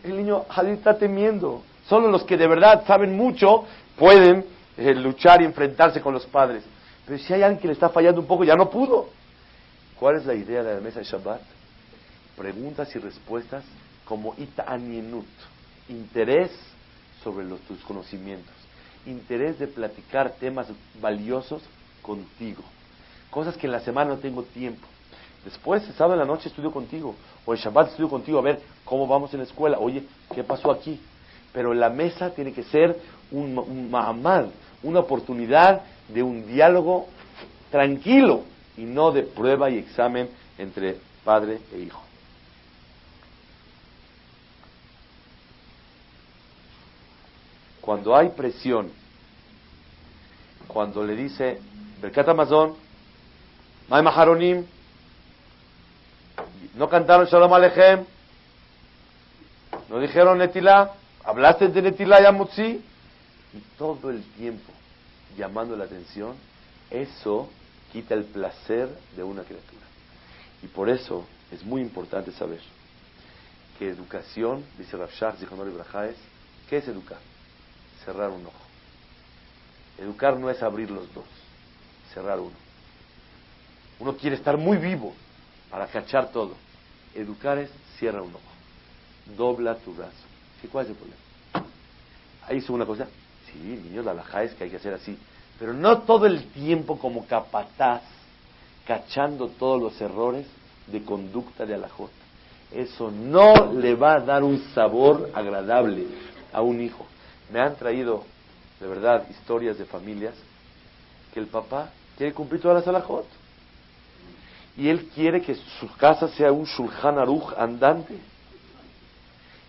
el 0.04 0.18
niño 0.18 0.45
está 0.68 0.97
temiendo. 0.97 1.64
Solo 1.88 2.10
los 2.10 2.24
que 2.24 2.38
de 2.38 2.47
verdad 2.47 2.86
saben 2.86 3.16
mucho 3.16 3.66
pueden 3.97 4.45
luchar 4.78 5.41
y 5.41 5.45
enfrentarse 5.45 6.01
con 6.01 6.13
los 6.13 6.26
padres. 6.26 6.63
Pero 7.05 7.17
si 7.17 7.34
hay 7.34 7.43
alguien 7.43 7.59
que 7.59 7.67
le 7.67 7.74
está 7.74 7.89
fallando 7.89 8.22
un 8.22 8.28
poco, 8.28 8.43
ya 8.43 8.55
no 8.55 8.69
pudo. 8.69 9.09
¿Cuál 9.99 10.17
es 10.17 10.26
la 10.26 10.34
idea 10.34 10.63
de 10.63 10.76
la 10.76 10.82
mesa 10.82 10.99
de 10.99 11.05
Shabbat? 11.05 11.41
preguntas 12.41 12.95
y 12.95 12.99
respuestas 12.99 13.63
como 14.03 14.34
itanienut, 14.38 15.28
interés 15.89 16.51
sobre 17.24 17.45
los, 17.45 17.59
tus 17.61 17.80
conocimientos, 17.82 18.53
interés 19.05 19.59
de 19.59 19.67
platicar 19.67 20.32
temas 20.39 20.67
valiosos 20.99 21.61
contigo, 22.01 22.63
cosas 23.30 23.55
que 23.57 23.67
en 23.67 23.74
la 23.74 23.80
semana 23.80 24.11
no 24.11 24.17
tengo 24.17 24.41
tiempo. 24.41 24.88
Después, 25.45 25.88
el 25.88 25.93
sábado 25.93 26.13
en 26.13 26.19
la 26.19 26.34
noche 26.34 26.49
estudio 26.49 26.72
contigo, 26.72 27.15
o 27.45 27.53
el 27.53 27.59
Shabbat 27.59 27.89
estudio 27.89 28.09
contigo 28.09 28.39
a 28.39 28.43
ver 28.43 28.59
cómo 28.86 29.07
vamos 29.07 29.32
en 29.34 29.39
la 29.39 29.45
escuela, 29.45 29.78
oye, 29.80 30.03
¿qué 30.34 30.43
pasó 30.43 30.72
aquí? 30.72 30.99
Pero 31.54 31.74
la 31.74 31.89
mesa 31.89 32.32
tiene 32.32 32.54
que 32.54 32.64
ser 32.64 32.97
un, 33.32 33.58
un 33.58 34.52
una 34.84 34.99
oportunidad 34.99 35.82
de 36.08 36.24
un 36.24 36.47
diálogo 36.47 37.08
tranquilo 37.70 38.43
y 38.78 38.84
no 38.84 39.12
de 39.12 39.24
prueba 39.24 39.70
y 39.70 39.78
examen 39.78 40.30
entre 40.58 40.97
padre 41.24 41.60
e 41.74 41.80
hijo. 41.80 42.02
Cuando 47.82 48.16
hay 48.16 48.30
presión, 48.30 48.91
cuando 50.68 51.04
le 51.04 51.16
dice, 51.16 51.60
Berkat 52.02 52.30
Amazon, 52.30 52.76
May 53.89 54.04
Maharonim, 54.04 54.66
no 56.76 56.88
cantaron 56.88 57.26
Shalom 57.26 57.54
Alechem, 57.54 58.06
no 59.89 59.99
dijeron 59.99 60.38
Netilá, 60.38 60.93
hablaste 61.24 61.67
de 61.67 61.82
Netilá 61.82 62.19
y 62.22 62.82
y 63.53 63.59
todo 63.78 64.09
el 64.09 64.24
tiempo 64.34 64.72
llamando 65.38 65.76
la 65.76 65.86
atención, 65.86 66.36
eso 66.89 67.49
quita 67.91 68.13
el 68.13 68.24
placer 68.26 68.89
de 69.15 69.24
una 69.24 69.43
criatura. 69.43 69.82
Y 70.63 70.67
por 70.67 70.89
eso 70.89 71.26
es 71.51 71.63
muy 71.63 71.82
importante 71.82 72.32
saber 72.32 72.59
que 73.78 73.89
educación, 73.89 74.63
dice 74.78 74.95
Rav 74.95 75.11
Shach, 75.11 75.36
es, 75.41 76.15
¿qué 76.69 76.78
es 76.78 76.88
educar? 76.88 77.19
Cerrar 78.05 78.30
un 78.30 78.45
ojo. 78.45 78.55
Educar 79.97 80.38
no 80.38 80.49
es 80.49 80.61
abrir 80.63 80.89
los 80.89 81.13
dos, 81.13 81.26
cerrar 82.13 82.39
uno. 82.39 82.55
Uno 83.99 84.15
quiere 84.17 84.36
estar 84.36 84.57
muy 84.57 84.78
vivo 84.78 85.13
para 85.69 85.88
cachar 85.88 86.32
todo. 86.32 86.55
Educar 87.13 87.57
es 87.57 87.69
cierra 87.99 88.22
un 88.22 88.34
ojo, 88.34 89.36
dobla 89.38 89.76
tu 89.76 89.93
brazo. 89.93 90.31
¿Cuál 90.68 90.86
es 90.86 90.91
el 90.91 90.97
problema? 90.97 91.72
Ahí 92.47 92.57
hizo 92.57 92.74
una 92.74 92.86
cosa. 92.86 93.07
Sí, 93.51 93.59
niños, 93.59 94.05
la 94.05 94.14
laja 94.14 94.43
es 94.43 94.53
que 94.53 94.66
hay 94.66 94.70
que 94.70 94.78
hacer 94.78 94.93
así. 94.93 95.18
Pero 95.59 95.74
no 95.74 95.99
todo 95.99 96.26
el 96.26 96.45
tiempo 96.47 96.97
como 96.97 97.26
capataz, 97.26 98.01
cachando 98.86 99.47
todos 99.47 99.82
los 99.82 100.01
errores 100.01 100.47
de 100.88 101.03
conducta 101.03 101.66
de 101.66 101.76
alajot. 101.76 102.12
Eso 102.72 103.12
no 103.12 103.74
le 103.74 103.95
va 103.95 104.16
a 104.16 104.20
dar 104.22 104.43
un 104.43 104.59
sabor 104.74 105.30
agradable 105.34 106.05
a 106.53 106.62
un 106.62 106.82
hijo. 106.82 107.05
Me 107.51 107.59
han 107.59 107.76
traído, 107.76 108.24
de 108.80 108.88
verdad, 108.88 109.28
historias 109.30 109.78
de 109.78 109.86
familias 109.86 110.36
que 111.34 111.39
el 111.39 111.47
papá 111.47 111.89
quiere 112.18 112.34
cumplir 112.34 112.62
todas 112.62 112.78
las 112.78 112.88
alajot. 112.88 113.26
Y 114.78 114.88
él 114.88 115.09
quiere 115.14 115.41
que 115.41 115.55
su 115.55 115.93
casa 115.97 116.30
sea 116.30 116.51
un 116.51 116.64
shulchan 116.64 117.20
aruch 117.20 117.53
andante. 117.57 118.18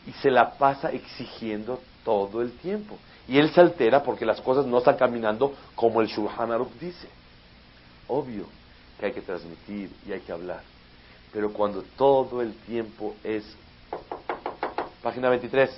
Y 0.07 0.13
se 0.13 0.31
la 0.31 0.53
pasa 0.53 0.91
exigiendo 0.91 1.81
todo 2.05 2.43
el 2.43 2.53
tiempo. 2.53 2.99
Y 3.29 3.39
él 3.39 3.51
se 3.51 3.61
altera 3.61 4.03
porque 4.03 4.27
las 4.27 4.41
cosas 4.41 4.67
no 4.67 4.79
están 4.79 4.97
caminando 4.97 5.55
como 5.75 6.01
el 6.01 6.09
Shulchan 6.09 6.51
Aruch 6.51 6.73
dice. 6.81 7.09
Obvio 8.09 8.47
que 8.99 9.07
hay 9.07 9.13
que 9.13 9.21
transmitir 9.21 9.91
y 10.07 10.13
hay 10.13 10.21
que 10.21 10.33
hablar. 10.33 10.63
Pero 11.33 11.53
cuando 11.53 11.83
todo 11.97 12.43
el 12.43 12.55
tiempo 12.55 13.15
es... 13.23 13.45
Página 15.03 15.29
23. 15.31 15.71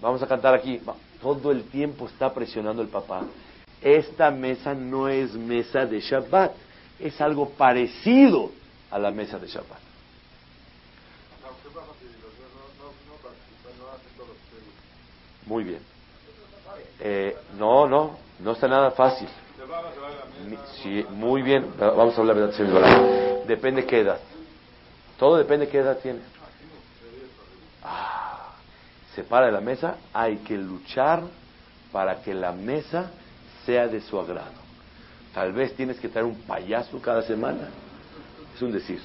Vamos 0.00 0.22
a 0.22 0.26
cantar 0.26 0.54
aquí. 0.54 0.80
Todo 1.20 1.50
el 1.50 1.64
tiempo 1.64 2.06
está 2.06 2.32
presionando 2.32 2.82
el 2.82 2.88
papá. 2.88 3.22
Esta 3.80 4.30
mesa 4.30 4.74
no 4.74 5.08
es 5.08 5.32
mesa 5.34 5.86
de 5.86 6.00
Shabbat. 6.00 6.52
Es 6.98 7.20
algo 7.20 7.50
parecido 7.50 8.50
a 8.90 8.98
la 8.98 9.10
mesa 9.10 9.38
de 9.38 9.48
Shabbat. 9.48 9.91
Muy 15.46 15.64
bien. 15.64 15.80
Eh, 17.00 17.36
no, 17.58 17.86
no, 17.88 18.16
no 18.38 18.52
está 18.52 18.68
nada 18.68 18.90
fácil. 18.92 19.28
Sí, 20.82 21.04
muy 21.10 21.42
bien, 21.42 21.72
vamos 21.78 22.16
a 22.16 22.20
hablar 22.20 22.36
de. 22.36 23.44
Depende 23.46 23.86
qué 23.86 24.00
edad. 24.00 24.18
Todo 25.18 25.36
depende 25.36 25.68
qué 25.68 25.78
edad 25.78 25.98
tiene. 25.98 26.20
Ah, 27.82 28.54
se 29.14 29.22
para 29.24 29.46
de 29.46 29.52
la 29.52 29.60
mesa, 29.60 29.96
hay 30.12 30.38
que 30.38 30.56
luchar 30.56 31.22
para 31.92 32.22
que 32.22 32.34
la 32.34 32.52
mesa 32.52 33.10
sea 33.66 33.86
de 33.86 34.00
su 34.00 34.18
agrado. 34.18 34.62
Tal 35.34 35.52
vez 35.52 35.74
tienes 35.74 35.98
que 35.98 36.08
traer 36.08 36.26
un 36.26 36.36
payaso 36.42 37.00
cada 37.00 37.22
semana. 37.22 37.68
Es 38.54 38.62
un 38.62 38.72
decir. 38.72 39.00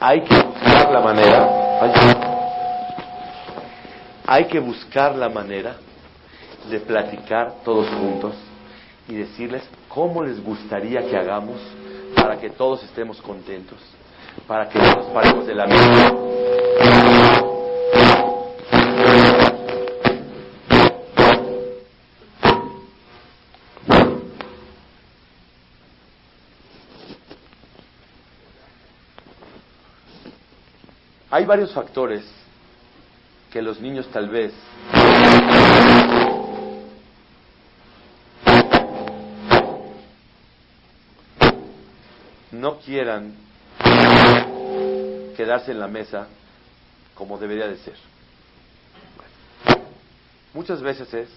Hay 0.00 0.22
que 0.22 0.34
buscar 0.42 0.92
la 0.92 1.00
manera. 1.00 2.31
Hay 4.32 4.46
que 4.46 4.60
buscar 4.60 5.14
la 5.14 5.28
manera 5.28 5.76
de 6.70 6.80
platicar 6.80 7.56
todos 7.62 7.86
juntos 7.90 8.32
y 9.06 9.14
decirles 9.14 9.62
cómo 9.90 10.22
les 10.22 10.42
gustaría 10.42 11.02
que 11.02 11.14
hagamos 11.14 11.60
para 12.16 12.40
que 12.40 12.48
todos 12.48 12.82
estemos 12.82 13.20
contentos, 13.20 13.76
para 14.46 14.70
que 14.70 14.78
nos 14.78 15.04
paremos 15.08 15.46
de 15.46 15.54
la 15.54 15.66
mesa. 15.66 16.14
Hay 31.30 31.44
varios 31.44 31.70
factores 31.74 32.41
que 33.52 33.60
los 33.60 33.80
niños 33.80 34.08
tal 34.10 34.30
vez 34.30 34.52
no 42.50 42.78
quieran 42.78 43.34
quedarse 45.36 45.72
en 45.72 45.80
la 45.80 45.88
mesa 45.88 46.28
como 47.14 47.36
debería 47.38 47.66
de 47.68 47.76
ser. 47.76 47.96
Muchas 50.54 50.80
veces 50.80 51.12
es, 51.12 51.28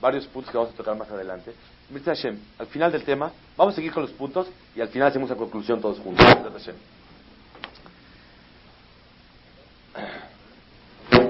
varios 0.00 0.26
puntos 0.26 0.52
que 0.52 0.58
vamos 0.58 0.74
a 0.74 0.76
tocar 0.76 0.96
más 0.96 1.10
adelante. 1.10 1.54
Hashem, 2.04 2.38
al 2.58 2.66
final 2.66 2.92
del 2.92 3.04
tema, 3.04 3.32
vamos 3.56 3.72
a 3.72 3.76
seguir 3.76 3.92
con 3.92 4.02
los 4.02 4.12
puntos 4.12 4.48
y 4.76 4.82
al 4.82 4.88
final 4.88 5.08
hacemos 5.08 5.30
la 5.30 5.36
conclusión 5.36 5.80
todos 5.80 5.98
juntos. 5.98 6.26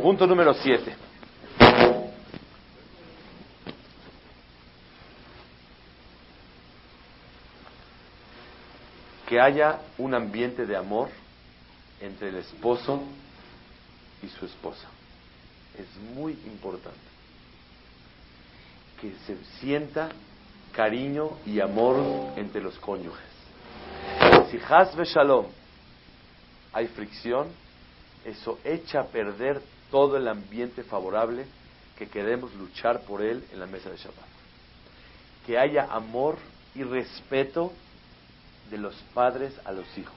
Punto 0.09 0.27
número 0.27 0.55
7. 0.55 0.97
que 9.27 9.39
haya 9.39 9.81
un 9.99 10.15
ambiente 10.15 10.65
de 10.65 10.75
amor 10.75 11.11
entre 12.01 12.31
el 12.31 12.37
esposo 12.37 13.03
y 14.23 14.29
su 14.29 14.47
esposa. 14.47 14.89
Es 15.79 15.95
muy 16.15 16.33
importante 16.47 16.97
que 19.03 19.13
se 19.27 19.37
sienta 19.61 20.09
cariño 20.73 21.33
y 21.45 21.61
amor 21.61 22.33
entre 22.37 22.63
los 22.63 22.79
cónyuges. 22.79 23.29
Si 24.51 24.59
Hasbe 24.67 25.05
Shalom 25.05 25.49
hay 26.73 26.87
fricción, 26.87 27.49
eso 28.25 28.59
echa 28.65 29.01
a 29.01 29.05
perder 29.05 29.61
todo 29.91 30.16
el 30.16 30.28
ambiente 30.28 30.82
favorable 30.82 31.47
que 31.99 32.09
queremos 32.09 32.55
luchar 32.55 33.01
por 33.03 33.22
él 33.22 33.45
en 33.53 33.61
la 33.61 33.66
mesa 33.66 33.91
de 33.91 33.97
Shabbat. 33.97 34.28
Que 35.47 35.59
haya 35.59 35.89
amor 35.91 36.36
y 36.74 36.82
respeto 36.82 37.72
de 38.70 38.78
los 38.78 38.95
padres 39.14 39.53
a 39.64 39.72
los 39.72 39.86
hijos. 39.99 40.14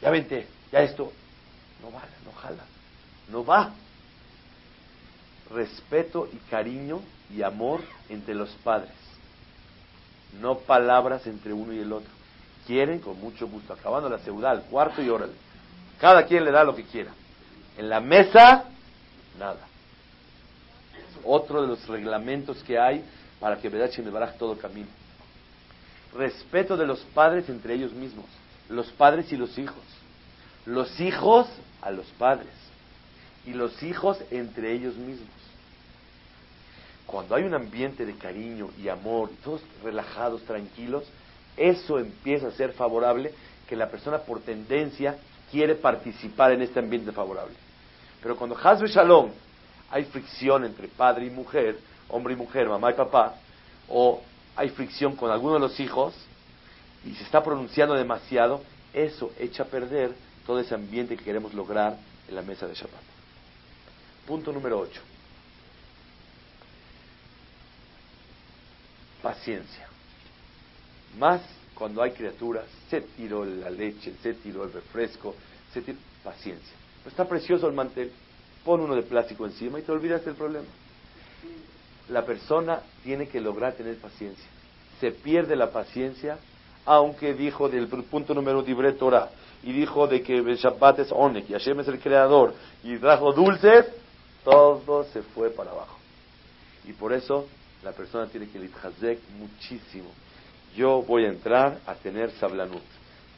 Ya 0.00 0.10
vente, 0.10 0.46
ya 0.72 0.80
esto. 0.80 1.12
No 1.82 1.92
va, 1.92 2.02
no 2.24 2.32
jala, 2.32 2.64
no 3.28 3.44
va. 3.44 3.72
Respeto 5.50 6.28
y 6.32 6.36
cariño 6.50 7.00
y 7.30 7.42
amor 7.42 7.80
entre 8.08 8.34
los 8.34 8.50
padres. 8.64 8.92
No 10.40 10.58
palabras 10.58 11.26
entre 11.26 11.52
uno 11.52 11.72
y 11.72 11.80
el 11.80 11.92
otro. 11.92 12.10
Quieren 12.66 12.98
con 12.98 13.20
mucho 13.20 13.46
gusto, 13.46 13.72
acabando 13.72 14.08
la 14.08 14.18
ciudad, 14.18 14.50
al 14.52 14.62
cuarto 14.62 15.02
y 15.02 15.08
órale. 15.08 15.34
Cada 16.00 16.26
quien 16.26 16.44
le 16.44 16.50
da 16.50 16.64
lo 16.64 16.74
que 16.74 16.84
quiera. 16.84 17.12
En 17.76 17.88
la 17.88 18.00
mesa, 18.00 18.64
nada. 19.38 19.66
otro 21.24 21.62
de 21.62 21.68
los 21.68 21.86
reglamentos 21.88 22.62
que 22.62 22.78
hay 22.78 23.04
para 23.40 23.58
que 23.58 23.68
Vedach 23.68 23.98
y 23.98 24.02
todo 24.38 24.56
camino 24.56 24.88
respeto 26.16 26.76
de 26.76 26.86
los 26.86 27.00
padres 27.14 27.48
entre 27.48 27.74
ellos 27.74 27.92
mismos, 27.92 28.26
los 28.68 28.90
padres 28.92 29.30
y 29.32 29.36
los 29.36 29.56
hijos, 29.58 29.82
los 30.64 31.00
hijos 31.00 31.46
a 31.82 31.90
los 31.90 32.06
padres 32.18 32.52
y 33.44 33.52
los 33.52 33.82
hijos 33.82 34.18
entre 34.30 34.72
ellos 34.72 34.96
mismos. 34.96 35.28
cuando 37.06 37.36
hay 37.36 37.44
un 37.44 37.54
ambiente 37.54 38.04
de 38.04 38.16
cariño 38.16 38.70
y 38.82 38.88
amor, 38.88 39.30
todos 39.44 39.60
relajados, 39.84 40.42
tranquilos, 40.42 41.04
eso 41.56 42.00
empieza 42.00 42.48
a 42.48 42.50
ser 42.50 42.72
favorable, 42.72 43.32
que 43.68 43.76
la 43.76 43.88
persona 43.88 44.18
por 44.18 44.40
tendencia 44.40 45.16
quiere 45.52 45.76
participar 45.76 46.50
en 46.52 46.62
este 46.62 46.80
ambiente 46.80 47.12
favorable. 47.12 47.54
Pero 48.22 48.36
cuando 48.36 48.56
Hazbe 48.56 48.88
Shalom 48.88 49.30
hay 49.90 50.04
fricción 50.04 50.64
entre 50.64 50.88
padre 50.88 51.26
y 51.26 51.30
mujer, 51.30 51.78
hombre 52.08 52.34
y 52.34 52.36
mujer, 52.36 52.68
mamá 52.68 52.90
y 52.90 52.94
papá, 52.94 53.34
o 53.88 54.22
hay 54.56 54.70
fricción 54.70 55.16
con 55.16 55.30
alguno 55.30 55.54
de 55.54 55.60
los 55.60 55.78
hijos 55.80 56.14
y 57.04 57.14
se 57.14 57.22
está 57.22 57.42
pronunciando 57.42 57.94
demasiado, 57.94 58.62
eso 58.92 59.32
echa 59.38 59.64
a 59.64 59.66
perder 59.66 60.14
todo 60.46 60.58
ese 60.58 60.74
ambiente 60.74 61.16
que 61.16 61.24
queremos 61.24 61.54
lograr 61.54 61.98
en 62.28 62.34
la 62.34 62.42
mesa 62.42 62.66
de 62.66 62.74
Shabbat. 62.74 63.02
Punto 64.26 64.52
número 64.52 64.78
8. 64.78 65.00
Paciencia. 69.22 69.88
Más 71.18 71.40
cuando 71.74 72.02
hay 72.02 72.12
criaturas, 72.12 72.64
se 72.88 73.02
tiró 73.02 73.44
la 73.44 73.70
leche, 73.70 74.14
se 74.22 74.34
tiró 74.34 74.64
el 74.64 74.72
refresco, 74.72 75.34
se 75.72 75.82
tiró... 75.82 75.98
Paciencia. 76.24 76.74
Está 77.08 77.24
precioso 77.24 77.66
el 77.66 77.74
mantel, 77.74 78.10
pon 78.64 78.80
uno 78.80 78.94
de 78.94 79.02
plástico 79.02 79.46
encima 79.46 79.78
y 79.78 79.82
te 79.82 79.92
olvidas 79.92 80.24
del 80.24 80.34
problema. 80.34 80.66
La 82.08 82.24
persona 82.24 82.80
tiene 83.02 83.28
que 83.28 83.40
lograr 83.40 83.74
tener 83.74 83.96
paciencia. 83.96 84.46
Se 85.00 85.10
pierde 85.10 85.56
la 85.56 85.70
paciencia, 85.70 86.38
aunque 86.84 87.34
dijo 87.34 87.68
del 87.68 87.88
punto 87.88 88.34
número 88.34 88.62
de 88.62 88.92
Torah, 88.92 89.30
y 89.62 89.72
dijo 89.72 90.06
de 90.06 90.22
que 90.22 90.36
el 90.36 90.56
Shabbat 90.56 91.00
es 91.00 91.08
Onek, 91.10 91.50
y 91.50 91.52
Hashem 91.52 91.80
es 91.80 91.88
el 91.88 91.98
creador, 91.98 92.54
y 92.84 92.96
trajo 92.98 93.32
dulces, 93.32 93.86
todo 94.44 95.04
se 95.12 95.22
fue 95.22 95.50
para 95.50 95.72
abajo. 95.72 95.98
Y 96.86 96.92
por 96.92 97.12
eso 97.12 97.46
la 97.82 97.92
persona 97.92 98.26
tiene 98.26 98.48
que 98.48 98.58
litjazek 98.58 99.18
muchísimo. 99.38 100.08
Yo 100.76 101.02
voy 101.02 101.24
a 101.24 101.28
entrar 101.28 101.78
a 101.86 101.94
tener 101.94 102.30
sablanut, 102.32 102.82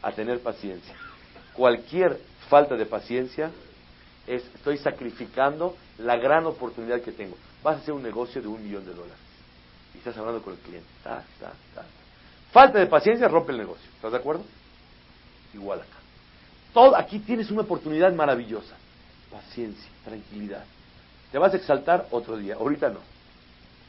a 0.03 0.13
tener 0.13 0.41
paciencia. 0.41 0.95
Cualquier 1.55 2.21
falta 2.49 2.77
de 2.77 2.87
paciencia 2.87 3.51
es, 4.27 4.43
estoy 4.55 4.77
sacrificando 4.79 5.77
la 5.99 6.17
gran 6.17 6.47
oportunidad 6.47 7.01
que 7.01 7.13
tengo. 7.13 7.37
Vas 7.63 7.77
a 7.77 7.79
hacer 7.81 7.95
un 7.95 8.03
negocio 8.03 8.43
de 8.43 8.49
un 8.49 8.63
millón 8.63 8.85
de 8.85 8.93
dólares. 8.93 9.17
Y 9.95 9.99
estás 9.99 10.17
hablando 10.17 10.43
con 10.43 10.55
el 10.55 10.59
cliente. 10.61 10.89
Falta 12.53 12.79
de 12.79 12.87
paciencia 12.87 13.29
rompe 13.29 13.53
el 13.53 13.59
negocio. 13.59 13.89
¿Estás 13.95 14.13
de 14.13 14.19
acuerdo? 14.19 14.45
Igual 15.55 15.81
acá. 15.81 15.97
Todo, 16.73 16.97
aquí 16.97 17.19
tienes 17.21 17.51
una 17.51 17.63
oportunidad 17.63 18.13
maravillosa. 18.13 18.77
Paciencia, 19.31 19.91
tranquilidad. 20.05 20.65
Te 21.33 21.39
vas 21.39 21.53
a 21.55 21.57
exaltar 21.57 22.07
otro 22.11 22.37
día. 22.37 22.55
Ahorita 22.55 22.91
no. 22.91 23.01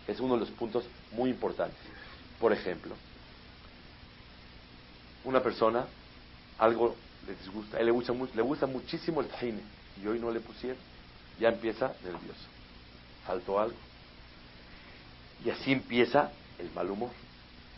Es 0.08 0.20
uno 0.20 0.36
de 0.36 0.42
los 0.42 0.50
puntos 0.52 0.86
muy 1.12 1.30
importantes. 1.30 1.80
Por 2.40 2.54
ejemplo, 2.54 2.96
una 5.26 5.42
persona, 5.42 5.86
algo 6.58 6.96
le 7.28 7.36
disgusta, 7.36 7.78
a 7.78 7.80
él 7.80 7.88
le 7.88 7.92
gusta, 7.92 8.14
le 8.36 8.42
gusta 8.42 8.66
muchísimo 8.66 9.22
el 9.22 9.28
tahine 9.28 9.62
y 10.02 10.08
hoy 10.08 10.20
no 10.20 10.32
le 10.32 10.40
pusieron, 10.40 10.78
ya 11.40 11.50
empieza 11.50 11.94
nervioso. 12.04 12.48
Faltó 13.26 13.60
algo. 13.60 13.78
Y 15.46 15.50
así 15.50 15.72
empieza 15.72 16.32
el 16.58 16.70
mal 16.72 16.90
humor. 16.90 17.12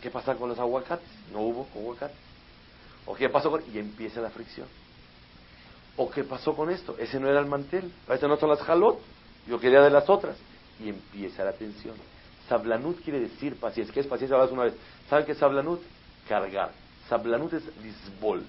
¿Qué 0.00 0.10
pasa 0.10 0.34
con 0.34 0.48
los 0.48 0.58
aguacates? 0.58 1.06
No 1.32 1.40
hubo 1.40 1.68
aguacates. 1.74 2.16
¿O 3.06 3.14
qué 3.14 3.28
pasó 3.28 3.50
con.? 3.50 3.62
Y 3.72 3.78
empieza 3.78 4.20
la 4.20 4.30
fricción. 4.30 4.66
¿O 5.96 6.10
qué 6.10 6.24
pasó 6.24 6.56
con 6.56 6.70
esto? 6.70 6.96
Ese 6.98 7.20
no 7.20 7.28
era 7.28 7.40
el 7.40 7.46
mantel. 7.46 7.92
Ese 8.08 8.26
no 8.26 8.36
son 8.36 8.50
las 8.50 8.60
jalot. 8.60 8.98
Yo 9.46 9.60
quería 9.60 9.80
de 9.80 9.90
las 9.90 10.08
otras. 10.08 10.36
Y 10.80 10.88
empieza 10.88 11.44
la 11.44 11.52
tensión. 11.52 11.94
Sablanut 12.48 13.00
quiere 13.02 13.20
decir 13.20 13.56
paciencia. 13.56 13.94
¿Qué 13.94 14.00
es 14.00 14.06
paciencia? 14.06 14.36
Hablas 14.36 14.52
una 14.52 14.64
vez. 14.64 14.74
¿Saben 15.08 15.24
qué 15.24 15.32
es 15.32 15.38
sablanut? 15.38 15.80
Cargar. 16.28 16.72
Sablanut 17.08 17.52
es 17.52 17.62
lisbol. 17.82 18.44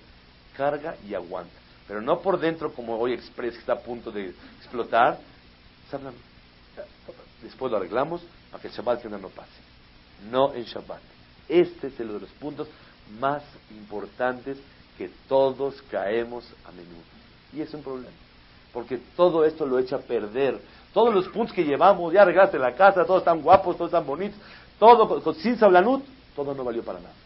Carga 0.56 0.96
y 1.08 1.14
aguanta 1.14 1.64
pero 1.88 2.02
no 2.02 2.20
por 2.20 2.40
dentro 2.40 2.74
como 2.74 2.98
hoy 2.98 3.14
Express 3.14 3.54
que 3.54 3.60
está 3.60 3.74
a 3.74 3.80
punto 3.80 4.12
de 4.12 4.34
explotar. 4.60 5.20
Después 7.42 7.72
lo 7.72 7.78
arreglamos 7.78 8.22
para 8.50 8.62
que 8.62 8.70
el 8.70 8.74
Shabbat 8.74 9.04
no 9.06 9.30
pase. 9.30 9.52
No 10.32 10.54
en 10.54 10.64
Shabbat. 10.64 11.02
Este 11.50 11.88
es 11.88 12.00
uno 12.00 12.14
de 12.14 12.20
los 12.22 12.30
puntos 12.32 12.68
más 13.20 13.44
importantes 13.72 14.58
que 14.98 15.12
todos 15.28 15.82
caemos 15.92 16.46
a 16.66 16.72
menudo. 16.72 17.04
Y 17.52 17.62
es 17.62 17.74
un 17.74 17.84
problema. 17.84 18.16
Porque 18.72 19.00
todo 19.16 19.44
esto 19.46 19.66
lo 19.66 19.78
echa 19.78 19.98
a 19.98 20.00
perder. 20.00 20.60
Todos 20.94 21.14
los 21.14 21.28
puntos 21.28 21.54
que 21.54 21.66
llevamos, 21.66 22.14
ya 22.14 22.22
arreglaste 22.22 22.58
la 22.58 22.74
casa, 22.74 23.06
todos 23.06 23.22
están 23.22 23.42
guapos, 23.42 23.76
todos 23.76 23.90
están 23.90 24.06
bonitos, 24.06 24.40
todo 24.80 25.34
sin 25.34 25.58
sablanut, 25.58 26.04
todo 26.36 26.54
no 26.56 26.64
valió 26.64 26.84
para 26.84 27.00
nada. 27.00 27.23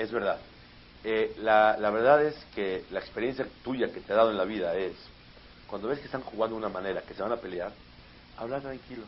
Es 0.00 0.10
verdad. 0.10 0.38
Eh, 1.04 1.34
la, 1.42 1.76
la, 1.78 1.90
verdad 1.90 2.24
es 2.24 2.34
que 2.54 2.84
la 2.90 3.00
experiencia 3.00 3.46
tuya 3.62 3.92
que 3.92 4.00
te 4.00 4.14
ha 4.14 4.16
dado 4.16 4.30
en 4.30 4.38
la 4.38 4.44
vida 4.44 4.74
es, 4.74 4.94
cuando 5.66 5.88
ves 5.88 5.98
que 5.98 6.06
están 6.06 6.22
jugando 6.22 6.56
de 6.56 6.60
una 6.60 6.70
manera, 6.70 7.02
que 7.02 7.12
se 7.12 7.22
van 7.22 7.32
a 7.32 7.36
pelear, 7.36 7.70
habla 8.38 8.60
tranquilo. 8.60 9.02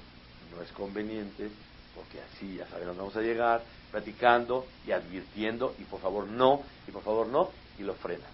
No 0.55 0.63
es 0.63 0.71
conveniente, 0.73 1.49
porque 1.95 2.21
así 2.21 2.57
ya 2.57 2.67
sabemos 2.67 2.89
dónde 2.89 3.01
vamos 3.01 3.17
a 3.17 3.23
llegar, 3.23 3.63
platicando 3.91 4.67
y 4.87 4.93
advirtiendo, 4.93 5.75
y 5.79 5.85
por 5.85 5.99
favor 5.99 6.27
no, 6.27 6.61
y 6.87 6.91
por 6.91 7.03
favor 7.03 7.27
no, 7.27 7.49
y 7.79 7.85
lo 7.85 7.95
frena. 7.95 8.27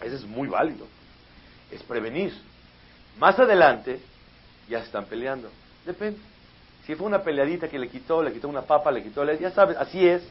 Eso 0.00 0.14
es 0.14 0.24
muy 0.24 0.46
válido. 0.46 0.86
Es 1.72 1.82
prevenir. 1.82 2.32
Más 3.18 3.36
adelante, 3.40 3.98
ya 4.68 4.78
están 4.78 5.06
peleando. 5.06 5.50
Depende. 5.84 6.20
Si 6.86 6.94
fue 6.94 7.08
una 7.08 7.24
peleadita 7.24 7.68
que 7.68 7.80
le 7.80 7.88
quitó, 7.88 8.22
le 8.22 8.32
quitó 8.32 8.46
una 8.46 8.62
papa, 8.62 8.92
le 8.92 9.02
quitó, 9.02 9.24
ya 9.32 9.50
sabes, 9.50 9.76
así 9.76 10.06
es. 10.06 10.22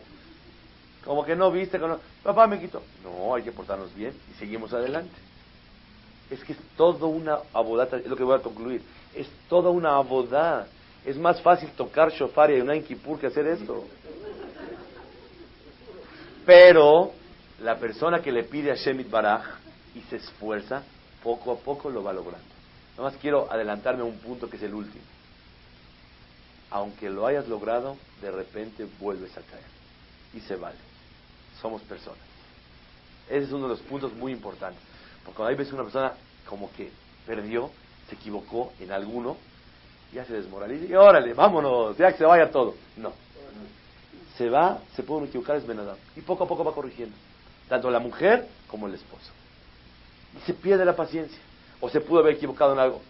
Como 1.05 1.23
que 1.23 1.35
no 1.35 1.51
viste, 1.51 1.79
que 1.79 1.85
papá 2.23 2.47
me 2.47 2.59
quitó. 2.59 2.81
No, 3.03 3.35
hay 3.35 3.43
que 3.43 3.51
portarnos 3.51 3.93
bien 3.93 4.13
y 4.31 4.39
seguimos 4.39 4.73
adelante. 4.73 5.15
Es 6.29 6.43
que 6.43 6.53
es 6.53 6.59
toda 6.75 7.05
una 7.05 7.37
abodata, 7.53 7.97
es 7.97 8.07
lo 8.07 8.15
que 8.15 8.23
voy 8.23 8.37
a 8.37 8.41
concluir, 8.41 8.81
es 9.13 9.27
toda 9.47 9.69
una 9.69 9.95
abodá. 9.95 10.67
Es 11.05 11.17
más 11.17 11.39
fácil 11.41 11.69
tocar 11.71 12.11
shofar 12.11 12.49
y 12.49 12.59
una 12.59 12.79
Kippur 12.79 13.19
que 13.19 13.27
hacer 13.27 13.45
esto. 13.45 13.85
Pero 16.43 17.11
la 17.61 17.77
persona 17.77 18.21
que 18.21 18.31
le 18.31 18.43
pide 18.43 18.71
a 18.71 18.75
Shemit 18.75 19.09
Baraj 19.09 19.43
y 19.93 20.01
se 20.09 20.15
esfuerza, 20.15 20.81
poco 21.23 21.51
a 21.51 21.57
poco 21.57 21.91
lo 21.91 22.03
va 22.03 22.11
logrando. 22.11 22.47
Nada 22.97 23.11
más 23.11 23.19
quiero 23.19 23.51
adelantarme 23.51 24.01
a 24.01 24.05
un 24.05 24.17
punto 24.17 24.49
que 24.49 24.57
es 24.57 24.63
el 24.63 24.73
último 24.73 25.03
aunque 26.75 27.09
lo 27.09 27.25
hayas 27.25 27.47
logrado, 27.47 27.95
de 28.21 28.31
repente 28.31 28.85
vuelves 28.99 29.31
a 29.37 29.41
caer. 29.41 29.63
Y 30.33 30.41
se 30.41 30.57
vale. 30.57 30.75
Somos 31.61 31.81
personas. 31.83 32.19
Ese 33.29 33.45
es 33.45 33.51
uno 33.51 33.63
de 33.63 33.69
los 33.69 33.79
puntos 33.81 34.13
muy 34.13 34.31
importantes. 34.31 34.81
Porque 35.23 35.37
cuando 35.37 35.49
hay 35.49 35.55
veces 35.55 35.73
una 35.73 35.83
persona 35.83 36.13
como 36.47 36.71
que 36.73 36.91
perdió, 37.25 37.71
se 38.07 38.15
equivocó 38.15 38.71
en 38.79 38.91
alguno, 38.91 39.37
ya 40.13 40.25
se 40.25 40.33
desmoraliza 40.33 40.85
y 40.85 40.93
órale, 40.93 41.33
vámonos, 41.33 41.97
ya 41.97 42.11
que 42.11 42.19
se 42.19 42.25
vaya 42.25 42.51
todo. 42.51 42.75
No. 42.97 43.11
Se 44.37 44.49
va, 44.49 44.79
se 44.95 45.03
puede 45.03 45.25
equivocar, 45.25 45.55
es 45.55 45.65
Benadam. 45.65 45.97
Y 46.15 46.21
poco 46.21 46.43
a 46.43 46.47
poco 46.47 46.63
va 46.63 46.73
corrigiendo. 46.73 47.15
Tanto 47.67 47.89
la 47.89 47.99
mujer 47.99 48.47
como 48.67 48.87
el 48.87 48.93
esposo. 48.93 49.31
Y 50.37 50.45
se 50.45 50.53
pierde 50.53 50.85
la 50.85 50.95
paciencia. 50.95 51.39
O 51.81 51.89
se 51.89 52.01
pudo 52.01 52.19
haber 52.19 52.35
equivocado 52.35 52.73
en 52.73 52.79
algo. 52.79 53.01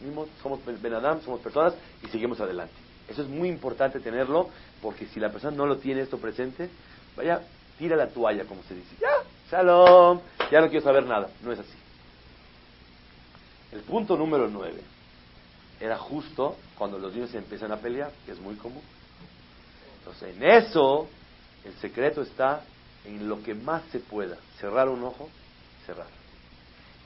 Somos 0.42 0.60
Benadam, 0.82 1.22
somos 1.22 1.42
personas 1.42 1.74
y 2.04 2.08
seguimos 2.08 2.40
adelante. 2.40 2.74
Eso 3.08 3.22
es 3.22 3.28
muy 3.28 3.50
importante 3.50 4.00
tenerlo, 4.00 4.50
porque 4.82 5.06
si 5.08 5.20
la 5.20 5.32
persona 5.32 5.56
no 5.56 5.66
lo 5.66 5.78
tiene 5.78 6.02
esto 6.02 6.18
presente, 6.18 6.70
vaya, 7.16 7.42
tira 7.78 7.96
la 7.96 8.08
toalla, 8.08 8.46
como 8.46 8.62
se 8.64 8.76
dice. 8.76 8.96
Ya, 9.00 9.24
shalom, 9.50 10.20
ya 10.52 10.62
no 10.62 10.70
quiero 10.70 10.84
saber 10.84 11.06
nada. 11.06 11.30
No 11.42 11.52
es 11.52 11.60
así. 11.60 11.78
El 13.72 13.82
punto 13.82 14.16
número 14.16 14.48
nueve 14.50 14.82
era 15.80 15.98
justo 15.98 16.56
cuando 16.78 16.98
los 16.98 17.14
niños 17.14 17.32
se 17.32 17.38
empiezan 17.38 17.72
a 17.72 17.78
pelear, 17.78 18.12
que 18.26 18.32
es 18.32 18.40
muy 18.40 18.56
común. 18.56 18.82
Entonces, 20.00 20.36
en 20.36 20.44
eso, 20.44 21.08
el 21.64 21.74
secreto 21.76 22.22
está 22.22 22.62
en 23.04 23.28
lo 23.28 23.44
que 23.44 23.54
más 23.54 23.84
se 23.92 24.00
pueda. 24.00 24.38
Cerrar 24.60 24.88
un 24.88 25.04
ojo, 25.04 25.30
cerrar. 25.86 26.08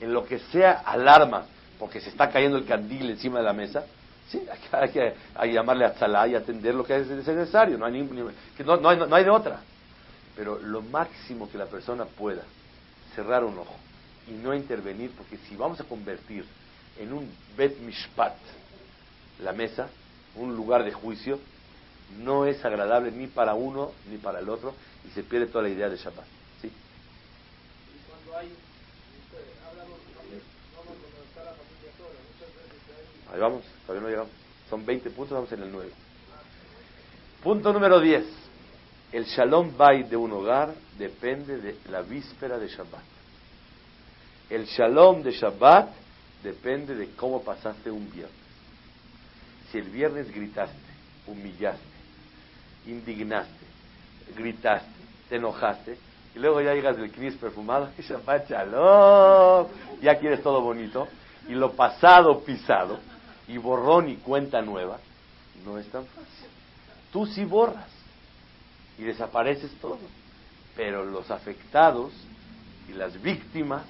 En 0.00 0.12
lo 0.12 0.24
que 0.24 0.38
sea 0.38 0.72
alarma, 0.72 1.46
porque 1.78 2.00
se 2.00 2.10
está 2.10 2.30
cayendo 2.30 2.56
el 2.56 2.66
candil 2.66 3.10
encima 3.10 3.38
de 3.38 3.44
la 3.44 3.52
mesa, 3.52 3.84
Sí, 4.30 4.40
hay 4.70 4.90
que, 4.90 5.14
llamarle 5.52 5.84
a 5.84 5.92
Tzalá 5.92 6.28
y 6.28 6.36
atender 6.36 6.72
lo 6.72 6.84
que 6.84 6.96
es 6.96 7.08
necesario, 7.08 7.76
no 7.76 7.84
hay, 7.84 8.08
que 8.56 8.62
no, 8.62 8.88
hay, 8.88 8.96
no 8.96 9.16
hay 9.16 9.24
de 9.24 9.30
otra. 9.30 9.60
Pero 10.36 10.58
lo 10.58 10.82
máximo 10.82 11.50
que 11.50 11.58
la 11.58 11.66
persona 11.66 12.04
pueda, 12.04 12.42
cerrar 13.14 13.44
un 13.44 13.58
ojo 13.58 13.76
y 14.28 14.32
no 14.32 14.54
intervenir, 14.54 15.10
porque 15.12 15.36
si 15.48 15.56
vamos 15.56 15.80
a 15.80 15.84
convertir 15.84 16.44
en 16.98 17.12
un 17.12 17.30
Bet 17.56 17.78
Mishpat 17.80 18.36
la 19.42 19.52
mesa, 19.52 19.88
un 20.36 20.54
lugar 20.54 20.84
de 20.84 20.92
juicio, 20.92 21.40
no 22.18 22.46
es 22.46 22.64
agradable 22.64 23.10
ni 23.12 23.26
para 23.26 23.54
uno 23.54 23.92
ni 24.10 24.18
para 24.18 24.40
el 24.40 24.48
otro 24.48 24.74
y 25.06 25.10
se 25.12 25.22
pierde 25.22 25.46
toda 25.46 25.64
la 25.64 25.70
idea 25.70 25.88
de 25.88 25.96
Shabbat. 25.96 26.24
¿sí? 26.60 26.70
Ahí 33.32 33.40
vamos, 33.40 33.62
todavía 33.86 34.02
no 34.02 34.08
llegamos. 34.08 34.32
Son 34.68 34.84
20 34.84 35.10
puntos, 35.10 35.34
vamos 35.34 35.52
en 35.52 35.62
el 35.62 35.72
9. 35.72 35.90
Punto 37.42 37.72
número 37.72 38.00
10. 38.00 38.24
El 39.12 39.24
Shalom 39.24 39.76
Bay 39.76 40.04
de 40.04 40.16
un 40.16 40.30
hogar 40.32 40.72
depende 40.96 41.58
de 41.58 41.76
la 41.90 42.02
víspera 42.02 42.58
de 42.58 42.68
Shabbat. 42.68 43.02
El 44.48 44.66
Shalom 44.66 45.22
de 45.22 45.32
Shabbat 45.32 45.88
depende 46.44 46.94
de 46.94 47.10
cómo 47.16 47.42
pasaste 47.42 47.90
un 47.90 48.08
viernes. 48.08 48.38
Si 49.70 49.78
el 49.78 49.90
viernes 49.90 50.32
gritaste, 50.32 50.76
humillaste, 51.26 51.80
indignaste, 52.86 53.66
gritaste, 54.36 54.88
te 55.28 55.36
enojaste, 55.36 55.98
y 56.36 56.38
luego 56.38 56.60
ya 56.60 56.74
llegas 56.74 56.96
del 56.96 57.10
Knis 57.10 57.34
perfumado, 57.34 57.90
Shabbat 57.98 58.48
Shalom, 58.48 59.66
ya 60.00 60.20
quieres 60.20 60.40
todo 60.40 60.60
bonito, 60.60 61.08
y 61.48 61.54
lo 61.54 61.72
pasado 61.72 62.44
pisado, 62.44 63.00
y 63.48 63.58
borrón 63.58 64.08
y 64.08 64.16
cuenta 64.16 64.62
nueva, 64.62 65.00
no 65.64 65.78
es 65.78 65.88
tan 65.88 66.06
fácil. 66.06 66.48
Tú 67.12 67.26
sí 67.26 67.44
borras 67.44 67.99
y 69.00 69.04
desapareces 69.04 69.70
todo, 69.80 69.98
pero 70.76 71.06
los 71.06 71.30
afectados 71.30 72.12
y 72.86 72.92
las 72.92 73.20
víctimas 73.22 73.82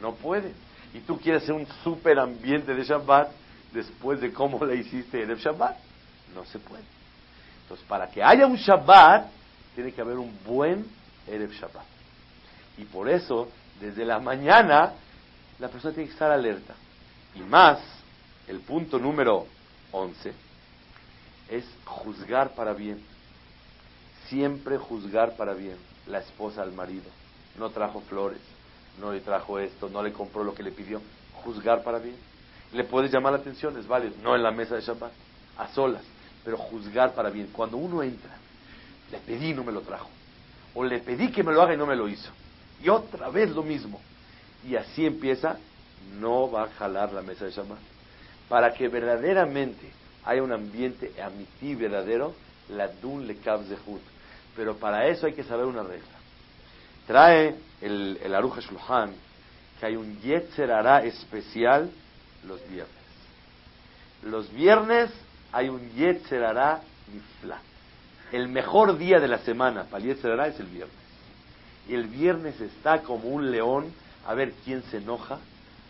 no 0.00 0.14
pueden. 0.14 0.54
Y 0.94 1.00
tú 1.00 1.18
quieres 1.18 1.42
hacer 1.42 1.54
un 1.54 1.66
super 1.82 2.18
ambiente 2.18 2.74
de 2.74 2.82
Shabbat 2.82 3.30
después 3.74 4.22
de 4.22 4.32
cómo 4.32 4.64
le 4.64 4.76
hiciste 4.76 5.22
el 5.22 5.36
Shabbat. 5.36 5.76
No 6.34 6.46
se 6.46 6.58
puede. 6.58 6.82
Entonces, 7.62 7.86
para 7.86 8.08
que 8.08 8.22
haya 8.22 8.46
un 8.46 8.56
Shabbat, 8.56 9.26
tiene 9.74 9.92
que 9.92 10.00
haber 10.00 10.16
un 10.16 10.34
buen 10.46 10.86
Erev 11.26 11.50
Shabbat. 11.50 11.84
Y 12.78 12.84
por 12.84 13.10
eso, 13.10 13.50
desde 13.80 14.06
la 14.06 14.18
mañana, 14.18 14.94
la 15.58 15.68
persona 15.68 15.92
tiene 15.92 16.06
que 16.08 16.14
estar 16.14 16.30
alerta. 16.30 16.74
Y 17.34 17.40
más, 17.40 17.80
el 18.48 18.60
punto 18.60 18.98
número 18.98 19.46
11 19.92 20.32
es 21.50 21.66
juzgar 21.84 22.54
para 22.54 22.72
bien. 22.72 23.13
Siempre 24.28 24.78
juzgar 24.78 25.36
para 25.36 25.54
bien. 25.54 25.76
La 26.06 26.18
esposa 26.18 26.62
al 26.62 26.72
marido. 26.72 27.10
No 27.58 27.70
trajo 27.70 28.00
flores, 28.02 28.40
no 29.00 29.12
le 29.12 29.20
trajo 29.20 29.58
esto, 29.58 29.88
no 29.88 30.02
le 30.02 30.12
compró 30.12 30.44
lo 30.44 30.54
que 30.54 30.62
le 30.62 30.72
pidió. 30.72 31.00
Juzgar 31.44 31.82
para 31.82 31.98
bien. 31.98 32.16
Le 32.72 32.84
puedes 32.84 33.12
llamar 33.12 33.32
la 33.32 33.38
atención, 33.38 33.78
es 33.78 33.86
válido. 33.86 34.14
No 34.22 34.34
en 34.34 34.42
la 34.42 34.50
mesa 34.50 34.74
de 34.74 34.82
Shabbat, 34.82 35.12
a 35.58 35.68
solas, 35.68 36.02
pero 36.44 36.56
juzgar 36.56 37.14
para 37.14 37.30
bien. 37.30 37.48
Cuando 37.52 37.76
uno 37.76 38.02
entra, 38.02 38.36
le 39.10 39.18
pedí 39.18 39.50
y 39.50 39.54
no 39.54 39.62
me 39.62 39.72
lo 39.72 39.82
trajo. 39.82 40.08
O 40.74 40.82
le 40.84 40.98
pedí 40.98 41.30
que 41.30 41.44
me 41.44 41.52
lo 41.52 41.62
haga 41.62 41.74
y 41.74 41.76
no 41.76 41.86
me 41.86 41.96
lo 41.96 42.08
hizo. 42.08 42.30
Y 42.82 42.88
otra 42.88 43.28
vez 43.30 43.50
lo 43.50 43.62
mismo. 43.62 44.00
Y 44.68 44.76
así 44.76 45.06
empieza, 45.06 45.58
no 46.18 46.50
va 46.50 46.64
a 46.64 46.70
jalar 46.70 47.12
la 47.12 47.22
mesa 47.22 47.44
de 47.44 47.52
Shabbat. 47.52 47.78
Para 48.48 48.74
que 48.74 48.88
verdaderamente 48.88 49.90
haya 50.24 50.42
un 50.42 50.52
ambiente 50.52 51.12
amití 51.22 51.74
verdadero, 51.74 52.34
la 52.68 52.88
dun 52.88 53.26
le 53.26 53.34
zehut. 53.34 54.13
Pero 54.56 54.76
para 54.76 55.06
eso 55.08 55.26
hay 55.26 55.32
que 55.32 55.44
saber 55.44 55.66
una 55.66 55.82
regla. 55.82 56.04
Trae 57.06 57.54
el, 57.80 58.18
el 58.22 58.34
Aruja 58.34 58.60
Shulchan 58.60 59.12
que 59.78 59.86
hay 59.86 59.96
un 59.96 60.20
Yetzer 60.20 60.70
especial 61.04 61.90
los 62.46 62.60
viernes. 62.68 62.94
Los 64.22 64.52
viernes 64.52 65.10
hay 65.52 65.68
un 65.68 65.90
Yetzer 65.92 66.42
Nifla. 67.12 67.58
El 68.32 68.48
mejor 68.48 68.96
día 68.96 69.20
de 69.20 69.28
la 69.28 69.38
semana 69.38 69.84
para 69.84 70.02
el 70.02 70.14
Yetzer 70.14 70.38
es 70.40 70.60
el 70.60 70.66
viernes. 70.66 70.96
Y 71.88 71.94
el 71.94 72.06
viernes 72.06 72.60
está 72.60 73.02
como 73.02 73.28
un 73.28 73.50
león 73.50 73.92
a 74.26 74.34
ver 74.34 74.52
quién 74.64 74.82
se 74.90 74.98
enoja, 74.98 75.38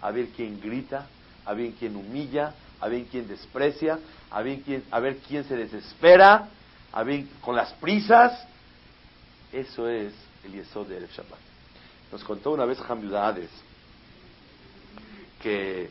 a 0.01 0.11
ver 0.11 0.29
quién 0.37 0.61
grita, 0.61 1.07
a 1.45 1.55
ver 1.55 1.73
quién 1.79 1.97
humilla, 1.97 2.53
a 2.81 2.89
ver 2.89 3.05
quién 3.05 3.29
desprecia, 3.29 3.99
a 4.31 4.43
ver 4.43 4.61
quién, 4.63 4.83
a 4.91 4.99
ver 4.99 5.19
quién 5.19 5.45
se 5.45 5.57
desespera, 5.57 6.49
a 6.93 7.03
ver 7.03 7.25
con 7.41 7.55
las 7.55 7.73
prisas. 7.75 8.47
Eso 9.55 9.89
es 9.89 10.13
el 10.45 10.53
Yesod 10.53 10.89
de 10.89 10.97
Erev 10.97 11.11
Shabbat. 11.11 11.39
Nos 12.11 12.25
contó 12.25 12.51
una 12.51 12.65
vez 12.65 12.81
Hamudades 12.81 13.51
que 15.41 15.89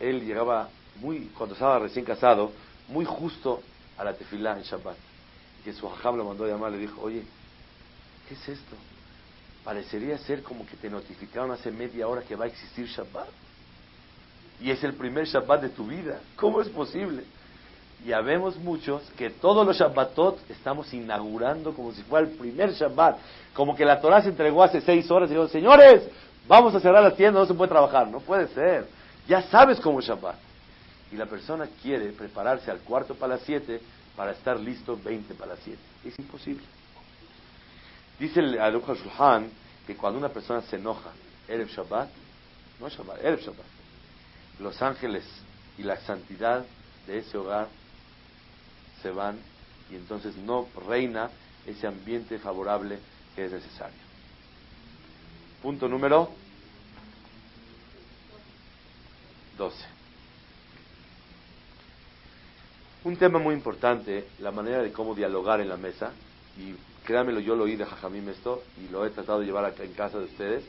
él 0.00 0.26
llegaba 0.26 0.68
muy, 0.96 1.30
cuando 1.36 1.54
estaba 1.54 1.78
recién 1.78 2.04
casado, 2.04 2.50
muy 2.88 3.04
justo 3.04 3.62
a 3.96 4.02
la 4.02 4.14
tefilá 4.14 4.56
en 4.56 4.64
Shabbat. 4.64 4.96
Que 5.62 5.72
su 5.72 5.88
hajam 5.88 6.16
lo 6.16 6.24
mandó 6.24 6.44
a 6.44 6.48
llamar, 6.48 6.72
le 6.72 6.78
dijo, 6.78 7.00
oye, 7.02 7.22
¿qué 8.28 8.34
es 8.34 8.48
esto? 8.48 8.76
Parecería 9.62 10.18
ser 10.18 10.42
como 10.42 10.66
que 10.66 10.76
te 10.76 10.90
notificaron 10.90 11.52
hace 11.52 11.70
media 11.70 12.08
hora 12.08 12.22
que 12.22 12.34
va 12.34 12.46
a 12.46 12.48
existir 12.48 12.86
Shabbat. 12.86 13.28
Y 14.60 14.72
es 14.72 14.82
el 14.82 14.94
primer 14.94 15.26
Shabbat 15.26 15.62
de 15.62 15.68
tu 15.68 15.86
vida. 15.86 16.20
¿Cómo 16.34 16.60
es 16.60 16.68
posible? 16.68 17.22
Ya 18.04 18.20
vemos 18.20 18.56
muchos 18.56 19.02
que 19.16 19.30
todos 19.30 19.66
los 19.66 19.78
Shabbatot 19.78 20.38
estamos 20.50 20.92
inaugurando 20.92 21.72
como 21.72 21.92
si 21.92 22.02
fuera 22.02 22.26
el 22.26 22.34
primer 22.34 22.72
Shabbat. 22.72 23.16
Como 23.54 23.74
que 23.74 23.84
la 23.86 23.98
Torah 23.98 24.20
se 24.20 24.28
entregó 24.28 24.62
hace 24.62 24.82
seis 24.82 25.10
horas 25.10 25.30
y 25.30 25.32
dijo, 25.32 25.48
señores, 25.48 26.02
vamos 26.46 26.74
a 26.74 26.80
cerrar 26.80 27.02
la 27.02 27.16
tienda, 27.16 27.40
no 27.40 27.46
se 27.46 27.54
puede 27.54 27.70
trabajar. 27.70 28.08
No 28.08 28.20
puede 28.20 28.48
ser. 28.48 28.86
Ya 29.26 29.40
sabes 29.42 29.80
cómo 29.80 30.02
Shabbat. 30.02 30.36
Y 31.12 31.16
la 31.16 31.24
persona 31.24 31.66
quiere 31.82 32.12
prepararse 32.12 32.70
al 32.70 32.80
cuarto 32.80 33.14
para 33.14 33.36
las 33.36 33.42
siete 33.42 33.80
para 34.14 34.32
estar 34.32 34.60
listo 34.60 34.98
20 35.02 35.32
para 35.34 35.54
las 35.54 35.60
siete. 35.60 35.80
Es 36.04 36.18
imposible. 36.18 36.64
Dice 38.18 38.40
el 38.40 38.60
Aruch 38.60 38.84
Shulhan 38.86 39.50
que 39.86 39.96
cuando 39.96 40.18
una 40.18 40.28
persona 40.28 40.60
se 40.60 40.76
enoja, 40.76 41.10
Erev 41.48 41.68
Shabbat, 41.68 42.10
no 42.80 42.88
Shabbat, 42.88 43.24
Erev 43.24 43.40
Shabbat, 43.40 43.66
los 44.60 44.80
ángeles 44.82 45.24
y 45.78 45.82
la 45.82 45.96
santidad 45.98 46.64
de 47.06 47.18
ese 47.18 47.38
hogar 47.38 47.68
se 49.04 49.10
van 49.10 49.38
y 49.90 49.96
entonces 49.96 50.34
no 50.36 50.66
reina 50.88 51.30
ese 51.66 51.86
ambiente 51.86 52.38
favorable 52.38 52.98
que 53.36 53.44
es 53.44 53.52
necesario. 53.52 53.98
Punto 55.62 55.88
número 55.88 56.30
12. 59.58 59.76
Un 63.04 63.16
tema 63.18 63.38
muy 63.38 63.54
importante, 63.54 64.28
la 64.38 64.50
manera 64.50 64.82
de 64.82 64.90
cómo 64.90 65.14
dialogar 65.14 65.60
en 65.60 65.68
la 65.68 65.76
mesa, 65.76 66.12
y 66.56 66.74
créanmelo, 67.04 67.40
yo 67.40 67.54
lo 67.54 67.64
oí 67.64 67.76
de 67.76 67.84
Jajamim 67.84 68.30
esto, 68.30 68.64
y 68.82 68.90
lo 68.90 69.04
he 69.04 69.10
tratado 69.10 69.40
de 69.40 69.46
llevar 69.46 69.66
acá 69.66 69.84
en 69.84 69.92
casa 69.92 70.18
de 70.18 70.24
ustedes, 70.24 70.64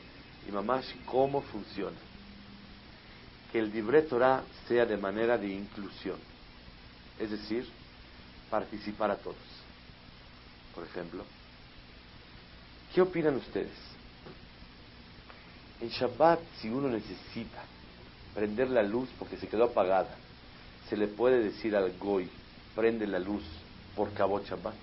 y 0.47 0.51
mamás, 0.51 0.93
cómo 1.05 1.41
funciona. 1.41 1.95
Que 3.53 3.59
el 3.59 3.71
libre 3.71 4.01
Torah 4.01 4.43
sea 4.67 4.85
de 4.85 4.97
manera 4.97 5.37
de 5.37 5.47
inclusión, 5.47 6.17
es 7.17 7.31
decir, 7.31 7.65
participar 8.49 9.11
a 9.11 9.17
todos. 9.17 9.35
Por 10.73 10.83
ejemplo, 10.83 11.23
¿qué 12.93 13.01
opinan 13.01 13.35
ustedes? 13.35 13.77
En 15.81 15.89
Shabbat, 15.89 16.39
si 16.59 16.69
uno 16.69 16.87
necesita 16.89 17.63
prender 18.35 18.69
la 18.69 18.83
luz 18.83 19.09
porque 19.17 19.37
se 19.37 19.47
quedó 19.47 19.65
apagada. 19.65 20.15
Se 20.89 20.97
le 20.97 21.07
puede 21.07 21.41
decir 21.41 21.75
al 21.75 21.97
goy, 21.97 22.29
prende 22.75 23.07
la 23.07 23.17
luz 23.17 23.43
por 23.95 24.13
cabo 24.13 24.39
Shabbat. 24.43 24.75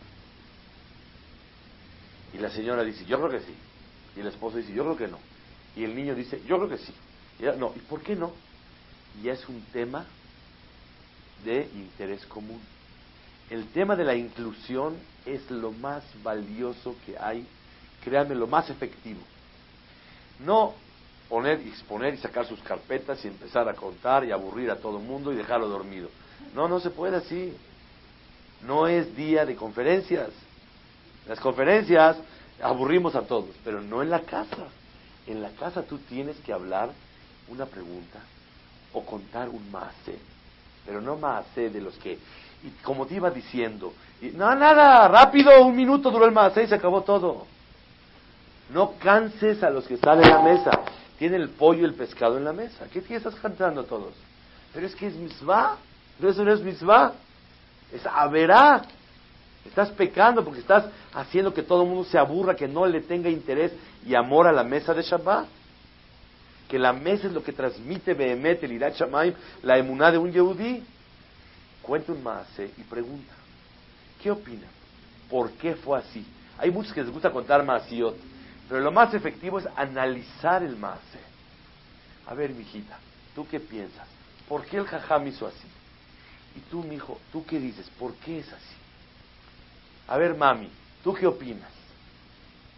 Y 2.32 2.38
la 2.38 2.50
señora 2.50 2.82
dice, 2.82 3.04
yo 3.04 3.18
creo 3.18 3.30
que 3.30 3.46
sí. 3.46 3.54
Y 4.16 4.20
el 4.20 4.26
esposo 4.26 4.56
dice, 4.56 4.72
yo 4.72 4.84
creo 4.84 4.96
que 4.96 5.08
no. 5.08 5.18
Y 5.76 5.84
el 5.84 5.94
niño 5.94 6.14
dice, 6.14 6.40
yo 6.46 6.56
creo 6.56 6.68
que 6.68 6.78
sí. 6.78 6.92
Y 7.38 7.42
no, 7.58 7.72
¿y 7.76 7.80
por 7.80 8.02
qué 8.02 8.16
no? 8.16 8.32
Y 9.22 9.28
es 9.28 9.46
un 9.48 9.62
tema 9.72 10.06
de 11.44 11.68
interés 11.74 12.24
común. 12.26 12.60
El 13.53 13.66
tema 13.66 13.96
de 13.96 14.05
la 14.05 14.14
inclusión 14.14 14.96
es 15.26 15.50
lo 15.50 15.72
más 15.72 16.03
valioso 16.22 16.96
que 17.05 17.18
hay, 17.18 17.46
créanme, 18.03 18.34
lo 18.34 18.46
más 18.46 18.70
efectivo. 18.70 19.20
No 20.42 20.72
poner 21.28 21.61
y 21.61 21.68
exponer 21.68 22.14
y 22.14 22.16
sacar 22.16 22.46
sus 22.46 22.62
carpetas 22.62 23.22
y 23.22 23.28
empezar 23.28 23.68
a 23.68 23.74
contar 23.74 24.24
y 24.24 24.32
aburrir 24.32 24.70
a 24.70 24.76
todo 24.76 24.96
el 24.96 25.05
mundo 25.05 25.30
y 25.30 25.36
dejarlo 25.36 25.68
dormido. 25.68 26.09
No, 26.55 26.66
no 26.66 26.80
se 26.80 26.88
puede 26.88 27.18
así. 27.18 27.55
No 28.66 28.86
es 28.86 29.14
día 29.14 29.44
de 29.44 29.55
conferencias. 29.55 30.30
Las 31.28 31.38
conferencias 31.38 32.16
aburrimos 32.62 33.14
a 33.14 33.26
todos, 33.26 33.55
pero 33.62 33.82
no 33.82 34.00
en 34.00 34.09
la 34.09 34.20
casa. 34.20 34.68
En 35.26 35.42
la 35.42 35.50
casa 35.50 35.82
tú 35.82 35.98
tienes 35.98 36.38
que 36.38 36.55
hablar 36.55 36.88
una 37.48 37.66
pregunta 37.66 38.18
o 38.94 39.05
contar 39.05 39.50
un 39.50 39.70
mase, 39.70 40.18
pero 40.86 41.03
no 41.03 41.16
mase 41.16 41.68
de 41.68 41.82
los 41.82 41.98
que, 41.98 42.18
y 42.64 42.70
como 42.82 43.06
te 43.06 43.14
iba 43.14 43.30
diciendo, 43.30 43.92
no, 44.34 44.54
nada, 44.54 45.08
rápido, 45.08 45.64
un 45.64 45.74
minuto 45.74 46.10
duró 46.10 46.24
el 46.26 46.32
mase 46.32 46.62
y 46.62 46.66
se 46.66 46.74
acabó 46.74 47.02
todo. 47.02 47.46
No 48.72 48.92
canses 48.98 49.62
a 49.62 49.70
los 49.70 49.86
que 49.86 49.96
salen 49.96 50.24
a 50.24 50.36
la 50.36 50.42
mesa 50.42 50.70
tiene 51.22 51.36
el 51.36 51.50
pollo 51.50 51.82
y 51.82 51.84
el 51.84 51.94
pescado 51.94 52.36
en 52.36 52.44
la 52.44 52.52
mesa. 52.52 52.86
¿Qué, 52.92 52.98
estás 53.14 53.36
cantando 53.36 53.84
todos? 53.84 54.12
Pero 54.74 54.84
es 54.84 54.96
que 54.96 55.06
es 55.06 55.14
misvá. 55.14 55.76
Pero 56.18 56.32
eso 56.32 56.42
no 56.42 56.52
es 56.52 56.60
misvá. 56.60 57.12
es 57.92 58.04
averá. 58.04 58.82
Estás 59.64 59.90
pecando 59.90 60.42
porque 60.42 60.58
estás 60.58 60.86
haciendo 61.14 61.54
que 61.54 61.62
todo 61.62 61.84
el 61.84 61.88
mundo 61.90 62.02
se 62.06 62.18
aburra, 62.18 62.56
que 62.56 62.66
no 62.66 62.86
le 62.86 63.02
tenga 63.02 63.30
interés 63.30 63.70
y 64.04 64.16
amor 64.16 64.48
a 64.48 64.52
la 64.52 64.64
mesa 64.64 64.94
de 64.94 65.02
Shabbat. 65.02 65.46
Que 66.68 66.76
la 66.76 66.92
mesa 66.92 67.28
es 67.28 67.32
lo 67.32 67.44
que 67.44 67.52
transmite 67.52 68.14
Behemet, 68.14 68.64
el 68.64 68.72
Irat 68.72 68.96
Shamaim, 68.96 69.32
la 69.62 69.78
emuná 69.78 70.10
de 70.10 70.18
un 70.18 70.32
Yehudí. 70.32 70.82
Cuenta 71.83 72.12
un 72.12 72.22
maase 72.22 72.70
y 72.76 72.83
pregunta, 72.85 73.35
¿qué 74.22 74.30
opina? 74.30 74.68
¿Por 75.28 75.51
qué 75.53 75.74
fue 75.74 75.99
así? 75.99 76.24
Hay 76.59 76.70
muchos 76.70 76.93
que 76.93 77.03
les 77.03 77.11
gusta 77.11 77.33
contar 77.33 77.64
maasiot, 77.64 78.16
pero 78.68 78.80
lo 78.80 78.93
más 78.93 79.12
efectivo 79.14 79.59
es 79.59 79.66
analizar 79.76 80.62
el 80.62 80.76
maase. 80.76 81.18
A 82.28 82.35
ver, 82.35 82.51
mijita, 82.51 82.99
¿tú 83.35 83.47
qué 83.49 83.59
piensas? 83.59 84.07
¿Por 84.49 84.64
qué 84.64 84.76
el 84.76 84.87
jajam 84.87 85.26
hizo 85.26 85.47
así? 85.47 85.68
Y 86.57 86.61
tú, 86.70 86.83
mi 86.85 86.97
hijo, 86.97 87.18
¿tú 87.33 87.45
qué 87.45 87.59
dices? 87.59 87.91
¿Por 87.99 88.14
qué 88.14 88.39
es 88.39 88.49
así? 88.53 88.76
A 90.07 90.16
ver, 90.18 90.37
mami, 90.37 90.70
¿tú 91.03 91.14
qué 91.14 91.26
opinas? 91.26 91.70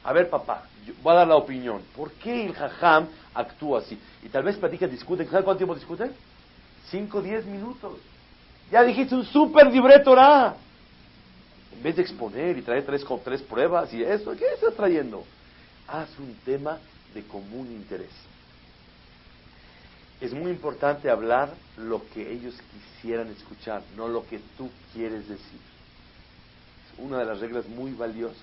A 0.04 0.12
ver, 0.12 0.30
papá, 0.30 0.62
voy 1.02 1.12
a 1.12 1.16
dar 1.16 1.28
la 1.28 1.36
opinión. 1.36 1.82
¿Por 1.96 2.12
qué 2.12 2.46
el 2.46 2.54
jajam 2.54 3.08
actúa 3.34 3.80
así? 3.80 3.98
Y 4.22 4.28
tal 4.28 4.44
vez 4.44 4.56
platican, 4.56 4.90
discuten. 4.90 5.28
¿Sabes 5.28 5.44
cuánto 5.44 5.58
tiempo 5.58 5.74
discuten? 5.74 6.12
Cinco, 6.90 7.22
diez 7.22 7.44
minutos. 7.46 7.98
Ya 8.70 8.82
dijiste 8.82 9.14
un 9.14 9.24
súper 9.24 9.66
libre 9.70 9.98
Torah. 10.00 10.56
En 11.72 11.82
vez 11.82 11.96
de 11.96 12.02
exponer 12.02 12.56
y 12.56 12.62
traer 12.62 12.84
tres, 12.86 13.04
tres 13.24 13.42
pruebas 13.42 13.92
y 13.92 14.02
eso, 14.02 14.32
¿qué 14.36 14.46
estás 14.54 14.74
trayendo? 14.74 15.24
Haz 15.88 16.08
un 16.18 16.34
tema 16.44 16.78
de 17.14 17.22
común 17.24 17.70
interés. 17.70 18.10
Es 20.20 20.32
muy 20.32 20.52
importante 20.52 21.10
hablar 21.10 21.50
lo 21.76 22.02
que 22.14 22.32
ellos 22.32 22.54
quisieran 22.72 23.28
escuchar, 23.28 23.82
no 23.96 24.08
lo 24.08 24.26
que 24.26 24.40
tú 24.56 24.70
quieres 24.92 25.28
decir. 25.28 25.60
Es 26.88 26.98
una 26.98 27.18
de 27.18 27.26
las 27.26 27.40
reglas 27.40 27.66
muy 27.66 27.92
valiosas. 27.92 28.38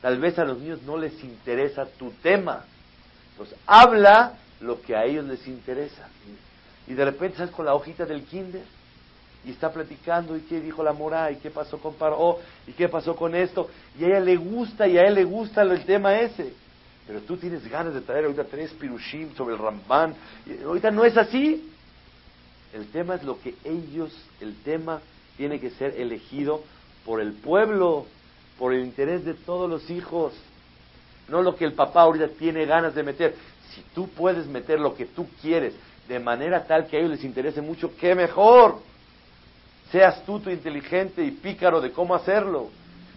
Tal 0.00 0.18
vez 0.18 0.38
a 0.38 0.44
los 0.44 0.58
niños 0.58 0.82
no 0.82 0.96
les 0.96 1.22
interesa 1.24 1.84
tu 1.84 2.10
tema. 2.22 2.64
Pues 3.36 3.54
habla 3.66 4.34
lo 4.60 4.80
que 4.80 4.96
a 4.96 5.04
ellos 5.04 5.24
les 5.24 5.46
interesa. 5.46 6.08
Y 6.86 6.94
de 6.94 7.04
repente 7.04 7.34
estás 7.34 7.50
con 7.50 7.66
la 7.66 7.74
hojita 7.74 8.06
del 8.06 8.22
kinder 8.22 8.62
y 9.44 9.50
está 9.50 9.72
platicando 9.72 10.36
y 10.36 10.40
qué 10.40 10.60
dijo 10.60 10.82
la 10.82 10.92
mora 10.92 11.30
y 11.30 11.36
qué 11.36 11.50
pasó 11.50 11.78
con 11.78 11.94
Paró 11.94 12.38
y 12.66 12.72
qué 12.72 12.88
pasó 12.88 13.14
con 13.16 13.34
esto. 13.34 13.68
Y 13.98 14.04
a 14.04 14.08
ella 14.08 14.20
le 14.20 14.36
gusta 14.36 14.86
y 14.86 14.98
a 14.98 15.06
él 15.06 15.14
le 15.14 15.24
gusta 15.24 15.62
el 15.62 15.84
tema 15.84 16.18
ese. 16.18 16.52
Pero 17.06 17.20
tú 17.20 17.36
tienes 17.36 17.66
ganas 17.70 17.94
de 17.94 18.02
traer 18.02 18.24
ahorita 18.24 18.44
tres 18.44 18.70
pirushim 18.72 19.34
sobre 19.34 19.54
el 19.54 19.60
Ramban. 19.60 20.14
Y 20.46 20.62
ahorita 20.62 20.90
no 20.90 21.04
es 21.04 21.16
así. 21.16 21.72
El 22.74 22.86
tema 22.88 23.14
es 23.14 23.22
lo 23.22 23.40
que 23.40 23.54
ellos, 23.64 24.12
el 24.40 24.54
tema 24.56 25.00
tiene 25.38 25.58
que 25.58 25.70
ser 25.70 25.98
elegido 25.98 26.62
por 27.06 27.20
el 27.20 27.32
pueblo, 27.32 28.04
por 28.58 28.74
el 28.74 28.84
interés 28.84 29.24
de 29.24 29.32
todos 29.32 29.70
los 29.70 29.88
hijos. 29.88 30.34
No 31.28 31.40
lo 31.40 31.56
que 31.56 31.64
el 31.64 31.72
papá 31.72 32.02
ahorita 32.02 32.28
tiene 32.28 32.66
ganas 32.66 32.94
de 32.94 33.02
meter. 33.02 33.34
Si 33.74 33.82
tú 33.94 34.08
puedes 34.08 34.46
meter 34.46 34.78
lo 34.78 34.94
que 34.94 35.06
tú 35.06 35.26
quieres 35.40 35.74
de 36.08 36.18
manera 36.18 36.66
tal 36.66 36.86
que 36.86 36.96
a 36.96 37.00
ellos 37.00 37.12
les 37.12 37.24
interese 37.24 37.62
mucho, 37.62 37.92
qué 37.98 38.14
mejor. 38.14 38.80
Seas 39.90 40.24
tú 40.24 40.40
tu 40.40 40.50
inteligente 40.50 41.24
y 41.24 41.30
pícaro 41.30 41.80
de 41.80 41.92
cómo 41.92 42.14
hacerlo. 42.14 42.70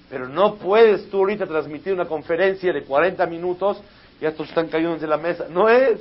Pero 0.10 0.28
no 0.28 0.56
puedes 0.56 1.10
tú 1.10 1.18
ahorita 1.18 1.48
transmitir 1.48 1.94
una 1.94 2.06
conferencia 2.06 2.72
de 2.74 2.84
40 2.84 3.26
minutos 3.28 3.82
y 4.20 4.26
estos 4.26 4.50
están 4.50 4.68
cayendo 4.68 4.98
de 4.98 5.08
la 5.08 5.18
mesa. 5.18 5.48
No 5.50 5.70
es. 5.70 6.00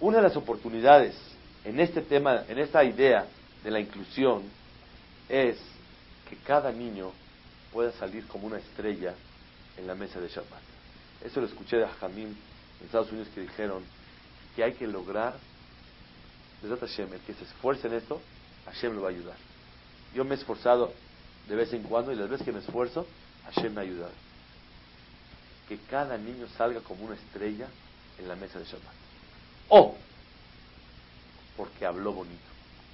Una 0.00 0.18
de 0.18 0.24
las 0.24 0.36
oportunidades 0.36 1.16
en 1.64 1.80
este 1.80 2.02
tema, 2.02 2.44
en 2.48 2.58
esta 2.58 2.84
idea 2.84 3.26
de 3.64 3.70
la 3.70 3.80
inclusión, 3.80 4.42
es 5.28 5.58
que 6.28 6.36
cada 6.36 6.70
niño 6.70 7.10
pueda 7.72 7.92
salir 7.92 8.26
como 8.26 8.46
una 8.46 8.58
estrella 8.58 9.14
en 9.76 9.86
la 9.86 9.94
mesa 9.94 10.20
de 10.20 10.28
Shabbat. 10.28 10.62
Eso 11.24 11.40
lo 11.40 11.46
escuché 11.46 11.78
de 11.78 11.86
Jamim 12.00 12.28
en 12.28 12.86
Estados 12.86 13.10
Unidos 13.10 13.28
que 13.34 13.40
dijeron 13.40 13.82
que 14.54 14.62
hay 14.62 14.74
que 14.74 14.86
lograr, 14.86 15.34
Hashem, 16.62 17.12
el 17.12 17.20
que 17.20 17.34
se 17.34 17.44
esfuerce 17.44 17.86
en 17.86 17.94
esto, 17.94 18.20
Hashem 18.66 18.94
lo 18.94 19.02
va 19.02 19.08
a 19.08 19.10
ayudar. 19.10 19.36
Yo 20.14 20.24
me 20.24 20.34
he 20.34 20.38
esforzado 20.38 20.92
de 21.48 21.54
vez 21.54 21.72
en 21.72 21.82
cuando 21.82 22.12
y 22.12 22.16
las 22.16 22.28
veces 22.28 22.44
que 22.44 22.52
me 22.52 22.60
esfuerzo, 22.60 23.06
Hashem 23.44 23.74
me 23.74 23.80
ha 23.80 23.84
ayudado. 23.84 24.12
Que 25.68 25.78
cada 25.90 26.16
niño 26.16 26.46
salga 26.56 26.80
como 26.80 27.04
una 27.04 27.14
estrella 27.14 27.68
en 28.18 28.28
la 28.28 28.36
mesa 28.36 28.58
de 28.58 28.64
Shabbat. 28.64 28.94
O 29.68 29.94
porque 31.56 31.86
habló 31.86 32.12
bonito. 32.12 32.44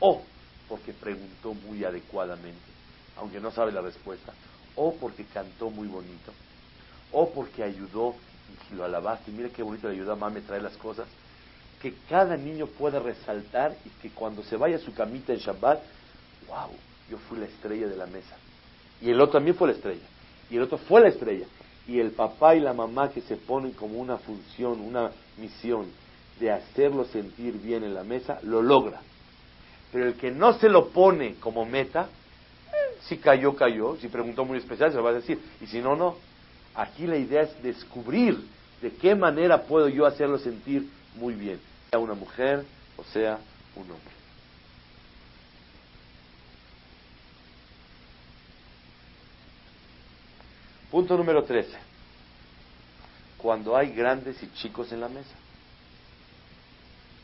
O 0.00 0.22
porque 0.68 0.92
preguntó 0.92 1.54
muy 1.54 1.84
adecuadamente, 1.84 2.60
aunque 3.16 3.40
no 3.40 3.50
sabe 3.50 3.72
la 3.72 3.80
respuesta. 3.80 4.32
O 4.74 4.94
porque 4.96 5.24
cantó 5.26 5.70
muy 5.70 5.88
bonito. 5.88 6.32
O 7.12 7.30
porque 7.30 7.62
ayudó 7.62 8.14
y 8.70 8.74
lo 8.74 8.84
alabaste. 8.84 9.30
Mira 9.32 9.50
qué 9.50 9.62
bonito 9.62 9.88
le 9.88 9.94
ayudó 9.94 10.12
a 10.12 10.16
mami 10.16 10.40
a 10.40 10.46
traer 10.46 10.62
las 10.62 10.76
cosas. 10.76 11.06
Que 11.82 11.94
cada 12.08 12.36
niño 12.36 12.66
pueda 12.66 13.00
resaltar 13.00 13.76
y 13.84 13.88
que 14.00 14.10
cuando 14.10 14.42
se 14.44 14.56
vaya 14.56 14.76
a 14.76 14.78
su 14.78 14.94
camita 14.94 15.32
en 15.32 15.40
Shabbat, 15.40 15.82
wow, 16.48 16.70
yo 17.10 17.18
fui 17.28 17.38
la 17.38 17.46
estrella 17.46 17.88
de 17.88 17.96
la 17.96 18.06
mesa. 18.06 18.36
Y 19.00 19.10
el 19.10 19.20
otro 19.20 19.32
también 19.32 19.56
fue 19.56 19.68
la 19.68 19.74
estrella. 19.74 20.06
Y 20.48 20.56
el 20.56 20.62
otro 20.62 20.78
fue 20.78 21.00
la 21.00 21.08
estrella. 21.08 21.46
Y 21.88 21.98
el 21.98 22.12
papá 22.12 22.54
y 22.54 22.60
la 22.60 22.72
mamá 22.72 23.10
que 23.10 23.20
se 23.20 23.36
ponen 23.36 23.72
como 23.72 23.98
una 23.98 24.16
función, 24.18 24.80
una 24.80 25.10
misión 25.38 25.86
de 26.38 26.52
hacerlo 26.52 27.04
sentir 27.06 27.54
bien 27.54 27.82
en 27.82 27.94
la 27.94 28.04
mesa, 28.04 28.38
lo 28.44 28.62
logra. 28.62 29.00
Pero 29.90 30.06
el 30.06 30.14
que 30.14 30.30
no 30.30 30.52
se 30.54 30.68
lo 30.68 30.88
pone 30.88 31.34
como 31.40 31.66
meta, 31.66 32.08
eh, 32.68 32.96
si 33.08 33.18
cayó, 33.18 33.56
cayó. 33.56 33.96
Si 33.96 34.06
preguntó 34.06 34.44
muy 34.44 34.58
especial, 34.58 34.90
se 34.90 34.96
lo 34.96 35.02
va 35.02 35.10
a 35.10 35.14
decir. 35.14 35.40
Y 35.60 35.66
si 35.66 35.80
no, 35.80 35.96
no. 35.96 36.16
Aquí 36.76 37.06
la 37.06 37.16
idea 37.16 37.42
es 37.42 37.62
descubrir 37.62 38.38
de 38.80 38.92
qué 38.92 39.14
manera 39.14 39.62
puedo 39.64 39.88
yo 39.88 40.06
hacerlo 40.06 40.38
sentir 40.38 40.88
muy 41.16 41.34
bien, 41.34 41.60
sea 41.92 41.98
una 41.98 42.14
mujer 42.14 42.64
o 42.96 43.04
sea 43.04 43.38
un 43.76 43.82
hombre. 43.82 44.14
Punto 50.90 51.18
número 51.18 51.44
13. 51.44 51.70
Cuando 53.36 53.76
hay 53.76 53.92
grandes 53.92 54.42
y 54.42 54.50
chicos 54.54 54.90
en 54.92 55.00
la 55.00 55.10
mesa. 55.10 55.34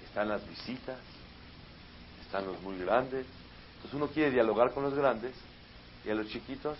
Están 0.05 0.29
las 0.29 0.47
visitas, 0.47 0.99
están 2.27 2.45
los 2.45 2.61
muy 2.61 2.79
grandes. 2.79 3.25
Entonces 3.77 3.95
uno 3.95 4.09
quiere 4.09 4.33
dialogar 4.33 4.73
con 4.75 4.83
los 4.83 4.93
grandes 4.93 5.33
y 6.05 6.11
a 6.11 6.15
los 6.15 6.29
chiquitos 6.29 6.77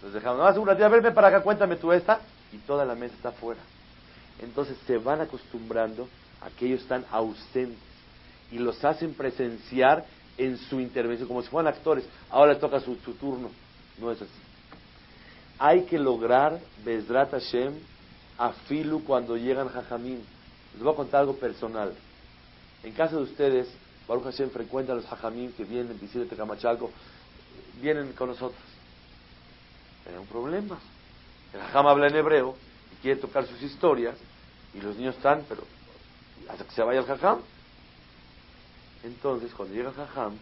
los 0.00 0.12
dejamos. 0.12 0.54
No, 0.54 0.76
tía, 0.76 0.86
verme 0.86 1.10
para 1.10 1.26
acá, 1.26 1.42
cuéntame 1.42 1.74
tú 1.74 1.90
esta. 1.90 2.20
Y 2.52 2.58
toda 2.58 2.84
la 2.84 2.94
mesa 2.94 3.16
está 3.16 3.30
afuera. 3.30 3.62
Entonces 4.40 4.76
se 4.86 4.96
van 4.98 5.22
acostumbrando 5.22 6.08
a 6.44 6.50
que 6.50 6.66
ellos 6.66 6.82
están 6.82 7.04
ausentes 7.10 7.78
y 8.50 8.58
los 8.58 8.84
hacen 8.84 9.14
presenciar 9.14 10.04
en 10.38 10.58
su 10.58 10.80
intervención, 10.80 11.28
como 11.28 11.42
si 11.42 11.48
fueran 11.48 11.72
actores. 11.72 12.04
Ahora 12.30 12.54
le 12.54 12.58
toca 12.58 12.80
su, 12.80 12.94
turno. 12.96 13.50
No 13.98 14.10
es 14.10 14.20
así 14.20 14.42
hay 15.64 15.82
que 15.82 15.96
lograr 15.96 16.58
Bezrat 16.84 17.30
Hashem 17.30 17.74
a 18.36 18.52
Filu 18.66 19.04
cuando 19.04 19.36
llegan 19.36 19.68
Jajamim. 19.68 20.18
Les 20.74 20.82
voy 20.82 20.92
a 20.92 20.96
contar 20.96 21.20
algo 21.20 21.36
personal. 21.36 21.94
En 22.82 22.92
caso 22.94 23.18
de 23.18 23.22
ustedes, 23.22 23.68
Baruch 24.08 24.24
Hashem 24.24 24.50
frecuenta 24.50 24.90
a 24.90 24.96
los 24.96 25.06
Jajamim 25.06 25.52
que 25.52 25.62
vienen, 25.62 26.00
de 26.00 26.26
Tecamachalco, 26.26 26.90
vienen 27.80 28.12
con 28.14 28.30
nosotros. 28.30 28.60
Hay 30.08 30.18
un 30.18 30.26
problema. 30.26 30.80
El 31.52 31.60
Jajam 31.60 31.86
habla 31.86 32.08
en 32.08 32.16
hebreo 32.16 32.56
y 32.92 33.00
quiere 33.00 33.20
tocar 33.20 33.46
sus 33.46 33.62
historias 33.62 34.16
y 34.74 34.80
los 34.80 34.96
niños 34.96 35.14
están, 35.14 35.44
pero 35.48 35.62
hasta 36.48 36.64
que 36.64 36.72
se 36.72 36.82
vaya 36.82 37.00
el 37.00 37.06
Jajam. 37.06 37.40
Entonces, 39.04 39.52
cuando 39.54 39.74
llega 39.74 39.90
el 39.90 39.94
Jajam, 39.94 40.34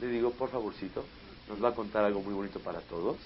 le 0.00 0.06
digo, 0.08 0.30
por 0.32 0.50
favorcito, 0.50 1.04
nos 1.48 1.62
va 1.62 1.70
a 1.70 1.74
contar 1.74 2.04
algo 2.04 2.20
muy 2.20 2.34
bonito 2.34 2.60
para 2.60 2.80
todos 2.80 3.16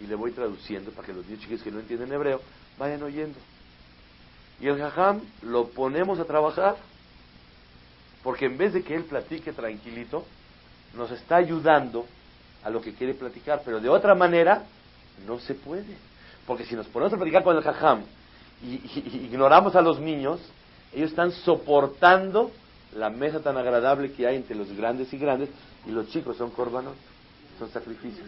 y 0.00 0.06
le 0.06 0.14
voy 0.14 0.32
traduciendo 0.32 0.90
para 0.92 1.06
que 1.06 1.12
los 1.12 1.26
niños 1.26 1.42
chiquis 1.42 1.62
que 1.62 1.70
no 1.70 1.80
entienden 1.80 2.12
hebreo 2.12 2.40
vayan 2.78 3.02
oyendo. 3.02 3.38
Y 4.60 4.68
el 4.68 4.78
jajam 4.78 5.20
lo 5.42 5.68
ponemos 5.68 6.18
a 6.18 6.24
trabajar, 6.24 6.76
porque 8.22 8.46
en 8.46 8.58
vez 8.58 8.72
de 8.72 8.82
que 8.82 8.94
él 8.94 9.04
platique 9.04 9.52
tranquilito, 9.52 10.24
nos 10.94 11.10
está 11.10 11.36
ayudando 11.36 12.06
a 12.64 12.70
lo 12.70 12.80
que 12.80 12.94
quiere 12.94 13.14
platicar, 13.14 13.62
pero 13.64 13.80
de 13.80 13.88
otra 13.88 14.14
manera 14.14 14.64
no 15.26 15.38
se 15.38 15.54
puede. 15.54 15.96
Porque 16.46 16.64
si 16.64 16.74
nos 16.74 16.86
ponemos 16.88 17.12
a 17.12 17.16
platicar 17.16 17.44
con 17.44 17.56
el 17.56 17.62
jajam 17.62 18.02
y, 18.62 18.74
ignoramos 19.24 19.76
a 19.76 19.82
los 19.82 20.00
niños, 20.00 20.40
ellos 20.92 21.10
están 21.10 21.32
soportando 21.32 22.50
la 22.94 23.10
mesa 23.10 23.40
tan 23.40 23.56
agradable 23.56 24.12
que 24.12 24.26
hay 24.26 24.36
entre 24.36 24.56
los 24.56 24.72
grandes 24.72 25.12
y 25.12 25.18
grandes, 25.18 25.48
y 25.86 25.90
los 25.90 26.08
chicos 26.08 26.36
son 26.36 26.50
corbanos, 26.50 26.94
son 27.58 27.70
sacrificios. 27.70 28.26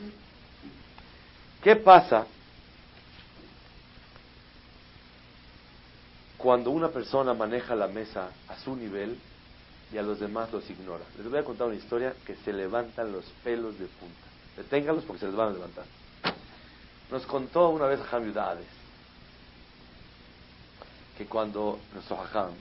¿Qué 1.63 1.77
pasa 1.77 2.27
cuando 6.43 6.71
una 6.71 6.89
persona 6.89 7.35
maneja 7.35 7.75
la 7.75 7.87
mesa 7.87 8.31
a 8.49 8.57
su 8.59 8.75
nivel 8.75 9.17
y 9.93 9.99
a 9.99 10.03
los 10.03 10.19
demás 10.19 10.53
los 10.53 10.69
ignora. 10.69 11.05
Les 11.17 11.29
voy 11.31 11.39
a 11.39 11.45
contar 11.45 11.69
una 11.69 11.77
historia 11.77 12.15
que 12.27 12.35
se 12.37 12.53
levantan 12.53 13.13
los 13.13 13.25
pelos 13.45 13.79
de 13.79 13.87
punta. 13.87 14.27
Deténganlos 14.57 15.05
porque 15.05 15.21
se 15.21 15.27
les 15.27 15.37
van 15.37 15.51
a 15.51 15.53
levantar. 15.53 15.85
Nos 17.13 17.27
contó 17.27 17.69
una 17.69 17.87
vez 17.87 18.01
Jamiudades 18.01 18.67
que 21.17 21.27
cuando, 21.27 21.79
nuestro 21.93 22.21
Hajam, 22.21 22.53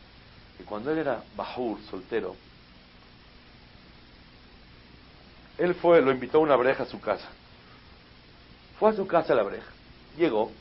que 0.58 0.64
cuando 0.64 0.92
él 0.92 1.00
era 1.00 1.24
Bahur, 1.36 1.80
soltero, 1.90 2.36
él 5.58 5.76
fue, 5.76 6.02
lo 6.02 6.12
invitó 6.12 6.40
a 6.40 6.42
una 6.42 6.56
breja 6.56 6.84
a 6.84 6.88
su 6.88 7.00
casa. 7.00 7.30
Fue 8.80 8.90
a 8.90 8.94
su 8.94 9.06
casa 9.06 9.36
la 9.36 9.44
breja. 9.44 9.70
Llegó, 10.18 10.52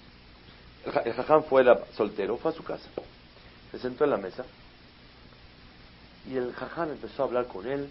el 1.05 1.13
Jajam 1.15 1.45
fue 1.45 1.65
soltero, 1.97 2.37
fue 2.37 2.53
a 2.53 2.55
su 2.55 2.63
casa. 2.63 2.89
Se 3.71 3.79
sentó 3.79 4.05
en 4.05 4.11
la 4.11 4.17
mesa 4.17 4.45
y 6.29 6.37
el 6.37 6.53
Jajam 6.53 6.91
empezó 6.91 7.23
a 7.23 7.27
hablar 7.27 7.47
con 7.47 7.67
él. 7.67 7.89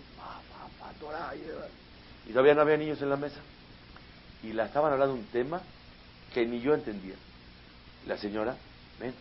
Y 2.27 2.31
todavía 2.31 2.53
no 2.53 2.61
había 2.61 2.77
niños 2.77 3.01
en 3.01 3.09
la 3.09 3.17
mesa. 3.17 3.39
Y 4.43 4.53
la 4.53 4.65
estaban 4.65 4.93
hablando 4.93 5.15
un 5.15 5.25
tema 5.25 5.61
que 6.33 6.45
ni 6.45 6.61
yo 6.61 6.73
entendía. 6.73 7.15
La 8.05 8.17
señora, 8.17 8.55
ven. 8.99 9.13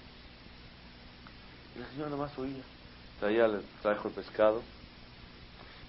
Y 1.79 1.81
la 1.81 1.89
señora 1.91 2.11
nomás 2.11 2.37
oía. 2.37 2.63
Traía, 3.21 3.49
trajo 3.83 4.09
el 4.09 4.15
pescado. 4.15 4.63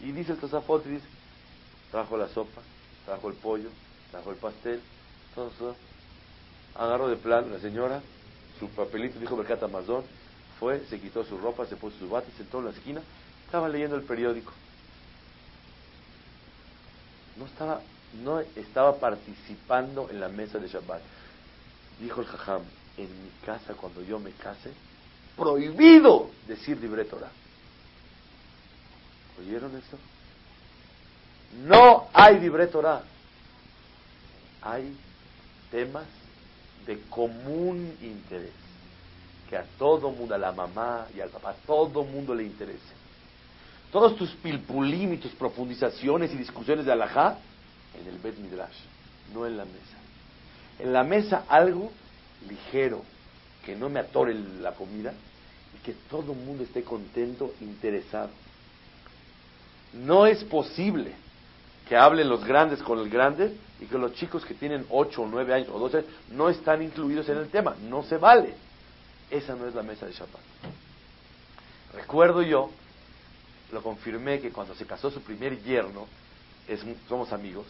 Y 0.02 0.12
dice 0.12 0.34
el 0.34 0.38
Tosafot, 0.38 0.86
dice, 0.86 1.06
trajo 1.90 2.16
la 2.16 2.28
sopa, 2.30 2.62
trajo 3.06 3.30
el 3.30 3.36
pollo, 3.36 3.70
trajo 4.12 4.30
el 4.30 4.38
pastel, 4.38 4.82
todo, 5.34 5.48
eso. 5.50 5.76
Agarró 6.76 7.10
de 7.10 7.16
plan 7.16 7.52
la 7.52 7.60
señora, 7.60 8.02
su 8.60 8.70
papelito, 8.70 9.20
dijo 9.20 9.36
Mercata 9.36 9.66
Amazon, 9.66 10.04
fue, 10.60 10.80
se 10.90 11.00
quitó 11.00 11.26
su 11.26 11.38
ropa, 11.40 11.66
se 11.66 11.76
puso 11.76 11.98
su 11.98 12.08
bate, 12.08 12.32
sentó 12.38 12.60
en 12.60 12.66
la 12.66 12.72
esquina, 12.72 13.02
estaba 13.46 13.68
leyendo 13.68 13.96
el 13.96 14.04
periódico. 14.04 14.54
No 17.36 17.46
estaba, 17.46 17.82
no 18.24 18.40
estaba 18.40 18.98
participando 19.00 20.08
en 20.12 20.20
la 20.20 20.30
mesa 20.30 20.60
de 20.60 20.68
Shabbat. 20.68 21.02
Dijo 22.00 22.22
el 22.22 22.28
Jajam, 22.28 22.62
en 22.98 23.24
mi 23.24 23.32
casa 23.46 23.74
cuando 23.74 24.04
yo 24.04 24.20
me 24.20 24.32
case, 24.32 24.72
prohibido 25.36 26.30
decir 26.48 26.78
libre 26.80 27.06
Torah. 27.06 27.32
¿Oyeron 29.40 29.76
esto? 29.76 29.98
No 31.66 32.08
hay 32.14 32.40
libre 32.40 32.68
Torah. 32.68 33.04
Hay 34.62 34.96
temas 35.72 36.06
de 36.86 37.00
común 37.10 37.96
interés 38.02 38.52
que 39.50 39.58
a 39.58 39.64
todo 39.78 40.12
mundo, 40.12 40.36
a 40.36 40.38
la 40.38 40.52
mamá 40.52 41.08
y 41.16 41.22
al 41.22 41.30
papá, 41.30 41.52
a 41.52 41.54
todo 41.66 42.04
mundo 42.04 42.36
le 42.36 42.44
interesa. 42.44 42.94
Todos 43.92 44.16
tus 44.16 44.30
pilpulim 44.36 45.20
profundizaciones 45.40 46.32
y 46.32 46.38
discusiones 46.38 46.86
de 46.86 46.92
alajá 46.92 47.40
en 48.00 48.08
el 48.08 48.20
Bet 48.20 48.38
Midrash, 48.38 48.78
no 49.34 49.48
en 49.48 49.58
la 49.58 49.66
mesa. 49.66 49.98
En 50.78 50.94
la 50.94 51.04
mesa 51.04 51.46
algo 51.50 51.92
ligero, 52.48 53.04
que 53.66 53.76
no 53.76 53.90
me 53.90 54.00
atore 54.00 54.34
la 54.62 54.74
comida 54.74 55.14
y 55.76 55.86
que 55.86 55.94
todo 56.10 56.34
el 56.34 56.40
mundo 56.40 56.64
esté 56.64 56.84
contento, 56.84 57.54
interesado. 57.62 58.30
No 59.94 60.26
es 60.26 60.44
posible 60.44 61.14
que 61.88 61.98
hablen 61.98 62.30
los 62.30 62.46
grandes 62.46 62.82
con 62.84 63.00
el 63.00 63.10
grande 63.10 63.56
y 63.82 63.86
que 63.86 63.98
los 63.98 64.14
chicos 64.14 64.46
que 64.46 64.54
tienen 64.54 64.86
8 64.90 65.22
o 65.22 65.28
9 65.28 65.54
años 65.54 65.70
o 65.72 65.80
12 65.80 66.06
no 66.32 66.50
están 66.50 66.84
incluidos 66.84 67.28
en 67.30 67.38
el 67.38 67.50
tema. 67.50 67.76
No 67.90 68.04
se 68.04 68.18
vale. 68.18 68.54
Esa 69.30 69.56
no 69.56 69.68
es 69.68 69.76
la 69.76 69.84
mesa 69.84 70.06
de 70.06 70.14
Shabbat. 70.14 70.42
Recuerdo 71.94 72.42
yo, 72.42 72.70
lo 73.72 73.82
confirmé 73.82 74.40
que 74.40 74.52
cuando 74.52 74.76
se 74.76 74.86
casó 74.86 75.10
su 75.10 75.22
primer 75.22 75.62
yerno, 75.64 76.08
somos 77.08 77.32
amigos, 77.34 77.66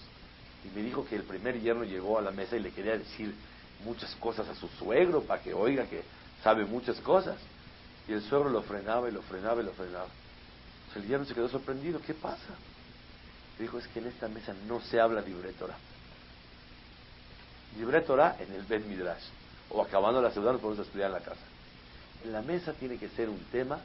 y 0.65 0.75
me 0.77 0.83
dijo 0.83 1.05
que 1.05 1.15
el 1.15 1.23
primer 1.23 1.59
yerno 1.61 1.83
llegó 1.83 2.17
a 2.17 2.21
la 2.21 2.31
mesa 2.31 2.57
y 2.57 2.59
le 2.59 2.71
quería 2.71 2.97
decir 2.97 3.33
muchas 3.83 4.13
cosas 4.15 4.47
a 4.47 4.55
su 4.55 4.67
suegro 4.67 5.21
para 5.21 5.41
que 5.41 5.53
oiga 5.53 5.85
que 5.85 6.03
sabe 6.43 6.65
muchas 6.65 6.99
cosas. 7.01 7.37
Y 8.07 8.13
el 8.13 8.21
suegro 8.23 8.49
lo 8.49 8.61
frenaba 8.63 9.09
y 9.09 9.11
lo 9.11 9.21
frenaba 9.21 9.61
y 9.61 9.65
lo 9.65 9.73
frenaba. 9.73 10.07
el 10.95 11.07
yerno 11.07 11.25
se 11.25 11.33
quedó 11.33 11.49
sorprendido. 11.49 12.01
¿Qué 12.01 12.13
pasa? 12.13 12.55
Dijo, 13.59 13.77
es 13.77 13.87
que 13.87 13.99
en 13.99 14.07
esta 14.07 14.27
mesa 14.27 14.53
no 14.67 14.81
se 14.81 14.99
habla 14.99 15.21
de. 15.21 15.33
Libre 17.77 18.01
Torah 18.01 18.35
en 18.39 18.53
el 18.53 18.63
Bet 18.63 18.85
Midrash. 18.85 19.23
O 19.69 19.81
acabando 19.81 20.21
la 20.21 20.31
ciudad, 20.31 20.53
nos 20.53 20.61
podemos 20.61 20.85
estudiar 20.85 21.07
en 21.07 21.13
la 21.13 21.19
casa. 21.19 21.41
En 22.23 22.31
la 22.31 22.41
mesa 22.41 22.73
tiene 22.73 22.97
que 22.97 23.09
ser 23.09 23.29
un 23.29 23.39
tema 23.51 23.79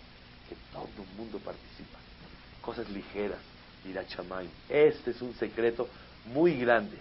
que 0.49 0.57
todo 0.73 0.89
el 0.97 1.17
mundo 1.19 1.39
participa. 1.39 1.99
Cosas 2.63 2.89
ligeras, 2.89 3.39
chamay. 4.09 4.49
Este 4.69 5.11
es 5.11 5.21
un 5.21 5.35
secreto 5.35 5.89
muy 6.27 6.59
grande 6.59 6.97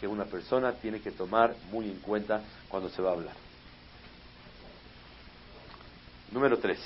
que 0.00 0.08
una 0.08 0.24
persona 0.24 0.72
tiene 0.72 1.00
que 1.00 1.10
tomar 1.10 1.54
muy 1.70 1.84
en 1.84 1.98
cuenta 2.00 2.42
cuando 2.68 2.88
se 2.88 3.02
va 3.02 3.10
a 3.10 3.12
hablar. 3.12 3.36
Número 6.32 6.58
13. 6.58 6.80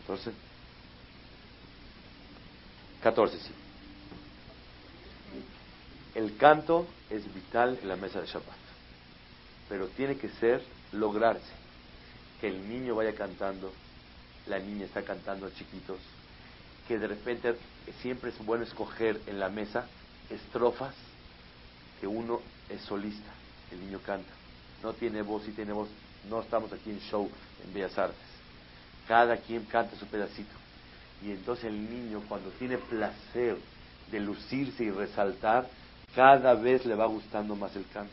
Entonces, 0.00 0.34
14, 3.02 3.38
sí. 3.38 3.50
El 6.14 6.36
canto 6.36 6.86
es 7.10 7.32
vital 7.34 7.78
en 7.82 7.88
la 7.88 7.96
mesa 7.96 8.20
de 8.20 8.26
Shabbat, 8.26 8.56
pero 9.68 9.88
tiene 9.88 10.16
que 10.16 10.28
ser 10.28 10.62
lograrse 10.92 11.52
que 12.40 12.48
el 12.48 12.68
niño 12.68 12.94
vaya 12.94 13.14
cantando, 13.14 13.72
la 14.46 14.58
niña 14.58 14.84
está 14.84 15.02
cantando 15.02 15.46
a 15.46 15.54
chiquitos, 15.54 15.98
que 16.92 16.98
de 16.98 17.06
repente 17.06 17.54
siempre 18.02 18.28
es 18.28 18.44
bueno 18.44 18.64
escoger 18.64 19.18
en 19.26 19.40
la 19.40 19.48
mesa 19.48 19.86
estrofas 20.28 20.94
que 21.98 22.06
uno 22.06 22.42
es 22.68 22.82
solista, 22.82 23.32
el 23.70 23.80
niño 23.80 23.98
canta, 24.04 24.30
no 24.82 24.92
tiene 24.92 25.22
voz 25.22 25.48
y 25.48 25.52
tiene 25.52 25.72
voz, 25.72 25.88
no 26.28 26.42
estamos 26.42 26.70
aquí 26.70 26.90
en 26.90 27.00
show 27.00 27.30
en 27.64 27.72
Bellas 27.72 27.96
Artes, 27.96 28.18
cada 29.08 29.38
quien 29.38 29.64
canta 29.64 29.96
su 29.96 30.04
pedacito. 30.04 30.52
Y 31.22 31.30
entonces 31.30 31.64
el 31.64 31.80
niño 31.90 32.22
cuando 32.28 32.50
tiene 32.50 32.76
placer 32.76 33.56
de 34.10 34.20
lucirse 34.20 34.84
y 34.84 34.90
resaltar, 34.90 35.66
cada 36.14 36.52
vez 36.52 36.84
le 36.84 36.94
va 36.94 37.06
gustando 37.06 37.56
más 37.56 37.74
el 37.74 37.86
canto. 37.88 38.12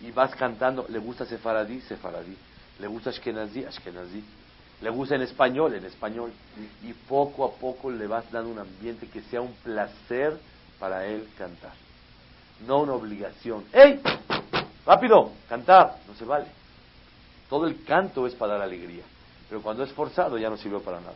Y 0.00 0.10
vas 0.12 0.34
cantando, 0.34 0.86
le 0.88 0.98
gusta 0.98 1.26
Sefaradí, 1.26 1.82
Sefaradí, 1.82 2.38
le 2.80 2.86
gusta 2.86 3.10
Ashkenazi, 3.10 3.66
Ashkenazi, 3.66 4.24
le 4.80 4.90
gusta 4.90 5.14
en 5.14 5.22
español, 5.22 5.74
en 5.74 5.84
español. 5.84 6.32
Y 6.82 6.92
poco 6.92 7.44
a 7.44 7.52
poco 7.52 7.90
le 7.90 8.06
vas 8.06 8.30
dando 8.30 8.50
un 8.50 8.58
ambiente 8.58 9.08
que 9.08 9.22
sea 9.22 9.40
un 9.40 9.54
placer 9.54 10.38
para 10.78 11.06
él 11.06 11.28
cantar. 11.38 11.72
No 12.66 12.80
una 12.82 12.94
obligación. 12.94 13.64
¡Ey! 13.72 14.00
¡Rápido! 14.84 15.32
Cantar. 15.48 15.98
No 16.06 16.14
se 16.14 16.24
vale. 16.24 16.46
Todo 17.48 17.66
el 17.66 17.82
canto 17.84 18.26
es 18.26 18.34
para 18.34 18.54
dar 18.54 18.62
alegría. 18.62 19.04
Pero 19.48 19.62
cuando 19.62 19.84
es 19.84 19.92
forzado 19.92 20.38
ya 20.38 20.50
no 20.50 20.56
sirve 20.56 20.80
para 20.80 21.00
nada. 21.00 21.14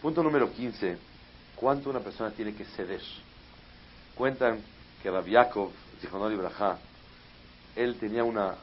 Punto 0.00 0.22
número 0.22 0.52
15. 0.52 0.98
¿Cuánto 1.56 1.90
una 1.90 2.00
persona 2.00 2.30
tiene 2.30 2.54
que 2.54 2.64
ceder? 2.64 3.02
Cuentan 4.14 4.60
que 5.02 5.10
Yaakov, 5.30 5.70
y 6.02 6.36
Braja, 6.36 6.78
él 7.74 7.96
tenía 7.98 8.24
una 8.24 8.54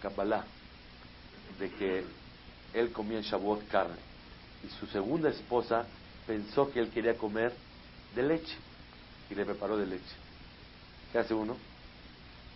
Kabbalah 0.00 0.44
de 1.62 1.70
que 1.70 2.04
él 2.74 2.90
comía 2.90 3.18
en 3.18 3.22
Shavuot 3.22 3.68
carne 3.68 3.94
y 4.64 4.68
su 4.80 4.86
segunda 4.88 5.30
esposa 5.30 5.86
pensó 6.26 6.68
que 6.72 6.80
él 6.80 6.90
quería 6.90 7.16
comer 7.16 7.52
de 8.16 8.22
leche 8.24 8.56
y 9.30 9.34
le 9.36 9.44
preparó 9.44 9.76
de 9.76 9.86
leche. 9.86 10.14
¿Qué 11.12 11.18
hace 11.18 11.34
uno? 11.34 11.56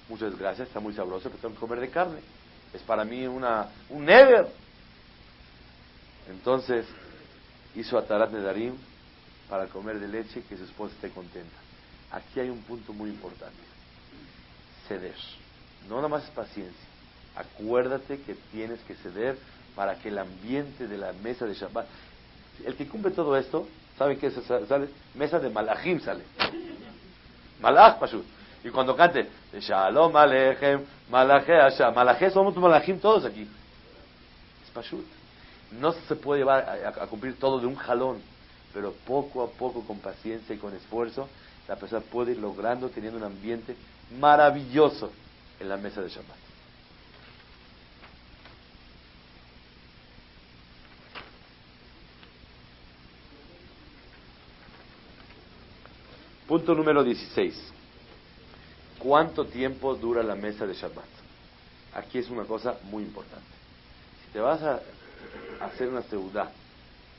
Muchas 0.08 0.36
gracias, 0.36 0.68
está 0.68 0.80
muy 0.80 0.92
sabroso, 0.92 1.28
pero 1.30 1.40
tengo 1.40 1.54
que 1.54 1.60
comer 1.60 1.80
de 1.80 1.90
carne. 1.90 2.18
Es 2.74 2.82
para 2.82 3.04
mí 3.04 3.26
una, 3.26 3.68
un 3.90 4.04
never. 4.04 4.48
Entonces, 6.28 6.84
hizo 7.76 7.98
Atarat 7.98 8.32
Nedarim 8.32 8.74
para 9.48 9.66
comer 9.66 10.00
de 10.00 10.08
leche 10.08 10.42
que 10.48 10.56
su 10.56 10.64
esposa 10.64 10.94
esté 10.96 11.10
contenta. 11.10 11.56
Aquí 12.10 12.40
hay 12.40 12.50
un 12.50 12.62
punto 12.62 12.92
muy 12.92 13.10
importante. 13.10 13.62
Ceder. 14.88 15.14
No 15.88 15.96
nada 15.96 16.08
más 16.08 16.24
es 16.24 16.30
paciencia. 16.30 16.95
Acuérdate 17.36 18.20
que 18.22 18.34
tienes 18.50 18.80
que 18.80 18.94
ceder 18.96 19.36
para 19.74 19.96
que 19.96 20.08
el 20.08 20.18
ambiente 20.18 20.88
de 20.88 20.96
la 20.96 21.12
mesa 21.12 21.44
de 21.44 21.54
Shabbat. 21.54 21.86
El 22.64 22.74
que 22.74 22.88
cumple 22.88 23.10
todo 23.10 23.36
esto, 23.36 23.68
¿sabe 23.98 24.16
qué 24.16 24.30
sale? 24.30 24.88
Mesa 25.14 25.38
de 25.38 25.50
Malachim 25.50 26.00
sale. 26.00 26.24
Malach 27.60 27.98
Pashut. 27.98 28.24
Y 28.64 28.70
cuando 28.70 28.96
cante, 28.96 29.28
Shalom 29.60 30.16
Alechem, 30.16 30.82
Malaché 31.10 31.52
Hashem. 31.52 31.94
Malaché 31.94 32.30
somos 32.30 32.56
Malachim 32.56 32.98
todos 32.98 33.26
aquí. 33.26 33.42
Es 34.64 34.70
Pashut. 34.72 35.04
No 35.72 35.92
se 35.92 36.16
puede 36.16 36.40
llevar 36.40 36.64
a, 36.86 37.06
cumplir 37.06 37.38
todo 37.38 37.60
de 37.60 37.66
un 37.66 37.74
jalón, 37.74 38.22
pero 38.72 38.92
poco 39.06 39.42
a 39.42 39.48
poco, 39.48 39.82
con 39.84 39.98
paciencia 39.98 40.54
y 40.54 40.58
con 40.58 40.74
esfuerzo, 40.74 41.28
la 41.68 41.76
persona 41.76 42.00
puede 42.00 42.32
ir 42.32 42.38
logrando, 42.38 42.88
teniendo 42.88 43.18
un 43.18 43.24
ambiente 43.24 43.76
maravilloso 44.18 45.10
en 45.60 45.68
la 45.68 45.76
mesa 45.76 46.00
de 46.00 46.08
Shabbat. 46.08 46.45
Punto 56.46 56.76
número 56.76 57.02
16. 57.02 57.54
¿Cuánto 59.00 59.46
tiempo 59.46 59.96
dura 59.96 60.22
la 60.22 60.36
mesa 60.36 60.64
de 60.64 60.74
Shabbat? 60.74 61.04
Aquí 61.92 62.18
es 62.18 62.30
una 62.30 62.44
cosa 62.44 62.78
muy 62.84 63.02
importante. 63.02 63.48
Si 64.24 64.32
te 64.32 64.38
vas 64.38 64.62
a 64.62 64.80
hacer 65.60 65.88
una 65.88 66.02
seudá 66.02 66.52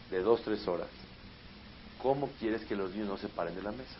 de 0.10 0.22
dos, 0.22 0.42
tres 0.44 0.66
horas, 0.66 0.88
¿cómo 2.02 2.30
quieres 2.40 2.64
que 2.64 2.78
los 2.78 2.92
niños 2.92 3.10
no 3.10 3.18
se 3.18 3.28
paren 3.28 3.54
de 3.54 3.64
la 3.64 3.74
mesa? 3.74 3.98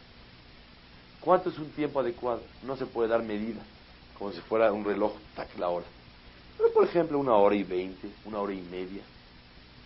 ¿Cuánto 1.20 1.50
es 1.50 1.58
un 1.58 1.72
tiempo 1.72 2.00
adecuado? 2.00 2.42
No 2.64 2.78
se 2.78 2.86
puede 2.86 3.10
dar 3.10 3.22
medida, 3.22 3.62
como 4.18 4.32
si 4.32 4.40
fuera 4.40 4.72
un 4.72 4.86
reloj, 4.86 5.12
tac, 5.36 5.58
la 5.58 5.68
hora. 5.68 5.88
Pero, 6.58 6.72
por 6.72 6.86
ejemplo, 6.86 7.20
una 7.20 7.34
hora 7.34 7.56
y 7.56 7.64
veinte, 7.64 8.08
una 8.24 8.40
hora 8.40 8.54
y 8.54 8.62
media. 8.62 9.02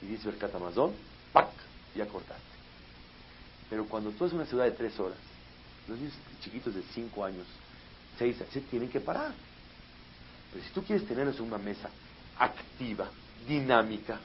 Y 0.04 0.06
dice 0.06 0.30
el 0.30 0.38
catamazón, 0.38 0.94
¡pac! 1.34 1.50
Ya 1.96 2.06
cortaste. 2.06 2.44
Pero 3.72 3.86
cuando 3.86 4.12
tú 4.12 4.26
haces 4.26 4.36
una 4.36 4.46
ciudad 4.46 4.66
de 4.66 4.72
tres 4.72 5.00
horas, 5.00 5.31
los 5.92 6.00
niños 6.00 6.14
chiquitos 6.42 6.74
de 6.74 6.84
cinco 6.94 7.24
años, 7.24 7.46
seis 8.18 8.36
años, 8.38 8.54
se 8.54 8.62
tienen 8.62 8.90
que 8.90 9.00
parar. 9.00 9.34
Pero 10.52 10.66
si 10.66 10.72
tú 10.72 10.84
quieres 10.84 11.08
tenerlos 11.08 11.38
en 11.38 11.44
una 11.44 11.58
mesa 11.58 11.90
activa, 12.38 13.10
dinámica, 13.48 14.20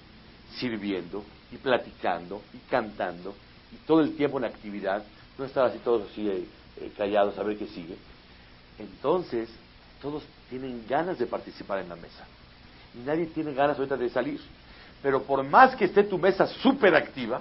sirviendo 0.59 1.25
y 1.53 1.57
platicando 1.57 2.43
y 2.55 2.59
cantando 2.71 3.35
y 3.73 3.77
todo 3.87 4.01
el 4.01 4.17
tiempo 4.17 4.39
en 4.39 4.45
actividad, 4.45 5.05
no 5.39 5.45
estar 5.45 5.67
así 5.67 5.79
todos 5.79 6.11
así 6.11 6.29
eh, 6.29 6.47
eh, 6.79 6.93
callados 6.97 7.39
a 7.39 7.43
ver 7.43 7.59
qué 7.59 7.67
sigue, 7.67 7.97
entonces 8.79 9.49
todos 10.01 10.23
tienen 10.49 10.85
ganas 10.89 11.19
de 11.19 11.27
participar 11.27 11.81
en 11.81 11.89
la 11.89 11.97
mesa. 11.97 12.25
Y 12.95 12.99
nadie 12.99 13.27
tiene 13.27 13.53
ganas 13.53 13.77
ahorita 13.79 13.97
de 13.97 14.09
salir. 14.09 14.41
Pero 15.03 15.23
por 15.23 15.43
más 15.43 15.77
que 15.77 15.87
esté 15.87 16.05
tu 16.05 16.19
mesa 16.19 16.47
súper 16.47 16.95
activa, 16.95 17.41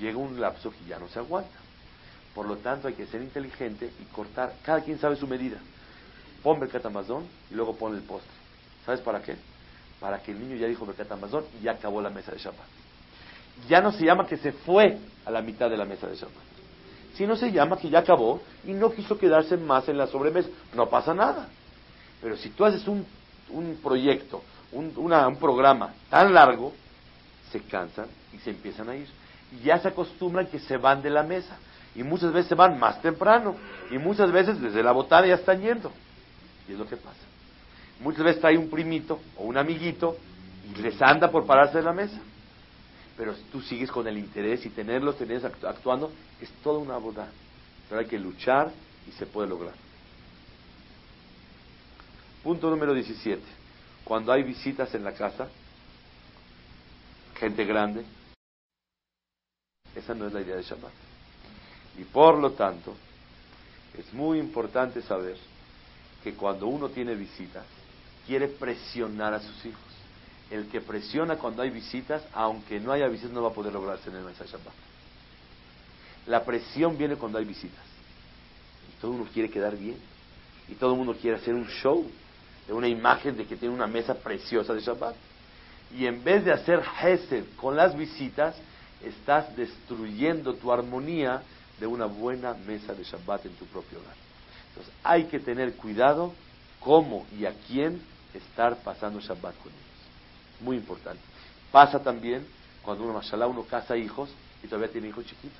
llega 0.00 0.18
un 0.18 0.40
lapso 0.40 0.70
que 0.70 0.88
ya 0.88 0.98
no 0.98 1.08
se 1.08 1.18
aguanta. 1.18 1.63
Por 2.34 2.46
lo 2.46 2.56
tanto, 2.56 2.88
hay 2.88 2.94
que 2.94 3.06
ser 3.06 3.22
inteligente 3.22 3.90
y 4.00 4.04
cortar. 4.06 4.54
Cada 4.64 4.80
quien 4.82 4.98
sabe 4.98 5.16
su 5.16 5.26
medida. 5.26 5.58
Pon 6.42 6.60
catamazón 6.68 7.26
y 7.50 7.54
luego 7.54 7.76
pon 7.76 7.94
el 7.94 8.02
postre. 8.02 8.30
¿Sabes 8.84 9.00
para 9.00 9.22
qué? 9.22 9.36
Para 10.00 10.18
que 10.20 10.32
el 10.32 10.40
niño 10.40 10.56
ya 10.56 10.66
dijo 10.66 10.84
catamazón 10.86 11.44
y 11.58 11.64
ya 11.64 11.72
acabó 11.72 12.02
la 12.02 12.10
mesa 12.10 12.32
de 12.32 12.38
Shabbat. 12.38 12.66
Ya 13.68 13.80
no 13.80 13.92
se 13.92 14.04
llama 14.04 14.26
que 14.26 14.36
se 14.36 14.52
fue 14.52 14.98
a 15.24 15.30
la 15.30 15.40
mitad 15.40 15.70
de 15.70 15.76
la 15.76 15.84
mesa 15.84 16.06
de 16.06 16.16
Shabbat. 16.16 16.44
Sino 17.16 17.36
se 17.36 17.52
llama 17.52 17.78
que 17.78 17.88
ya 17.88 18.00
acabó 18.00 18.42
y 18.64 18.72
no 18.72 18.92
quiso 18.92 19.16
quedarse 19.16 19.56
más 19.56 19.88
en 19.88 19.96
la 19.96 20.08
sobremesa. 20.08 20.48
No 20.74 20.90
pasa 20.90 21.14
nada. 21.14 21.48
Pero 22.20 22.36
si 22.36 22.50
tú 22.50 22.64
haces 22.64 22.86
un, 22.88 23.06
un 23.50 23.78
proyecto, 23.82 24.42
un, 24.72 24.92
un 24.96 25.36
programa 25.36 25.94
tan 26.10 26.34
largo, 26.34 26.72
se 27.52 27.60
cansan 27.60 28.06
y 28.32 28.38
se 28.38 28.50
empiezan 28.50 28.88
a 28.88 28.96
ir. 28.96 29.08
Y 29.52 29.64
ya 29.64 29.78
se 29.78 29.88
acostumbran 29.88 30.48
que 30.48 30.58
se 30.58 30.76
van 30.76 31.02
de 31.02 31.10
la 31.10 31.22
mesa. 31.22 31.56
Y 31.94 32.02
muchas 32.02 32.32
veces 32.32 32.48
se 32.48 32.54
van 32.54 32.78
más 32.78 33.00
temprano. 33.00 33.56
Y 33.90 33.98
muchas 33.98 34.30
veces 34.32 34.60
desde 34.60 34.82
la 34.82 34.92
botada 34.92 35.26
ya 35.26 35.34
están 35.34 35.60
yendo. 35.60 35.92
Y 36.68 36.72
es 36.72 36.78
lo 36.78 36.86
que 36.86 36.96
pasa. 36.96 37.20
Muchas 38.00 38.24
veces 38.24 38.40
trae 38.40 38.58
un 38.58 38.68
primito 38.68 39.20
o 39.36 39.44
un 39.44 39.56
amiguito 39.56 40.16
y 40.64 40.80
les 40.80 41.00
anda 41.00 41.30
por 41.30 41.46
pararse 41.46 41.78
de 41.78 41.84
la 41.84 41.92
mesa. 41.92 42.18
Pero 43.16 43.34
tú 43.52 43.60
sigues 43.60 43.90
con 43.90 44.06
el 44.08 44.18
interés 44.18 44.66
y 44.66 44.70
tenerlos, 44.70 45.16
tenerlos 45.16 45.52
actuando, 45.64 46.10
es 46.40 46.50
toda 46.62 46.78
una 46.78 46.96
boda. 46.96 47.28
Pero 47.88 48.00
hay 48.00 48.06
que 48.06 48.18
luchar 48.18 48.72
y 49.06 49.12
se 49.12 49.26
puede 49.26 49.48
lograr. 49.48 49.74
Punto 52.42 52.68
número 52.68 52.92
17. 52.92 53.40
Cuando 54.04 54.32
hay 54.32 54.42
visitas 54.42 54.94
en 54.94 55.04
la 55.04 55.12
casa, 55.12 55.48
gente 57.38 57.64
grande, 57.64 58.04
esa 59.94 60.14
no 60.14 60.26
es 60.26 60.32
la 60.32 60.40
idea 60.40 60.56
de 60.56 60.62
Shabbat. 60.62 61.13
Y 61.98 62.04
por 62.04 62.38
lo 62.38 62.52
tanto, 62.52 62.94
es 63.96 64.12
muy 64.12 64.38
importante 64.38 65.02
saber 65.02 65.36
que 66.22 66.34
cuando 66.34 66.66
uno 66.66 66.88
tiene 66.88 67.14
visitas, 67.14 67.64
quiere 68.26 68.48
presionar 68.48 69.34
a 69.34 69.40
sus 69.40 69.64
hijos. 69.66 69.80
El 70.50 70.66
que 70.68 70.80
presiona 70.80 71.36
cuando 71.36 71.62
hay 71.62 71.70
visitas, 71.70 72.22
aunque 72.32 72.80
no 72.80 72.92
haya 72.92 73.08
visitas, 73.08 73.32
no 73.32 73.42
va 73.42 73.50
a 73.50 73.54
poder 73.54 73.72
lograrse 73.72 74.10
en 74.10 74.16
el 74.16 74.24
mensaje 74.24 74.50
Shabbat. 74.50 74.74
La 76.26 76.44
presión 76.44 76.96
viene 76.96 77.16
cuando 77.16 77.38
hay 77.38 77.44
visitas. 77.44 77.84
Y 78.88 79.00
todo 79.00 79.12
uno 79.12 79.26
quiere 79.32 79.50
quedar 79.50 79.76
bien. 79.76 79.98
Y 80.68 80.74
todo 80.74 80.92
el 80.92 80.98
mundo 80.98 81.16
quiere 81.20 81.36
hacer 81.36 81.54
un 81.54 81.66
show 81.66 82.10
de 82.66 82.72
una 82.72 82.88
imagen 82.88 83.36
de 83.36 83.46
que 83.46 83.56
tiene 83.56 83.74
una 83.74 83.86
mesa 83.86 84.14
preciosa 84.14 84.72
de 84.72 84.80
Shabbat. 84.80 85.14
Y 85.94 86.06
en 86.06 86.24
vez 86.24 86.44
de 86.44 86.52
hacer 86.52 86.82
Hesed 87.02 87.44
con 87.56 87.76
las 87.76 87.96
visitas, 87.96 88.56
estás 89.02 89.54
destruyendo 89.56 90.54
tu 90.54 90.72
armonía 90.72 91.42
de 91.84 91.88
una 91.88 92.06
buena 92.06 92.54
mesa 92.54 92.94
de 92.94 93.04
Shabbat 93.04 93.44
en 93.44 93.52
tu 93.56 93.66
propio 93.66 93.98
hogar. 93.98 94.14
Entonces 94.68 94.94
hay 95.02 95.24
que 95.24 95.38
tener 95.38 95.74
cuidado 95.74 96.32
cómo 96.80 97.26
y 97.38 97.44
a 97.44 97.52
quién 97.68 98.00
estar 98.32 98.78
pasando 98.78 99.20
Shabbat 99.20 99.54
con 99.58 99.70
ellos. 99.70 100.60
Muy 100.60 100.76
importante. 100.78 101.20
Pasa 101.70 102.02
también 102.02 102.46
cuando 102.82 103.04
uno, 103.04 103.12
mashallah, 103.12 103.48
uno 103.48 103.64
casa 103.64 103.98
hijos 103.98 104.30
y 104.62 104.66
todavía 104.66 104.90
tiene 104.90 105.08
hijos 105.08 105.26
chiquitos. 105.26 105.58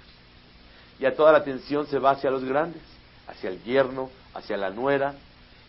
Y 0.99 1.05
a 1.05 1.15
toda 1.15 1.31
la 1.31 1.39
atención 1.39 1.87
se 1.89 1.99
va 1.99 2.13
hacia 2.13 2.31
los 2.31 2.43
grandes, 2.43 2.81
hacia 3.29 3.51
el 3.51 3.63
yerno, 3.63 4.09
hacia 4.33 4.57
la 4.57 4.71
nuera, 4.71 5.15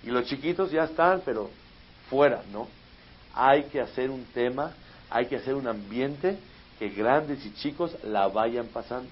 y 0.03 0.09
los 0.09 0.23
chiquitos 0.25 0.71
ya 0.71 0.85
están, 0.85 1.21
pero 1.25 1.49
fuera, 2.09 2.43
¿no? 2.53 2.69
Hay 3.33 3.63
que 3.63 3.81
hacer 3.81 4.09
un 4.09 4.23
tema, 4.33 4.71
hay 5.09 5.25
que 5.25 5.35
hacer 5.35 5.55
un 5.55 5.67
ambiente 5.67 6.37
que 6.79 6.87
grandes 6.91 7.45
y 7.45 7.53
chicos 7.55 7.91
la 8.05 8.29
vayan 8.29 8.67
pasando. 8.67 9.09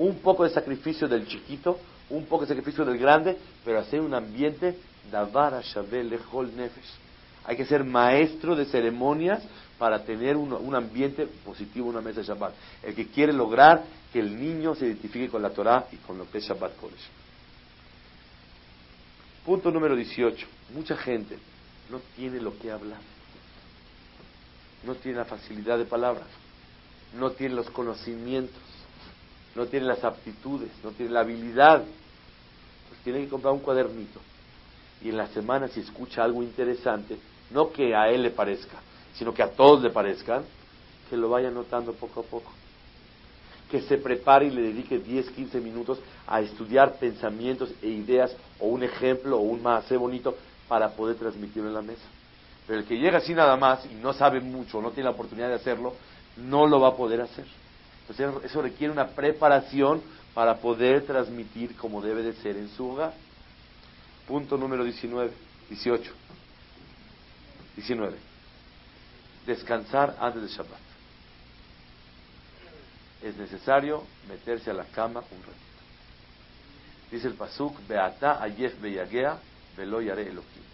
Un 0.00 0.20
poco 0.20 0.44
de 0.44 0.50
sacrificio 0.50 1.06
del 1.06 1.26
chiquito, 1.26 1.78
un 2.08 2.24
poco 2.24 2.44
de 2.44 2.48
sacrificio 2.48 2.86
del 2.86 2.96
grande, 2.96 3.36
pero 3.62 3.80
hacer 3.80 4.00
un 4.00 4.14
ambiente 4.14 4.78
davara 5.12 5.60
lechol 5.60 6.56
nefesh. 6.56 6.90
Hay 7.44 7.54
que 7.54 7.66
ser 7.66 7.84
maestro 7.84 8.56
de 8.56 8.64
ceremonias 8.64 9.42
para 9.78 10.02
tener 10.02 10.38
un, 10.38 10.74
ambiente 10.74 11.26
positivo, 11.44 11.90
una 11.90 12.00
mesa 12.00 12.20
de 12.20 12.28
Shabbat. 12.28 12.54
El 12.82 12.94
que 12.94 13.08
quiere 13.08 13.34
lograr 13.34 13.84
que 14.10 14.20
el 14.20 14.40
niño 14.40 14.74
se 14.74 14.86
identifique 14.86 15.28
con 15.28 15.42
la 15.42 15.50
Torah 15.50 15.86
y 15.92 15.96
con 15.96 16.16
lo 16.16 16.30
que 16.30 16.38
es 16.38 16.44
Shabbat 16.44 16.78
Kodesh. 16.78 17.08
Punto 19.44 19.70
número 19.70 19.94
18. 19.94 20.46
Mucha 20.72 20.96
gente 20.96 21.36
no 21.90 22.00
tiene 22.16 22.40
lo 22.40 22.58
que 22.58 22.70
hablar. 22.70 23.00
No 24.82 24.94
tiene 24.94 25.18
la 25.18 25.26
facilidad 25.26 25.76
de 25.76 25.84
palabra. 25.84 26.22
No 27.18 27.32
tiene 27.32 27.54
los 27.54 27.68
conocimientos. 27.68 28.79
No 29.54 29.66
tiene 29.66 29.86
las 29.86 30.04
aptitudes. 30.04 30.70
No 30.82 30.90
tiene 30.90 31.12
la 31.12 31.20
habilidad. 31.20 31.82
Pues 32.88 33.00
tiene 33.02 33.20
que 33.20 33.28
comprar 33.28 33.52
un 33.52 33.60
cuadernito. 33.60 34.20
Y 35.02 35.08
en 35.08 35.16
la 35.16 35.28
semana 35.28 35.68
si 35.68 35.80
escucha 35.80 36.22
algo 36.22 36.42
interesante, 36.42 37.18
no 37.50 37.72
que 37.72 37.94
a 37.94 38.10
él 38.10 38.22
le 38.22 38.30
parezca, 38.30 38.78
sino 39.14 39.32
que 39.32 39.42
a 39.42 39.50
todos 39.50 39.82
le 39.82 39.90
parezcan, 39.90 40.44
que 41.08 41.16
lo 41.16 41.30
vaya 41.30 41.50
notando 41.50 41.94
poco 41.94 42.20
a 42.20 42.22
poco 42.24 42.52
que 43.70 43.80
se 43.82 43.98
prepare 43.98 44.46
y 44.46 44.50
le 44.50 44.62
dedique 44.62 44.98
10, 44.98 45.30
15 45.30 45.60
minutos 45.60 46.00
a 46.26 46.40
estudiar 46.40 46.94
pensamientos 46.98 47.70
e 47.80 47.86
ideas 47.86 48.34
o 48.58 48.66
un 48.66 48.82
ejemplo 48.82 49.38
o 49.38 49.42
un 49.42 49.62
más 49.62 49.88
bonito 49.90 50.36
para 50.68 50.90
poder 50.90 51.16
transmitirlo 51.16 51.68
en 51.68 51.74
la 51.74 51.82
mesa. 51.82 52.06
Pero 52.66 52.80
el 52.80 52.86
que 52.86 52.98
llega 52.98 53.18
así 53.18 53.32
nada 53.32 53.56
más 53.56 53.86
y 53.86 53.94
no 53.94 54.12
sabe 54.12 54.40
mucho, 54.40 54.82
no 54.82 54.90
tiene 54.90 55.04
la 55.04 55.14
oportunidad 55.14 55.48
de 55.48 55.54
hacerlo, 55.54 55.94
no 56.36 56.66
lo 56.66 56.80
va 56.80 56.88
a 56.88 56.96
poder 56.96 57.20
hacer. 57.20 57.46
Entonces 58.10 58.50
eso 58.50 58.60
requiere 58.60 58.92
una 58.92 59.08
preparación 59.08 60.02
para 60.34 60.56
poder 60.56 61.06
transmitir 61.06 61.76
como 61.76 62.02
debe 62.02 62.22
de 62.22 62.32
ser 62.34 62.56
en 62.56 62.68
su 62.70 62.88
hogar. 62.90 63.14
Punto 64.26 64.56
número 64.56 64.82
19, 64.84 65.30
18. 65.68 66.12
19. 67.76 68.16
Descansar 69.46 70.16
antes 70.20 70.42
de 70.42 70.48
Shabbat 70.48 70.80
es 73.22 73.36
necesario 73.36 74.02
meterse 74.28 74.70
a 74.70 74.74
la 74.74 74.84
cama 74.84 75.20
un 75.20 75.38
ratito. 75.38 75.54
Dice 77.10 77.28
el 77.28 77.34
Pasuk, 77.34 77.86
Beata 77.86 78.42
ayef 78.42 78.80
beyagea, 78.80 79.38
velo 79.76 80.00
yare 80.00 80.22
elohim. 80.22 80.64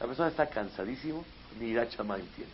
La 0.00 0.06
persona 0.06 0.28
está 0.28 0.48
cansadísimo, 0.48 1.24
ni 1.60 1.66
irá 1.66 1.88
chama 1.88 2.16
tiene. 2.16 2.50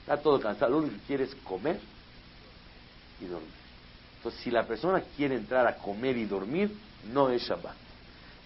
Está 0.00 0.16
todo 0.18 0.38
cansado, 0.40 0.70
lo 0.70 0.78
único 0.78 0.94
que 0.94 1.02
quiere 1.02 1.24
es 1.24 1.34
comer 1.36 1.80
y 3.20 3.26
dormir. 3.26 3.50
Entonces, 4.16 4.40
si 4.42 4.50
la 4.50 4.66
persona 4.66 5.02
quiere 5.16 5.36
entrar 5.36 5.66
a 5.66 5.76
comer 5.76 6.16
y 6.16 6.24
dormir, 6.24 6.76
no 7.12 7.30
es 7.30 7.42
Shabbat. 7.42 7.76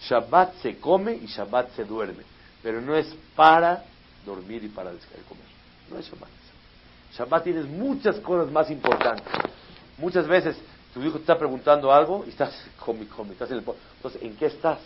Shabbat 0.02 0.62
se 0.62 0.78
come 0.78 1.14
y 1.14 1.26
Shabbat 1.26 1.74
se 1.74 1.84
duerme, 1.84 2.22
pero 2.62 2.80
no 2.80 2.94
es 2.94 3.06
para 3.34 3.84
dormir 4.24 4.64
y 4.64 4.68
para 4.68 4.90
comer. 4.90 5.44
No 5.90 5.98
es 5.98 6.06
Shabbat. 6.06 6.28
Shabbat 7.16 7.44
tienes 7.44 7.66
muchas 7.66 8.18
cosas 8.20 8.50
más 8.52 8.70
importantes. 8.70 9.26
Muchas 9.98 10.26
veces 10.26 10.56
tu 10.94 11.02
hijo 11.02 11.14
te 11.14 11.20
está 11.20 11.38
preguntando 11.38 11.92
algo 11.92 12.24
y 12.26 12.30
estás 12.30 12.54
come, 12.84 13.06
come, 13.06 13.32
estás 13.32 13.50
en 13.50 13.58
el 13.58 13.64
Entonces, 13.96 14.22
¿en 14.22 14.36
qué 14.36 14.46
estás? 14.46 14.78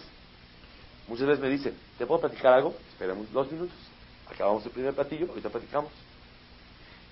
Muchas 1.09 1.27
veces 1.27 1.43
me 1.43 1.51
dicen, 1.51 1.75
¿te 1.99 2.07
puedo 2.07 2.21
platicar 2.23 2.55
algo? 2.55 2.75
Esperamos 2.91 3.31
dos 3.33 3.51
minutos. 3.51 3.77
Acabamos 4.31 4.65
el 4.65 4.73
primer 4.73 4.95
platillo, 4.95 5.27
ahorita 5.29 5.51
platicamos. 5.51 5.91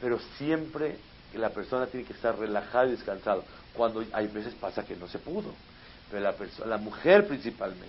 Pero 0.00 0.18
siempre 0.38 0.96
que 1.32 1.38
la 1.38 1.50
persona 1.50 1.86
tiene 1.86 2.06
que 2.06 2.12
estar 2.12 2.38
relajada 2.38 2.86
y 2.86 2.90
descansado. 2.92 3.42
Cuando 3.74 4.04
hay 4.12 4.26
veces 4.28 4.54
pasa 4.54 4.84
que 4.84 4.94
no 4.94 5.08
se 5.08 5.18
pudo. 5.18 5.52
Pero 6.10 6.22
la, 6.22 6.32
persona, 6.32 6.68
la 6.68 6.76
mujer 6.76 7.26
principalmente, 7.26 7.88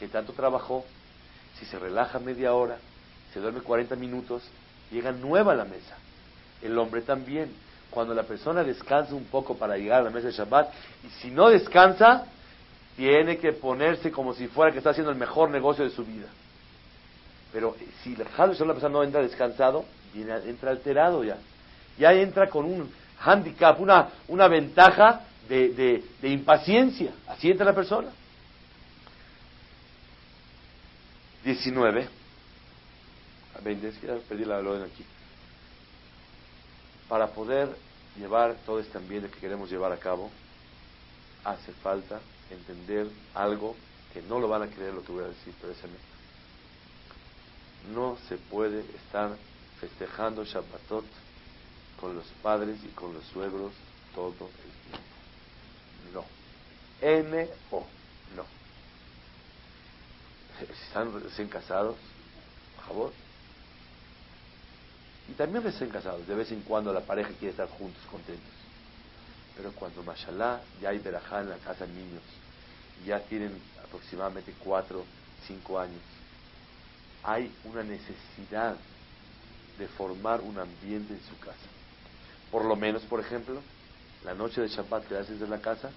que 0.00 0.08
tanto 0.08 0.32
trabajó, 0.32 0.84
si 1.58 1.64
se 1.66 1.78
relaja 1.78 2.18
media 2.18 2.52
hora, 2.52 2.78
se 3.32 3.40
duerme 3.40 3.60
40 3.60 3.94
minutos, 3.96 4.42
llega 4.90 5.12
nueva 5.12 5.52
a 5.52 5.56
la 5.56 5.64
mesa. 5.64 5.96
El 6.60 6.76
hombre 6.78 7.02
también. 7.02 7.50
Cuando 7.90 8.12
la 8.12 8.24
persona 8.24 8.62
descansa 8.62 9.14
un 9.14 9.24
poco 9.24 9.56
para 9.56 9.78
llegar 9.78 10.00
a 10.00 10.04
la 10.04 10.10
mesa 10.10 10.26
de 10.26 10.34
Shabbat, 10.34 10.70
y 11.04 11.08
si 11.22 11.30
no 11.30 11.48
descansa, 11.48 12.26
tiene 12.96 13.38
que 13.38 13.52
ponerse 13.52 14.10
como 14.10 14.34
si 14.34 14.46
fuera 14.46 14.72
que 14.72 14.78
está 14.78 14.90
haciendo 14.90 15.10
el 15.10 15.16
mejor 15.16 15.48
negocio 15.48 15.84
de 15.84 15.90
su 15.90 16.04
vida. 16.04 16.26
Pero 17.50 17.76
si 18.02 18.14
la 18.14 18.26
persona 18.26 18.88
no 18.90 19.02
entra 19.02 19.22
descansado, 19.22 19.86
viene, 20.12 20.34
entra 20.44 20.70
alterado 20.70 21.24
ya. 21.24 21.38
Ya 21.98 22.12
entra 22.12 22.48
con 22.48 22.64
un 22.64 22.90
handicap, 23.20 23.80
una, 23.80 24.08
una 24.28 24.48
ventaja 24.48 25.22
de, 25.48 26.02
de, 26.20 26.28
impaciencia. 26.28 27.12
Así 27.26 27.50
entra 27.50 27.66
la 27.66 27.74
persona. 27.74 28.10
19. 31.44 32.08
20, 33.62 33.88
es 33.88 33.98
que 33.98 34.06
perdí 34.28 34.44
la 34.44 34.58
orden 34.58 34.82
aquí. 34.82 35.04
Para 37.08 37.28
poder 37.28 37.74
llevar 38.16 38.54
todo 38.66 38.78
este 38.78 38.98
ambiente 38.98 39.30
que 39.30 39.40
queremos 39.40 39.70
llevar 39.70 39.90
a 39.92 39.96
cabo, 39.96 40.30
hace 41.44 41.72
falta 41.72 42.20
entender 42.50 43.08
algo 43.34 43.74
que 44.12 44.22
no 44.22 44.38
lo 44.38 44.48
van 44.48 44.62
a 44.62 44.68
creer 44.68 44.94
lo 44.94 45.02
que 45.02 45.12
voy 45.12 45.24
a 45.24 45.28
decir, 45.28 45.54
pero 45.60 45.74
No 47.92 48.16
se 48.28 48.36
puede 48.36 48.80
estar 48.80 49.36
festejando 49.80 50.44
Shabbatot 50.44 51.04
con 52.00 52.14
los 52.14 52.26
padres 52.42 52.78
y 52.84 52.88
con 52.88 53.12
los 53.14 53.24
suegros 53.26 53.72
todo 54.14 54.28
el 54.30 54.90
tiempo. 54.90 55.08
No. 56.12 56.24
N-O. 57.00 57.86
No. 58.36 58.44
Están 60.86 61.22
recién 61.22 61.48
casados, 61.48 61.96
por 62.76 62.84
favor. 62.86 63.12
Y 65.28 65.32
también 65.32 65.62
recién 65.62 65.90
casados, 65.90 66.26
de 66.26 66.34
vez 66.34 66.50
en 66.52 66.62
cuando 66.62 66.92
la 66.92 67.00
pareja 67.00 67.30
quiere 67.38 67.50
estar 67.50 67.68
juntos, 67.68 68.02
contentos. 68.10 68.54
Pero 69.56 69.72
cuando, 69.72 70.02
mashallah, 70.02 70.60
ya 70.80 70.90
hay 70.90 70.98
verajá 70.98 71.40
en 71.40 71.50
la 71.50 71.58
casa 71.58 71.86
niños, 71.86 72.22
ya 73.04 73.20
tienen 73.20 73.60
aproximadamente 73.84 74.54
cuatro, 74.58 75.04
cinco 75.46 75.78
años, 75.78 76.00
hay 77.22 77.52
una 77.64 77.82
necesidad 77.82 78.76
de 79.78 79.88
formar 79.88 80.40
un 80.40 80.58
ambiente 80.58 81.12
en 81.12 81.20
su 81.28 81.38
casa. 81.38 81.77
Por 82.50 82.64
lo 82.64 82.76
menos, 82.76 83.02
por 83.02 83.20
ejemplo, 83.20 83.60
la 84.24 84.34
noche 84.34 84.60
de 84.60 84.68
Shabbat 84.68 85.06
quedarse 85.06 85.32
desde 85.32 85.48
la 85.48 85.60
casa 85.60 85.90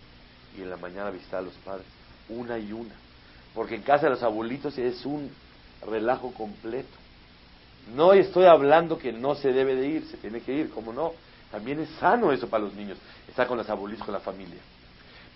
y 0.57 0.61
en 0.61 0.69
la 0.69 0.77
mañana 0.77 1.09
visitar 1.09 1.39
a 1.39 1.43
los 1.43 1.53
padres, 1.55 1.85
una 2.29 2.57
y 2.57 2.71
una. 2.71 2.93
Porque 3.53 3.75
en 3.75 3.81
casa 3.81 4.05
de 4.05 4.11
los 4.11 4.23
abuelitos 4.23 4.77
es 4.77 5.05
un 5.05 5.31
relajo 5.87 6.33
completo. 6.33 6.89
No 7.95 8.13
estoy 8.13 8.45
hablando 8.45 8.97
que 8.97 9.11
no 9.11 9.35
se 9.35 9.51
debe 9.51 9.75
de 9.75 9.87
ir, 9.87 10.05
se 10.07 10.17
tiene 10.17 10.41
que 10.41 10.53
ir, 10.53 10.69
¿cómo 10.69 10.93
no? 10.93 11.13
También 11.51 11.79
es 11.79 11.89
sano 11.99 12.31
eso 12.31 12.47
para 12.47 12.63
los 12.63 12.73
niños, 12.73 12.97
estar 13.27 13.47
con 13.47 13.57
los 13.57 13.69
abuelitos, 13.69 14.05
con 14.05 14.13
la 14.13 14.21
familia. 14.21 14.59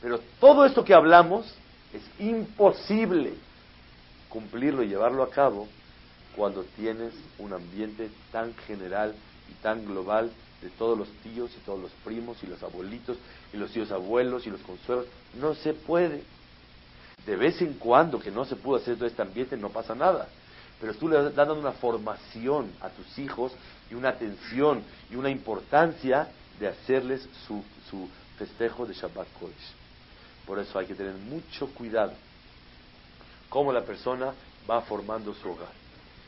Pero 0.02 0.20
todo 0.40 0.66
esto 0.66 0.86
que 0.86 0.94
hablamos 0.94 1.54
es 1.94 2.04
imposible 2.20 3.34
cumplirlo 4.30 4.84
y 4.84 4.88
llevarlo 4.88 5.24
a 5.24 5.30
cabo 5.30 5.68
cuando 6.36 6.64
tienes 6.76 7.14
un 7.40 7.54
ambiente 7.54 8.10
tan 8.32 8.54
general 8.68 9.16
y 9.50 9.54
tan 9.64 9.86
global 9.86 10.32
de 10.66 10.72
todos 10.72 10.98
los 10.98 11.08
tíos 11.24 11.52
y 11.56 11.64
todos 11.66 11.80
los 11.80 11.92
primos 12.04 12.42
y 12.42 12.48
los 12.48 12.62
abuelitos 12.64 13.18
y 13.54 13.58
los 13.58 13.72
tíos 13.72 13.92
abuelos 13.92 14.48
y 14.48 14.50
los 14.50 14.62
consuelos. 14.62 15.06
No 15.40 15.54
se 15.54 15.74
puede. 15.74 16.24
De 17.26 17.36
vez 17.36 17.62
en 17.62 17.76
cuando 17.76 18.20
que 18.20 18.32
no 18.32 18.46
se 18.46 18.56
pudo 18.56 18.78
hacer 18.78 18.96
todo 18.96 19.06
este 19.06 19.22
ambiente 19.22 19.56
no 19.58 19.70
pasa 19.70 19.94
nada. 19.94 20.28
Pero 20.82 20.96
tú 20.96 21.08
le 21.08 21.22
das 21.22 21.36
dando 21.36 21.54
una 21.54 21.72
formación 21.72 22.72
a 22.82 22.90
tus 22.90 23.18
hijos 23.20 23.52
y 23.92 23.94
una 23.94 24.10
atención 24.10 24.84
y 25.12 25.16
una 25.16 25.30
importancia 25.30 26.30
de 26.60 26.68
hacerles 26.68 27.30
su, 27.48 27.64
su 27.90 28.10
festejo 28.38 28.86
de 28.86 28.96
Shabbat 28.96 29.28
Kodesh. 29.40 29.74
Por 30.48 30.60
eso 30.60 30.80
hay 30.80 30.88
que 30.88 30.96
tener 30.96 31.14
mucho 31.14 31.68
cuidado 31.68 32.14
cómo 33.50 33.72
la 33.72 33.84
persona 33.84 34.34
va 34.70 34.82
formando 34.82 35.34
su 35.36 35.50
hogar. 35.50 35.72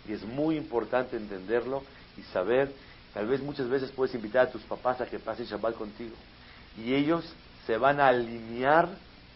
Y 0.07 0.13
es 0.13 0.23
muy 0.23 0.57
importante 0.57 1.17
entenderlo 1.17 1.83
y 2.17 2.21
saber, 2.33 2.71
tal 3.17 3.25
vez 3.25 3.41
muchas 3.41 3.67
veces 3.67 3.89
puedes 3.89 4.13
invitar 4.13 4.45
a 4.45 4.51
tus 4.51 4.61
papás 4.61 5.01
a 5.01 5.07
que 5.07 5.17
pasen 5.17 5.47
Shabbat 5.47 5.73
contigo. 5.73 6.15
Y 6.77 6.93
ellos 6.93 7.25
se 7.65 7.75
van 7.75 7.99
a 7.99 8.09
alinear 8.09 8.89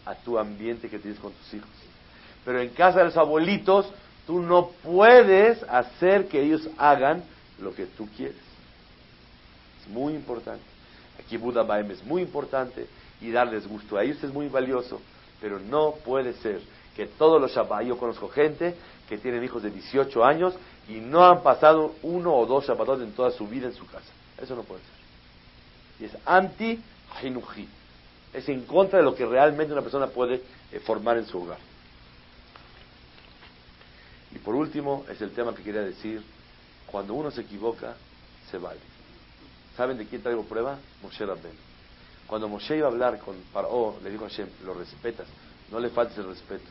a 0.05 0.13
tu 0.13 0.37
ambiente 0.37 0.87
que 0.87 0.99
tienes 0.99 1.19
con 1.19 1.31
tus 1.31 1.55
hijos. 1.55 1.69
Pero 2.45 2.61
en 2.61 2.69
casa 2.69 2.99
de 2.99 3.05
los 3.05 3.17
abuelitos, 3.17 3.91
tú 4.27 4.39
no 4.39 4.69
puedes 4.83 5.63
hacer 5.63 6.27
que 6.27 6.43
ellos 6.43 6.69
hagan 6.77 7.23
lo 7.59 7.73
que 7.73 7.87
tú 7.87 8.07
quieres. 8.15 8.37
Es 9.81 9.87
muy 9.91 10.13
importante. 10.13 10.63
Aquí 11.19 11.37
Buda 11.37 11.63
Baem 11.63 11.89
es 11.89 12.03
muy 12.05 12.21
importante 12.21 12.85
y 13.19 13.31
darles 13.31 13.67
gusto 13.67 13.97
a 13.97 14.03
ellos 14.03 14.23
es 14.23 14.31
muy 14.31 14.47
valioso, 14.47 15.01
pero 15.41 15.57
no 15.57 15.95
puede 16.05 16.33
ser 16.33 16.61
que 16.95 17.07
todos 17.07 17.41
los 17.41 17.51
Shabbat, 17.51 17.85
yo 17.85 17.97
conozco 17.97 18.29
gente 18.29 18.75
que 19.09 19.17
tienen 19.17 19.43
hijos 19.43 19.63
de 19.63 19.71
18 19.71 20.23
años 20.23 20.53
y 20.87 20.93
no 20.93 21.25
han 21.25 21.43
pasado 21.43 21.95
uno 22.03 22.35
o 22.35 22.45
dos 22.45 22.65
Shabbatot 22.65 23.01
en 23.01 23.13
toda 23.13 23.31
su 23.31 23.47
vida 23.47 23.67
en 23.67 23.73
su 23.73 23.85
casa. 23.85 24.11
Eso 24.41 24.55
no 24.55 24.63
puede 24.63 24.81
ser. 24.81 24.91
Y 26.01 26.05
es 26.05 26.17
anti-hinuji. 26.25 27.67
Es 28.33 28.47
en 28.49 28.65
contra 28.65 28.99
de 28.99 29.05
lo 29.05 29.13
que 29.13 29.25
realmente 29.25 29.73
una 29.73 29.81
persona 29.81 30.07
puede 30.07 30.41
eh, 30.71 30.79
formar 30.79 31.17
en 31.17 31.25
su 31.25 31.41
hogar. 31.41 31.59
Y 34.33 34.39
por 34.39 34.55
último, 34.55 35.05
es 35.09 35.21
el 35.21 35.31
tema 35.31 35.53
que 35.53 35.61
quería 35.61 35.81
decir, 35.81 36.23
cuando 36.87 37.13
uno 37.13 37.31
se 37.31 37.41
equivoca, 37.41 37.95
se 38.49 38.57
vale. 38.57 38.79
¿Saben 39.75 39.97
de 39.97 40.05
quién 40.05 40.21
traigo 40.21 40.43
prueba? 40.43 40.77
Moshe 41.01 41.25
Rabben. 41.25 41.71
Cuando 42.27 42.47
Moshe 42.47 42.77
iba 42.77 42.87
a 42.87 42.91
hablar 42.91 43.19
con 43.19 43.35
Paro, 43.51 43.97
le 44.03 44.09
dijo 44.09 44.25
a 44.25 44.29
Hashem, 44.29 44.47
lo 44.63 44.73
respetas, 44.73 45.27
no 45.69 45.79
le 45.79 45.89
faltes 45.89 46.17
el 46.17 46.25
respeto. 46.25 46.69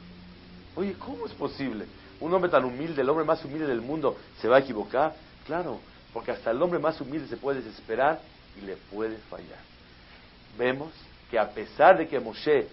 Oye, 0.74 0.94
¿cómo 0.94 1.26
es 1.26 1.32
posible? 1.32 1.84
Un 2.20 2.32
hombre 2.34 2.50
tan 2.50 2.64
humilde, 2.64 3.02
el 3.02 3.08
hombre 3.08 3.24
más 3.24 3.44
humilde 3.44 3.66
del 3.66 3.80
mundo, 3.80 4.16
se 4.40 4.48
va 4.48 4.56
a 4.56 4.60
equivocar. 4.60 5.14
Claro, 5.46 5.80
porque 6.12 6.32
hasta 6.32 6.50
el 6.50 6.62
hombre 6.62 6.78
más 6.78 7.00
humilde 7.00 7.28
se 7.28 7.36
puede 7.36 7.62
desesperar 7.62 8.20
y 8.60 8.66
le 8.66 8.76
puede 8.76 9.16
fallar. 9.30 9.58
Vemos 10.58 10.90
que 11.30 11.38
a 11.38 11.48
pesar 11.50 11.96
de 11.98 12.08
que 12.08 12.20
Moshe 12.20 12.68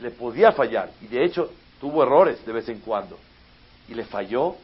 le 0.00 0.10
podía 0.10 0.52
fallar, 0.52 0.90
y 1.00 1.06
de 1.06 1.24
hecho 1.24 1.50
tuvo 1.80 2.02
errores 2.02 2.44
de 2.44 2.52
vez 2.52 2.68
en 2.68 2.80
cuando, 2.80 3.18
y 3.88 3.94
le 3.94 4.04
falló, 4.04 4.56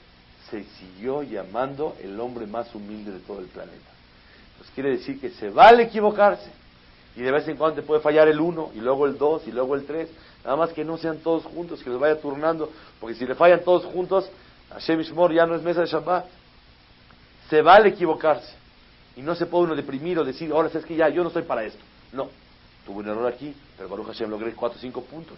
se 0.50 0.64
siguió 0.64 1.22
llamando 1.22 1.96
el 2.02 2.18
hombre 2.20 2.46
más 2.46 2.74
humilde 2.74 3.12
de 3.12 3.20
todo 3.20 3.40
el 3.40 3.46
planeta. 3.46 3.90
Pues 4.56 4.70
quiere 4.70 4.90
decir 4.90 5.20
que 5.20 5.30
se 5.30 5.50
vale 5.50 5.84
equivocarse, 5.84 6.50
y 7.16 7.22
de 7.22 7.32
vez 7.32 7.48
en 7.48 7.56
cuando 7.56 7.80
te 7.80 7.86
puede 7.86 8.00
fallar 8.00 8.28
el 8.28 8.40
uno, 8.40 8.70
y 8.74 8.80
luego 8.80 9.06
el 9.06 9.18
dos, 9.18 9.46
y 9.46 9.52
luego 9.52 9.74
el 9.74 9.84
tres, 9.84 10.08
nada 10.48 10.56
más 10.56 10.72
que 10.72 10.82
no 10.82 10.96
sean 10.96 11.18
todos 11.18 11.44
juntos, 11.44 11.82
que 11.82 11.90
les 11.90 11.98
vaya 11.98 12.18
turnando, 12.18 12.72
porque 12.98 13.14
si 13.14 13.26
le 13.26 13.34
fallan 13.34 13.60
todos 13.62 13.84
juntos, 13.84 14.30
Hashem 14.70 14.98
Ishmor 14.98 15.30
ya 15.30 15.44
no 15.44 15.54
es 15.54 15.60
mesa 15.60 15.82
de 15.82 15.86
Shabbat. 15.88 16.24
Se 17.50 17.60
vale 17.60 17.90
equivocarse, 17.90 18.54
y 19.14 19.20
no 19.20 19.34
se 19.34 19.44
puede 19.44 19.64
uno 19.64 19.76
deprimir 19.76 20.18
o 20.18 20.24
decir, 20.24 20.50
ahora 20.50 20.70
es 20.72 20.84
que 20.86 20.96
ya, 20.96 21.10
yo 21.10 21.22
no 21.22 21.28
estoy 21.28 21.42
para 21.42 21.64
esto. 21.64 21.84
No, 22.14 22.30
tuve 22.86 23.00
un 23.00 23.08
error 23.08 23.26
aquí, 23.26 23.54
pero 23.76 23.90
Baruch 23.90 24.06
Hashem 24.06 24.30
logré 24.30 24.54
cuatro 24.54 24.78
o 24.78 24.80
cinco 24.80 25.02
puntos. 25.02 25.36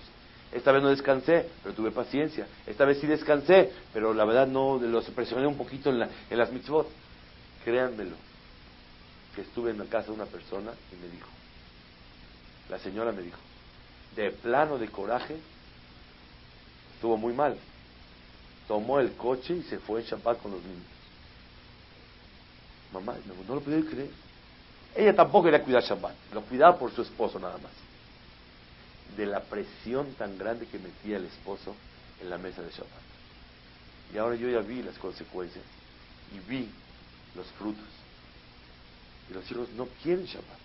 Esta 0.53 0.71
vez 0.71 0.81
no 0.81 0.91
descansé, 0.91 1.49
pero 1.65 1.75
tuve 1.75 1.91
paciencia. 1.91 2.47
Esta 2.65 2.85
vez 2.85 3.01
sí 3.01 3.09
descansé, 3.09 3.73
pero 3.93 4.15
la 4.15 4.25
verdad 4.25 4.47
no, 4.47 4.79
los 4.79 5.07
presioné 5.07 5.49
un 5.49 5.57
poquito 5.57 5.91
en, 5.91 6.03
en 6.03 6.39
las 6.39 6.53
mitzvot. 6.53 6.87
Créanmelo, 7.65 8.15
que 9.35 9.41
estuve 9.41 9.73
en 9.73 9.79
la 9.79 9.87
casa 9.87 10.07
de 10.07 10.13
una 10.13 10.27
persona 10.27 10.71
y 10.93 11.05
me 11.05 11.11
dijo, 11.11 11.29
la 12.69 12.79
señora 12.79 13.11
me 13.11 13.23
dijo, 13.23 13.39
de 14.17 14.31
plano 14.31 14.79
de 14.79 14.89
coraje, 14.89 15.37
estuvo 16.95 17.17
muy 17.17 17.33
mal. 17.33 17.57
Tomó 18.69 19.01
el 19.01 19.13
coche 19.13 19.55
y 19.55 19.63
se 19.63 19.79
fue 19.79 20.01
en 20.01 20.07
Shabbat 20.07 20.41
con 20.41 20.53
los 20.53 20.63
niños. 20.63 20.85
Mamá, 22.93 23.17
no, 23.47 23.55
lo 23.55 23.61
podía 23.61 23.89
creer. 23.89 24.11
Ella 24.95 25.15
tampoco 25.15 25.45
quería 25.45 25.63
cuidar 25.63 25.83
Shabbat, 25.83 26.15
lo 26.33 26.43
cuidaba 26.43 26.79
por 26.79 26.93
su 26.93 27.03
esposo 27.03 27.39
nada 27.39 27.59
más 27.59 27.73
de 29.17 29.27
la 29.27 29.41
presión 29.41 30.15
tan 30.15 30.39
grande 30.39 30.67
que 30.67 30.79
metía 30.79 31.17
el 31.17 31.27
esposo 31.27 31.75
en 32.21 32.31
la 32.31 32.39
mesa 32.39 32.63
de 32.63 32.71
Shabbat. 32.71 33.11
Y 34.15 34.19
ahora 34.19 34.35
yo 34.37 34.49
ya 34.49 34.61
vi 34.61 34.83
las 34.83 34.99
consecuencias 34.99 35.65
y 36.35 36.51
vi 36.51 36.69
los 37.35 37.47
frutos. 37.59 37.85
Y 39.29 39.35
los 39.35 39.51
hijos 39.51 39.69
no 39.71 39.87
quieren 40.03 40.25
Shabbat. 40.25 40.59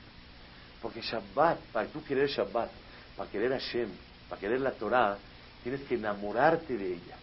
Porque 0.81 1.01
Shabbat, 1.01 1.59
para 1.71 1.87
tú 1.87 2.03
querer 2.03 2.29
Shabbat, 2.29 2.69
para 3.15 3.29
querer 3.29 3.51
Hashem, 3.51 3.89
para 4.29 4.39
querer 4.39 4.61
la 4.61 4.71
Torah, 4.71 5.17
tienes 5.63 5.81
que 5.81 5.95
enamorarte 5.95 6.77
de 6.77 6.93
ella. 6.93 7.17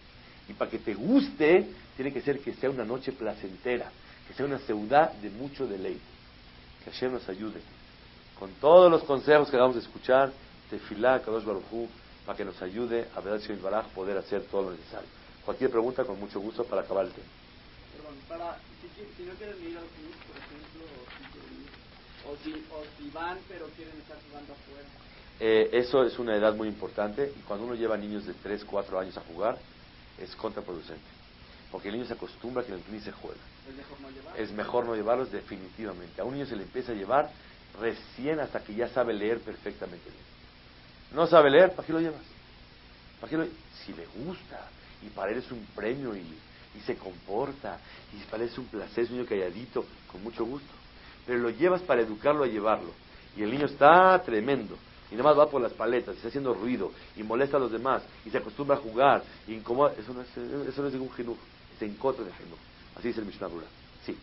Y 0.49 0.53
para 0.53 0.69
que 0.69 0.79
te 0.79 0.93
guste, 0.93 1.67
tiene 1.95 2.11
que 2.11 2.21
ser 2.21 2.39
que 2.39 2.53
sea 2.53 2.69
una 2.69 2.83
noche 2.83 3.11
placentera, 3.11 3.91
que 4.27 4.33
sea 4.33 4.45
una 4.45 4.59
ciudad 4.59 5.11
de 5.13 5.29
mucho 5.29 5.65
deleite. 5.65 6.01
Que 6.83 6.91
Hashem 6.91 7.13
nos 7.13 7.27
ayude 7.29 7.61
con 8.43 8.51
todos 8.59 8.91
los 8.91 9.03
consejos 9.03 9.49
que 9.49 9.55
vamos 9.55 9.77
a 9.77 9.79
escuchar, 9.79 10.31
Tefilá, 10.69 11.21
Kadosh 11.21 11.45
Baruj 11.45 11.87
para 12.25 12.37
que 12.37 12.43
nos 12.43 12.61
ayude 12.61 13.07
a 13.15 13.21
ver 13.21 13.39
si 13.41 13.53
Baraj 13.53 13.87
poder 13.95 14.17
hacer 14.17 14.43
todo 14.51 14.63
lo 14.63 14.71
necesario. 14.71 15.07
Cualquier 15.45 15.69
pregunta, 15.69 16.03
con 16.03 16.19
mucho 16.19 16.39
gusto, 16.39 16.65
para 16.65 16.81
acabar 16.81 17.05
el 17.05 17.11
tema. 17.11 17.27
Perdón, 17.95 18.15
para, 18.27 18.57
si, 18.81 19.23
no 19.23 19.33
quieren 19.35 19.55
ir 19.63 19.77
al 19.77 19.87
club, 19.95 20.15
por 20.27 20.37
ejemplo, 20.43 20.83
o 22.27 22.35
si, 22.43 22.51
o 22.71 22.83
si 22.97 23.09
van 23.11 23.37
pero 23.47 23.67
quieren 23.75 23.95
estar 23.99 24.17
jugando 24.29 24.51
afuera. 24.51 24.87
Eh, 25.39 25.69
eso 25.73 26.03
es 26.03 26.19
una 26.19 26.35
edad 26.35 26.53
muy 26.55 26.67
importante 26.67 27.33
y 27.35 27.41
cuando 27.41 27.65
uno 27.65 27.75
lleva 27.75 27.97
niños 27.97 28.25
de 28.25 28.33
3, 28.33 28.65
4 28.65 28.99
años 28.99 29.17
a 29.17 29.21
jugar 29.21 29.57
es 30.19 30.35
contraproducente. 30.35 31.01
Porque 31.71 31.89
el 31.89 31.95
niño 31.95 32.07
se 32.07 32.13
acostumbra 32.13 32.61
a 32.61 32.65
que 32.65 32.71
en 32.71 32.77
el 32.77 32.83
club 32.83 33.01
se 33.01 33.11
juega. 33.11 33.39
¿Es 33.67 33.75
mejor 33.75 33.99
no 33.99 34.09
llevarlos? 34.09 34.39
Es 34.39 34.51
mejor 34.51 34.85
no 34.85 34.95
llevarlos 34.95 35.31
definitivamente. 35.31 36.21
A 36.21 36.23
un 36.23 36.35
niño 36.35 36.45
se 36.45 36.55
le 36.55 36.63
empieza 36.63 36.91
a 36.91 36.95
llevar 36.95 37.31
recién 37.81 38.39
hasta 38.39 38.63
que 38.63 38.75
ya 38.75 38.87
sabe 38.89 39.13
leer 39.13 39.39
perfectamente 39.39 40.07
No 41.11 41.25
sabe 41.25 41.49
leer, 41.49 41.71
¿para 41.71 41.87
qué 41.87 41.93
lo 41.93 41.99
llevas? 41.99 42.21
¿Para 43.19 43.29
qué 43.31 43.37
lo... 43.37 43.45
Si 43.83 43.93
le 43.93 44.05
gusta 44.23 44.69
y 45.01 45.09
para 45.09 45.31
él 45.31 45.39
es 45.39 45.51
un 45.51 45.65
premio 45.75 46.15
y, 46.15 46.19
y 46.19 46.81
se 46.85 46.95
comporta 46.95 47.79
y 48.13 48.23
para 48.29 48.43
él 48.43 48.49
es 48.49 48.57
un 48.57 48.67
placer, 48.67 49.03
es 49.03 49.09
un 49.09 49.17
niño 49.17 49.27
calladito, 49.27 49.83
con 50.11 50.23
mucho 50.23 50.45
gusto. 50.45 50.71
Pero 51.25 51.39
lo 51.39 51.49
llevas 51.49 51.81
para 51.81 52.01
educarlo 52.01 52.43
a 52.43 52.47
llevarlo. 52.47 52.91
Y 53.35 53.41
el 53.41 53.49
niño 53.49 53.65
está 53.65 54.21
tremendo 54.23 54.77
y 55.13 55.15
nada 55.15 55.29
más 55.29 55.37
va 55.37 55.47
por 55.47 55.61
las 55.61 55.73
paletas, 55.73 56.15
y 56.15 56.17
está 56.17 56.29
haciendo 56.29 56.55
ruido, 56.55 56.91
y 57.15 57.21
molesta 57.21 57.57
a 57.57 57.59
los 57.59 57.71
demás, 57.71 58.01
y 58.25 58.31
se 58.31 58.39
acostumbra 58.39 58.77
a 58.77 58.79
jugar, 58.79 59.23
y 59.47 59.53
incomoda, 59.53 59.93
eso 59.93 60.11
no 60.11 60.21
es, 60.21 60.27
eso 60.67 60.81
no 60.81 60.87
es 60.87 60.93
ningún 60.93 61.11
genú, 61.11 61.37
es 61.75 61.81
en 61.83 61.93
contra 61.97 62.25
de 62.25 62.33
genú. 62.33 62.55
Así 62.95 63.09
dice 63.09 63.19
el 63.19 63.27
Mishnah 63.27 63.47
Brura. 63.47 63.67
Sí. 64.03 64.17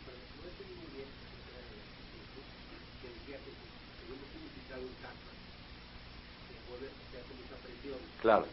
Claro. 8.21 8.47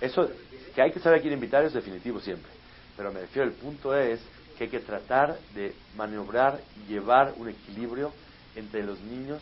Eso, 0.00 0.30
que 0.72 0.82
hay 0.82 0.92
que 0.92 1.00
saber 1.00 1.18
a 1.18 1.20
quién 1.20 1.34
invitar 1.34 1.64
es 1.64 1.72
definitivo 1.72 2.20
siempre. 2.20 2.52
Pero 2.96 3.12
me 3.12 3.22
refiero, 3.22 3.48
el 3.48 3.54
punto 3.54 3.96
es 3.96 4.20
que 4.58 4.64
hay 4.64 4.70
que 4.70 4.80
tratar 4.80 5.38
de 5.54 5.72
maniobrar 5.96 6.60
y 6.76 6.92
llevar 6.92 7.32
un 7.36 7.48
equilibrio 7.48 8.12
entre 8.56 8.82
los 8.82 9.00
niños 9.00 9.40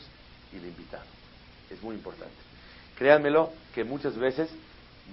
y 0.53 0.57
el 0.59 0.67
invitado. 0.67 1.05
Es 1.71 1.83
muy 1.83 1.95
importante. 1.95 2.35
Créanmelo 2.99 3.51
que 3.75 3.83
muchas 3.83 4.17
veces 4.17 4.51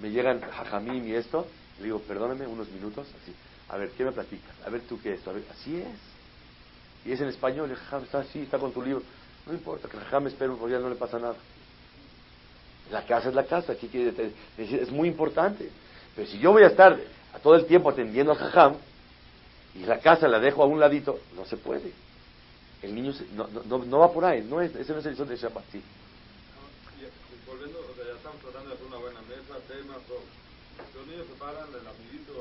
me 0.02 0.10
llegan 0.10 0.42
jajamín 0.42 1.08
y 1.08 1.14
esto, 1.14 1.46
le 1.78 1.84
digo, 1.84 2.00
perdóname 2.00 2.46
unos 2.46 2.68
minutos, 2.68 3.06
así, 3.22 3.34
a 3.70 3.78
ver, 3.78 3.90
¿qué 3.92 4.04
me 4.04 4.12
platicas? 4.12 4.54
A 4.66 4.70
ver 4.70 4.82
tú 4.82 5.00
qué 5.00 5.14
es 5.14 5.18
esto, 5.18 5.30
a 5.30 5.32
ver, 5.32 5.44
así 5.50 5.76
es. 5.76 7.06
Y 7.06 7.12
es 7.12 7.20
en 7.20 7.28
español, 7.28 7.70
el 7.70 7.76
jajam 7.76 8.04
está 8.04 8.18
así, 8.18 8.40
está 8.40 8.58
con 8.58 8.72
tu 8.72 8.82
libro. 8.82 9.02
No 9.46 9.54
importa, 9.54 9.88
que 9.88 9.96
el 9.96 10.02
jajam 10.04 10.26
espera 10.26 10.52
un 10.52 10.68
día 10.68 10.78
no 10.78 10.90
le 10.90 10.96
pasa 10.96 11.18
nada. 11.18 11.36
La 12.90 13.06
casa 13.06 13.30
es 13.30 13.34
la 13.34 13.44
casa, 13.44 13.72
aquí 13.72 13.88
quiere 13.88 14.12
decir, 14.12 14.80
es 14.80 14.90
muy 14.90 15.08
importante. 15.08 15.70
Pero 16.14 16.28
si 16.28 16.38
yo 16.38 16.52
voy 16.52 16.62
a 16.62 16.68
estar 16.68 16.98
todo 17.42 17.54
el 17.54 17.64
tiempo 17.64 17.88
atendiendo 17.88 18.32
al 18.32 18.38
jajam, 18.38 18.74
y 19.74 19.80
la 19.86 19.98
casa 19.98 20.28
la 20.28 20.38
dejo 20.38 20.62
a 20.62 20.66
un 20.66 20.78
ladito, 20.78 21.18
no 21.34 21.44
se 21.44 21.56
puede. 21.56 21.92
El 22.82 22.94
niño 22.94 23.12
no, 23.34 23.48
no, 23.64 23.78
no, 23.78 23.98
va 23.98 24.12
por 24.12 24.24
ahí, 24.24 24.42
no 24.42 24.60
es, 24.60 24.74
ese 24.76 24.92
no 24.92 24.98
es 25.00 25.06
el 25.06 25.16
son 25.16 25.28
de 25.28 25.36
Shabbat, 25.36 25.64
sí. 25.72 25.82
Volviendo, 27.46 27.78
o 27.80 27.94
sea, 27.96 28.04
ya 28.04 28.12
estamos 28.12 28.40
tratando 28.40 28.68
de 28.68 28.74
hacer 28.74 28.86
una 28.86 28.98
buena 28.98 29.20
mesa, 29.22 29.58
temas, 29.66 29.98
todo. 30.06 30.20
Los 30.94 31.06
niños 31.06 31.26
se 31.26 31.38
paran, 31.38 31.68
el 31.68 31.86
amiguito, 31.86 32.32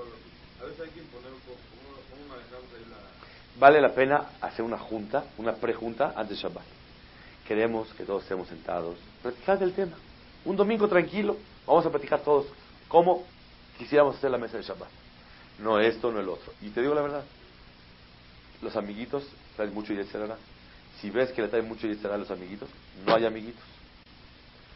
a 0.61 0.65
veces 0.65 0.79
hay 0.81 0.89
que 0.89 0.99
imponer 0.99 1.31
un 1.31 1.39
poco, 1.39 1.59
¿cómo, 1.71 1.97
cómo 2.09 2.27
manejamos 2.29 2.69
ahí 2.75 2.85
la...? 2.89 3.59
Vale 3.59 3.81
la 3.81 3.93
pena 3.93 4.25
hacer 4.41 4.65
una 4.65 4.77
junta, 4.77 5.23
una 5.37 5.53
prejunta 5.55 6.13
antes 6.15 6.37
de 6.37 6.43
Shabbat. 6.43 6.65
Queremos 7.47 7.87
que 7.93 8.03
todos 8.03 8.23
estemos 8.23 8.47
sentados, 8.47 8.97
platicar 9.21 9.59
del 9.59 9.73
tema. 9.73 9.97
Un 10.45 10.55
domingo 10.55 10.87
tranquilo, 10.87 11.37
vamos 11.65 11.85
a 11.85 11.89
platicar 11.89 12.21
todos 12.21 12.47
cómo 12.87 13.25
quisiéramos 13.77 14.17
hacer 14.17 14.29
la 14.29 14.37
mesa 14.37 14.57
de 14.57 14.63
Shabbat 14.63 15.02
no 15.59 15.79
esto, 15.79 16.11
no 16.11 16.19
el 16.19 16.29
otro. 16.29 16.53
Y 16.61 16.69
te 16.69 16.81
digo 16.81 16.93
la 16.93 17.01
verdad, 17.01 17.23
los 18.61 18.75
amiguitos 18.75 19.23
traen 19.55 19.73
mucho 19.73 19.93
yetzerara. 19.93 20.37
Si 20.99 21.09
ves 21.09 21.31
que 21.31 21.41
le 21.41 21.47
traen 21.47 21.67
mucho 21.67 21.87
yetzerara 21.87 22.15
a 22.15 22.19
los 22.19 22.31
amiguitos, 22.31 22.69
no 23.05 23.15
hay 23.15 23.25
amiguitos. 23.25 23.63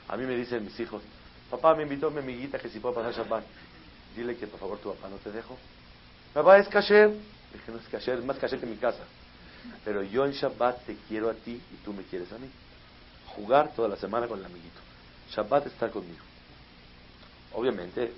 A 0.07 0.17
mí 0.17 0.25
me 0.25 0.35
dicen 0.35 0.63
mis 0.63 0.79
hijos, 0.79 1.01
papá 1.49 1.75
me 1.75 1.83
invitó 1.83 2.09
mi 2.11 2.19
amiguita 2.19 2.59
que 2.59 2.69
si 2.69 2.79
puedo 2.79 2.95
pasar 2.95 3.13
Shabbat. 3.13 3.43
Dile 4.15 4.35
que 4.35 4.47
por 4.47 4.59
favor 4.59 4.77
tu 4.79 4.93
papá 4.93 5.09
no 5.09 5.17
te 5.17 5.31
dejo. 5.31 5.57
Papá 6.33 6.57
es 6.57 6.67
kasher. 6.67 7.09
Dije, 7.53 7.71
no 7.71 7.77
es 7.77 7.87
kasher, 7.87 8.19
es 8.19 8.25
más 8.25 8.37
kasher 8.37 8.59
que 8.59 8.65
mi 8.65 8.77
casa. 8.77 9.03
Pero 9.83 10.03
yo 10.03 10.25
en 10.25 10.31
Shabbat 10.31 10.85
te 10.85 10.97
quiero 11.07 11.29
a 11.29 11.33
ti 11.33 11.61
y 11.71 11.75
tú 11.83 11.93
me 11.93 12.03
quieres 12.03 12.31
a 12.31 12.37
mí. 12.37 12.49
Jugar 13.27 13.73
toda 13.75 13.87
la 13.89 13.97
semana 13.97 14.27
con 14.27 14.39
el 14.39 14.45
amiguito. 14.45 14.79
Shabbat 15.31 15.67
estar 15.67 15.91
conmigo. 15.91 16.23
Obviamente, 17.53 18.13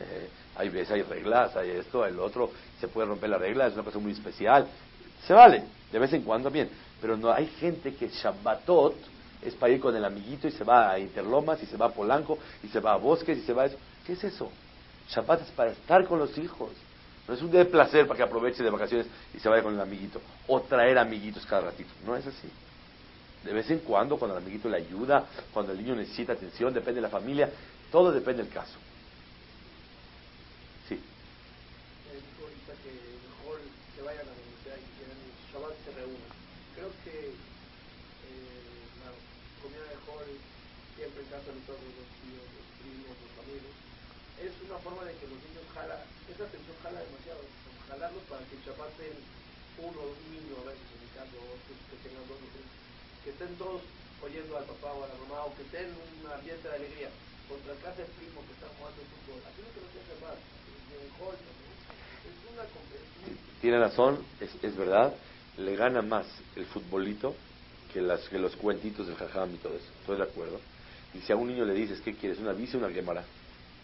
eh, 0.00 0.28
hay 0.56 0.68
veces, 0.68 0.92
hay 0.92 1.02
reglas, 1.02 1.56
hay 1.56 1.70
esto, 1.70 2.02
hay 2.02 2.12
lo 2.12 2.24
otro, 2.24 2.50
se 2.80 2.88
puede 2.88 3.08
romper 3.08 3.30
la 3.30 3.38
regla, 3.38 3.66
es 3.66 3.74
una 3.74 3.84
cosa 3.84 3.98
muy 3.98 4.12
especial. 4.12 4.66
Se 5.26 5.32
vale, 5.32 5.64
de 5.92 5.98
vez 5.98 6.12
en 6.12 6.22
cuando 6.22 6.50
bien. 6.50 6.68
Pero 7.00 7.16
no 7.16 7.32
hay 7.32 7.46
gente 7.46 7.94
que 7.94 8.08
Shabbatot 8.08 8.94
es 9.42 9.54
para 9.54 9.72
ir 9.72 9.80
con 9.80 9.94
el 9.94 10.04
amiguito 10.04 10.48
y 10.48 10.50
se 10.50 10.64
va 10.64 10.90
a 10.90 10.98
Interlomas 10.98 11.62
y 11.62 11.66
se 11.66 11.76
va 11.76 11.86
a 11.86 11.90
Polanco 11.90 12.38
y 12.62 12.68
se 12.68 12.80
va 12.80 12.94
a 12.94 12.96
Bosques 12.96 13.38
y 13.38 13.42
se 13.42 13.52
va 13.52 13.64
a 13.64 13.66
eso. 13.66 13.76
¿Qué 14.06 14.14
es 14.14 14.24
eso? 14.24 14.50
Shabbat 15.10 15.42
es 15.42 15.50
para 15.50 15.72
estar 15.72 16.04
con 16.06 16.18
los 16.18 16.36
hijos. 16.38 16.70
No 17.28 17.34
es 17.34 17.42
un 17.42 17.50
día 17.50 17.60
de 17.60 17.66
placer 17.66 18.06
para 18.06 18.16
que 18.16 18.22
aproveche 18.22 18.62
de 18.62 18.70
vacaciones 18.70 19.06
y 19.34 19.40
se 19.40 19.48
vaya 19.48 19.62
con 19.62 19.74
el 19.74 19.80
amiguito. 19.80 20.20
O 20.46 20.60
traer 20.62 20.96
amiguitos 20.98 21.44
cada 21.44 21.62
ratito. 21.62 21.90
No 22.04 22.16
es 22.16 22.26
así. 22.26 22.48
De 23.44 23.52
vez 23.52 23.70
en 23.70 23.80
cuando, 23.80 24.16
cuando 24.16 24.36
el 24.36 24.42
amiguito 24.42 24.68
le 24.68 24.78
ayuda, 24.78 25.26
cuando 25.52 25.72
el 25.72 25.78
niño 25.78 25.94
necesita 25.96 26.32
atención, 26.32 26.72
depende 26.72 26.96
de 26.96 27.02
la 27.02 27.08
familia. 27.08 27.50
Todo 27.90 28.12
depende 28.12 28.42
del 28.42 28.52
caso. 28.52 28.78
Forma 44.86 45.02
de 45.02 45.18
que 45.18 45.26
los 45.26 45.42
niños 45.42 45.66
jala, 45.74 45.98
esa 46.30 46.46
atención 46.46 46.78
jala 46.78 47.02
demasiado, 47.02 47.42
jalarlos 47.90 48.22
para 48.30 48.46
que 48.46 48.54
chapaten 48.62 49.18
uno, 49.82 49.98
un 49.98 50.22
niño 50.30 50.62
a 50.62 50.70
veces 50.70 50.86
en 50.94 51.02
mi 51.02 51.10
caso, 51.10 51.34
que 51.66 51.98
tengan 52.06 52.22
dos 52.30 52.38
o 52.38 52.46
tres, 52.54 52.70
que 53.26 53.34
estén 53.34 53.50
todos 53.58 53.82
oyendo 54.22 54.54
al 54.54 54.62
papá 54.62 54.94
o 54.94 55.02
a 55.02 55.10
la 55.10 55.18
mamá, 55.26 55.42
o 55.42 55.50
que 55.58 55.66
estén 55.66 55.90
en 55.90 55.98
un 55.98 56.22
ambiente 56.30 56.70
de 56.70 56.78
alegría, 56.78 57.10
contra 57.50 57.74
el 57.74 57.82
casa 57.82 57.98
del 57.98 58.14
primo 58.14 58.46
que 58.46 58.54
está 58.54 58.70
jugando 58.78 59.02
fútbol, 59.10 59.42
así 59.42 59.58
no 59.58 59.74
se 59.74 59.82
lo 59.82 59.90
tiene 59.90 60.14
más, 60.22 60.38
es 60.38 62.38
una 62.46 62.62
Tiene 63.58 63.82
razón, 63.82 64.22
es, 64.38 64.54
es 64.62 64.70
verdad, 64.78 65.18
le 65.58 65.74
gana 65.74 65.98
más 66.02 66.26
el 66.54 66.66
futbolito 66.66 67.34
que, 67.90 68.02
las, 68.02 68.28
que 68.30 68.38
los 68.38 68.54
cuentitos 68.54 69.08
del 69.10 69.18
jajam 69.18 69.50
y 69.50 69.58
todo 69.58 69.74
eso, 69.74 69.90
estoy 69.98 70.18
de 70.18 70.30
acuerdo. 70.30 70.60
Y 71.16 71.22
si 71.22 71.32
a 71.32 71.36
un 71.36 71.48
niño 71.48 71.64
le 71.64 71.72
dices, 71.72 72.00
¿qué 72.02 72.14
quieres? 72.14 72.38
¿Una 72.38 72.52
bici 72.52 72.76
o 72.76 72.78
una 72.78 72.92
quemara? 72.92 73.24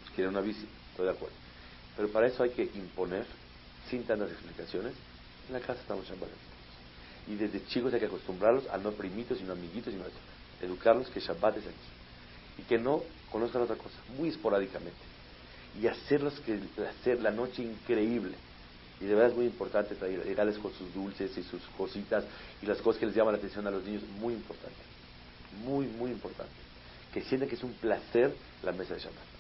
Pues 0.01 0.15
quiere 0.15 0.29
una 0.29 0.41
bici. 0.41 0.67
Estoy 0.91 1.07
de 1.07 1.13
acuerdo. 1.13 1.35
Pero 1.97 2.09
para 2.09 2.27
eso 2.27 2.43
hay 2.43 2.51
que 2.51 2.65
imponer, 2.75 3.25
sin 3.89 4.05
tantas 4.05 4.31
explicaciones, 4.31 4.93
en 5.49 5.55
la 5.55 5.61
casa 5.61 5.81
estamos 5.81 6.07
Shabbat. 6.07 6.29
Y 7.29 7.37
desde 7.37 7.65
chicos 7.67 7.95
hay 7.95 8.01
que 8.01 8.07
acostumbrarlos 8.07 8.67
a 8.69 8.77
no 8.77 8.93
primitos, 8.93 9.39
sino 9.39 9.53
amiguitos, 9.53 9.93
sino 9.93 10.05
educarlos 10.61 11.09
que 11.09 11.21
Shabbat 11.21 11.57
es 11.57 11.65
aquí. 11.65 12.59
Y 12.59 12.63
que 12.63 12.77
no 12.77 13.03
conozcan 13.31 13.63
otra 13.63 13.77
cosa, 13.77 13.97
muy 14.19 14.29
esporádicamente. 14.29 15.01
Y 15.81 15.87
hacerlos 15.87 16.39
que 16.41 16.61
hacer 16.87 17.23
la 17.23 17.31
noche 17.31 17.63
increíble. 17.63 18.35
Y 19.01 19.07
de 19.07 19.15
verdad 19.15 19.31
es 19.31 19.37
muy 19.37 19.47
importante 19.47 19.97
llegarles 20.27 20.59
con 20.59 20.73
sus 20.75 20.93
dulces 20.93 21.37
y 21.39 21.43
sus 21.45 21.63
cositas 21.79 22.25
y 22.61 22.67
las 22.67 22.79
cosas 22.83 23.01
que 23.01 23.07
les 23.07 23.15
llaman 23.15 23.33
la 23.33 23.39
atención 23.39 23.67
a 23.67 23.71
los 23.71 23.83
niños, 23.85 24.03
muy 24.21 24.35
importante. 24.35 24.77
Muy, 25.65 25.87
muy 25.87 26.11
importante. 26.11 26.72
Que 27.13 27.23
sientan 27.23 27.49
que 27.49 27.57
es 27.57 27.63
un 27.63 27.73
placer 27.75 28.35
la 28.63 28.73
mesa 28.73 28.95
de 28.95 29.01
Shabbat 29.01 29.33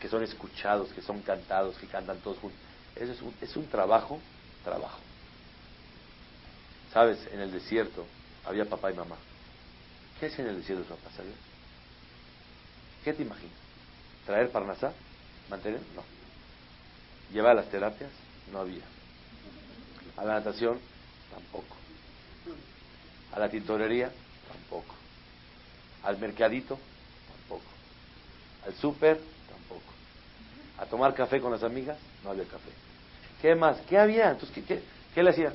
que 0.00 0.08
son 0.08 0.22
escuchados, 0.22 0.92
que 0.92 1.02
son 1.02 1.22
cantados, 1.22 1.76
que 1.78 1.86
cantan 1.86 2.18
todos 2.20 2.38
juntos. 2.38 2.58
Eso 2.94 3.12
es 3.12 3.22
un, 3.22 3.34
es 3.40 3.56
un 3.56 3.66
trabajo, 3.66 4.20
trabajo. 4.64 5.00
¿Sabes? 6.92 7.18
En 7.32 7.40
el 7.40 7.52
desierto 7.52 8.06
había 8.44 8.64
papá 8.64 8.90
y 8.92 8.94
mamá. 8.94 9.16
¿Qué 10.18 10.26
es 10.26 10.38
en 10.38 10.46
el 10.46 10.58
desierto 10.58 10.84
de 10.84 10.88
papá? 10.90 11.10
¿Sabes? 11.16 11.34
¿Qué 13.04 13.12
te 13.12 13.22
imaginas? 13.22 13.56
¿Traer 14.26 14.50
parnasá? 14.50 14.92
¿Mantener? 15.50 15.80
No. 15.94 16.02
¿Llevar 17.32 17.52
a 17.52 17.62
las 17.62 17.70
terapias? 17.70 18.10
No 18.52 18.60
había. 18.60 18.84
¿A 20.16 20.24
la 20.24 20.34
natación? 20.34 20.78
Tampoco. 21.30 21.76
¿A 23.32 23.38
la 23.38 23.48
tintorería? 23.48 24.10
Tampoco. 24.48 24.94
¿Al 26.04 26.18
mercadito? 26.18 26.78
Tampoco. 28.74 28.74
¿Al 28.74 28.74
súper? 28.74 29.20
a 30.78 30.86
tomar 30.86 31.14
café 31.14 31.40
con 31.40 31.50
las 31.50 31.62
amigas, 31.62 31.98
no 32.22 32.30
había 32.30 32.44
café. 32.44 32.70
¿Qué 33.42 33.54
más? 33.54 33.78
¿Qué 33.88 33.98
había? 33.98 34.30
Entonces, 34.30 34.54
¿qué, 34.54 34.62
qué, 34.62 34.82
qué 35.14 35.22
le 35.22 35.30
hacían? 35.30 35.52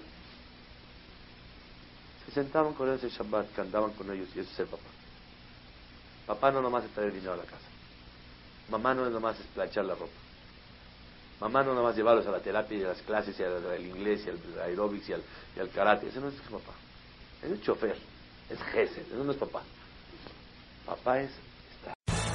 Se 2.26 2.31
sentaban 2.34 2.73
con 2.73 2.90
ellos 2.90 3.03
en 3.03 3.10
Shabbat, 3.10 3.53
cantaban 3.53 3.91
con 3.91 4.11
ellos 4.11 4.27
y 4.35 4.40
eso 4.40 4.52
es 4.52 4.60
el 4.60 4.68
papá. 4.68 4.84
Papá 6.27 6.52
no 6.52 6.61
nomás 6.61 6.85
es 6.85 6.91
traer 6.91 7.14
dinero 7.14 7.34
a 7.34 7.38
la 7.38 7.44
casa. 7.44 7.65
Mamá 8.69 8.94
no 8.94 9.06
es 9.06 9.11
nomás 9.11 9.40
es 9.40 9.45
planchar 9.48 9.85
la 9.85 9.95
ropa. 9.95 10.11
Mamá 11.40 11.64
no 11.64 11.73
nomás 11.73 11.95
llevarlos 11.95 12.26
a 12.27 12.31
la 12.31 12.40
terapia 12.40 12.77
y 12.77 12.84
a 12.84 12.90
las 12.90 13.02
clases 13.02 13.38
y 13.38 13.44
al, 13.44 13.85
inglés 13.85 14.26
y 14.26 14.30
al 14.30 14.40
aeróbics 14.61 15.10
y 15.10 15.14
al, 15.14 15.23
y 15.56 15.60
al 15.60 15.69
karate. 15.69 16.07
Ese 16.07 16.19
no 16.19 16.30
es 16.30 16.35
su 16.35 16.44
papá. 16.44 16.73
Es 17.41 17.52
el 17.52 17.61
chofer. 17.61 17.98
Es 18.49 18.61
jefe. 18.72 19.02
Eso 19.02 19.23
no 19.23 19.31
es 19.31 19.38
papá. 19.38 19.61
Papá 20.85 21.19
es 21.19 21.31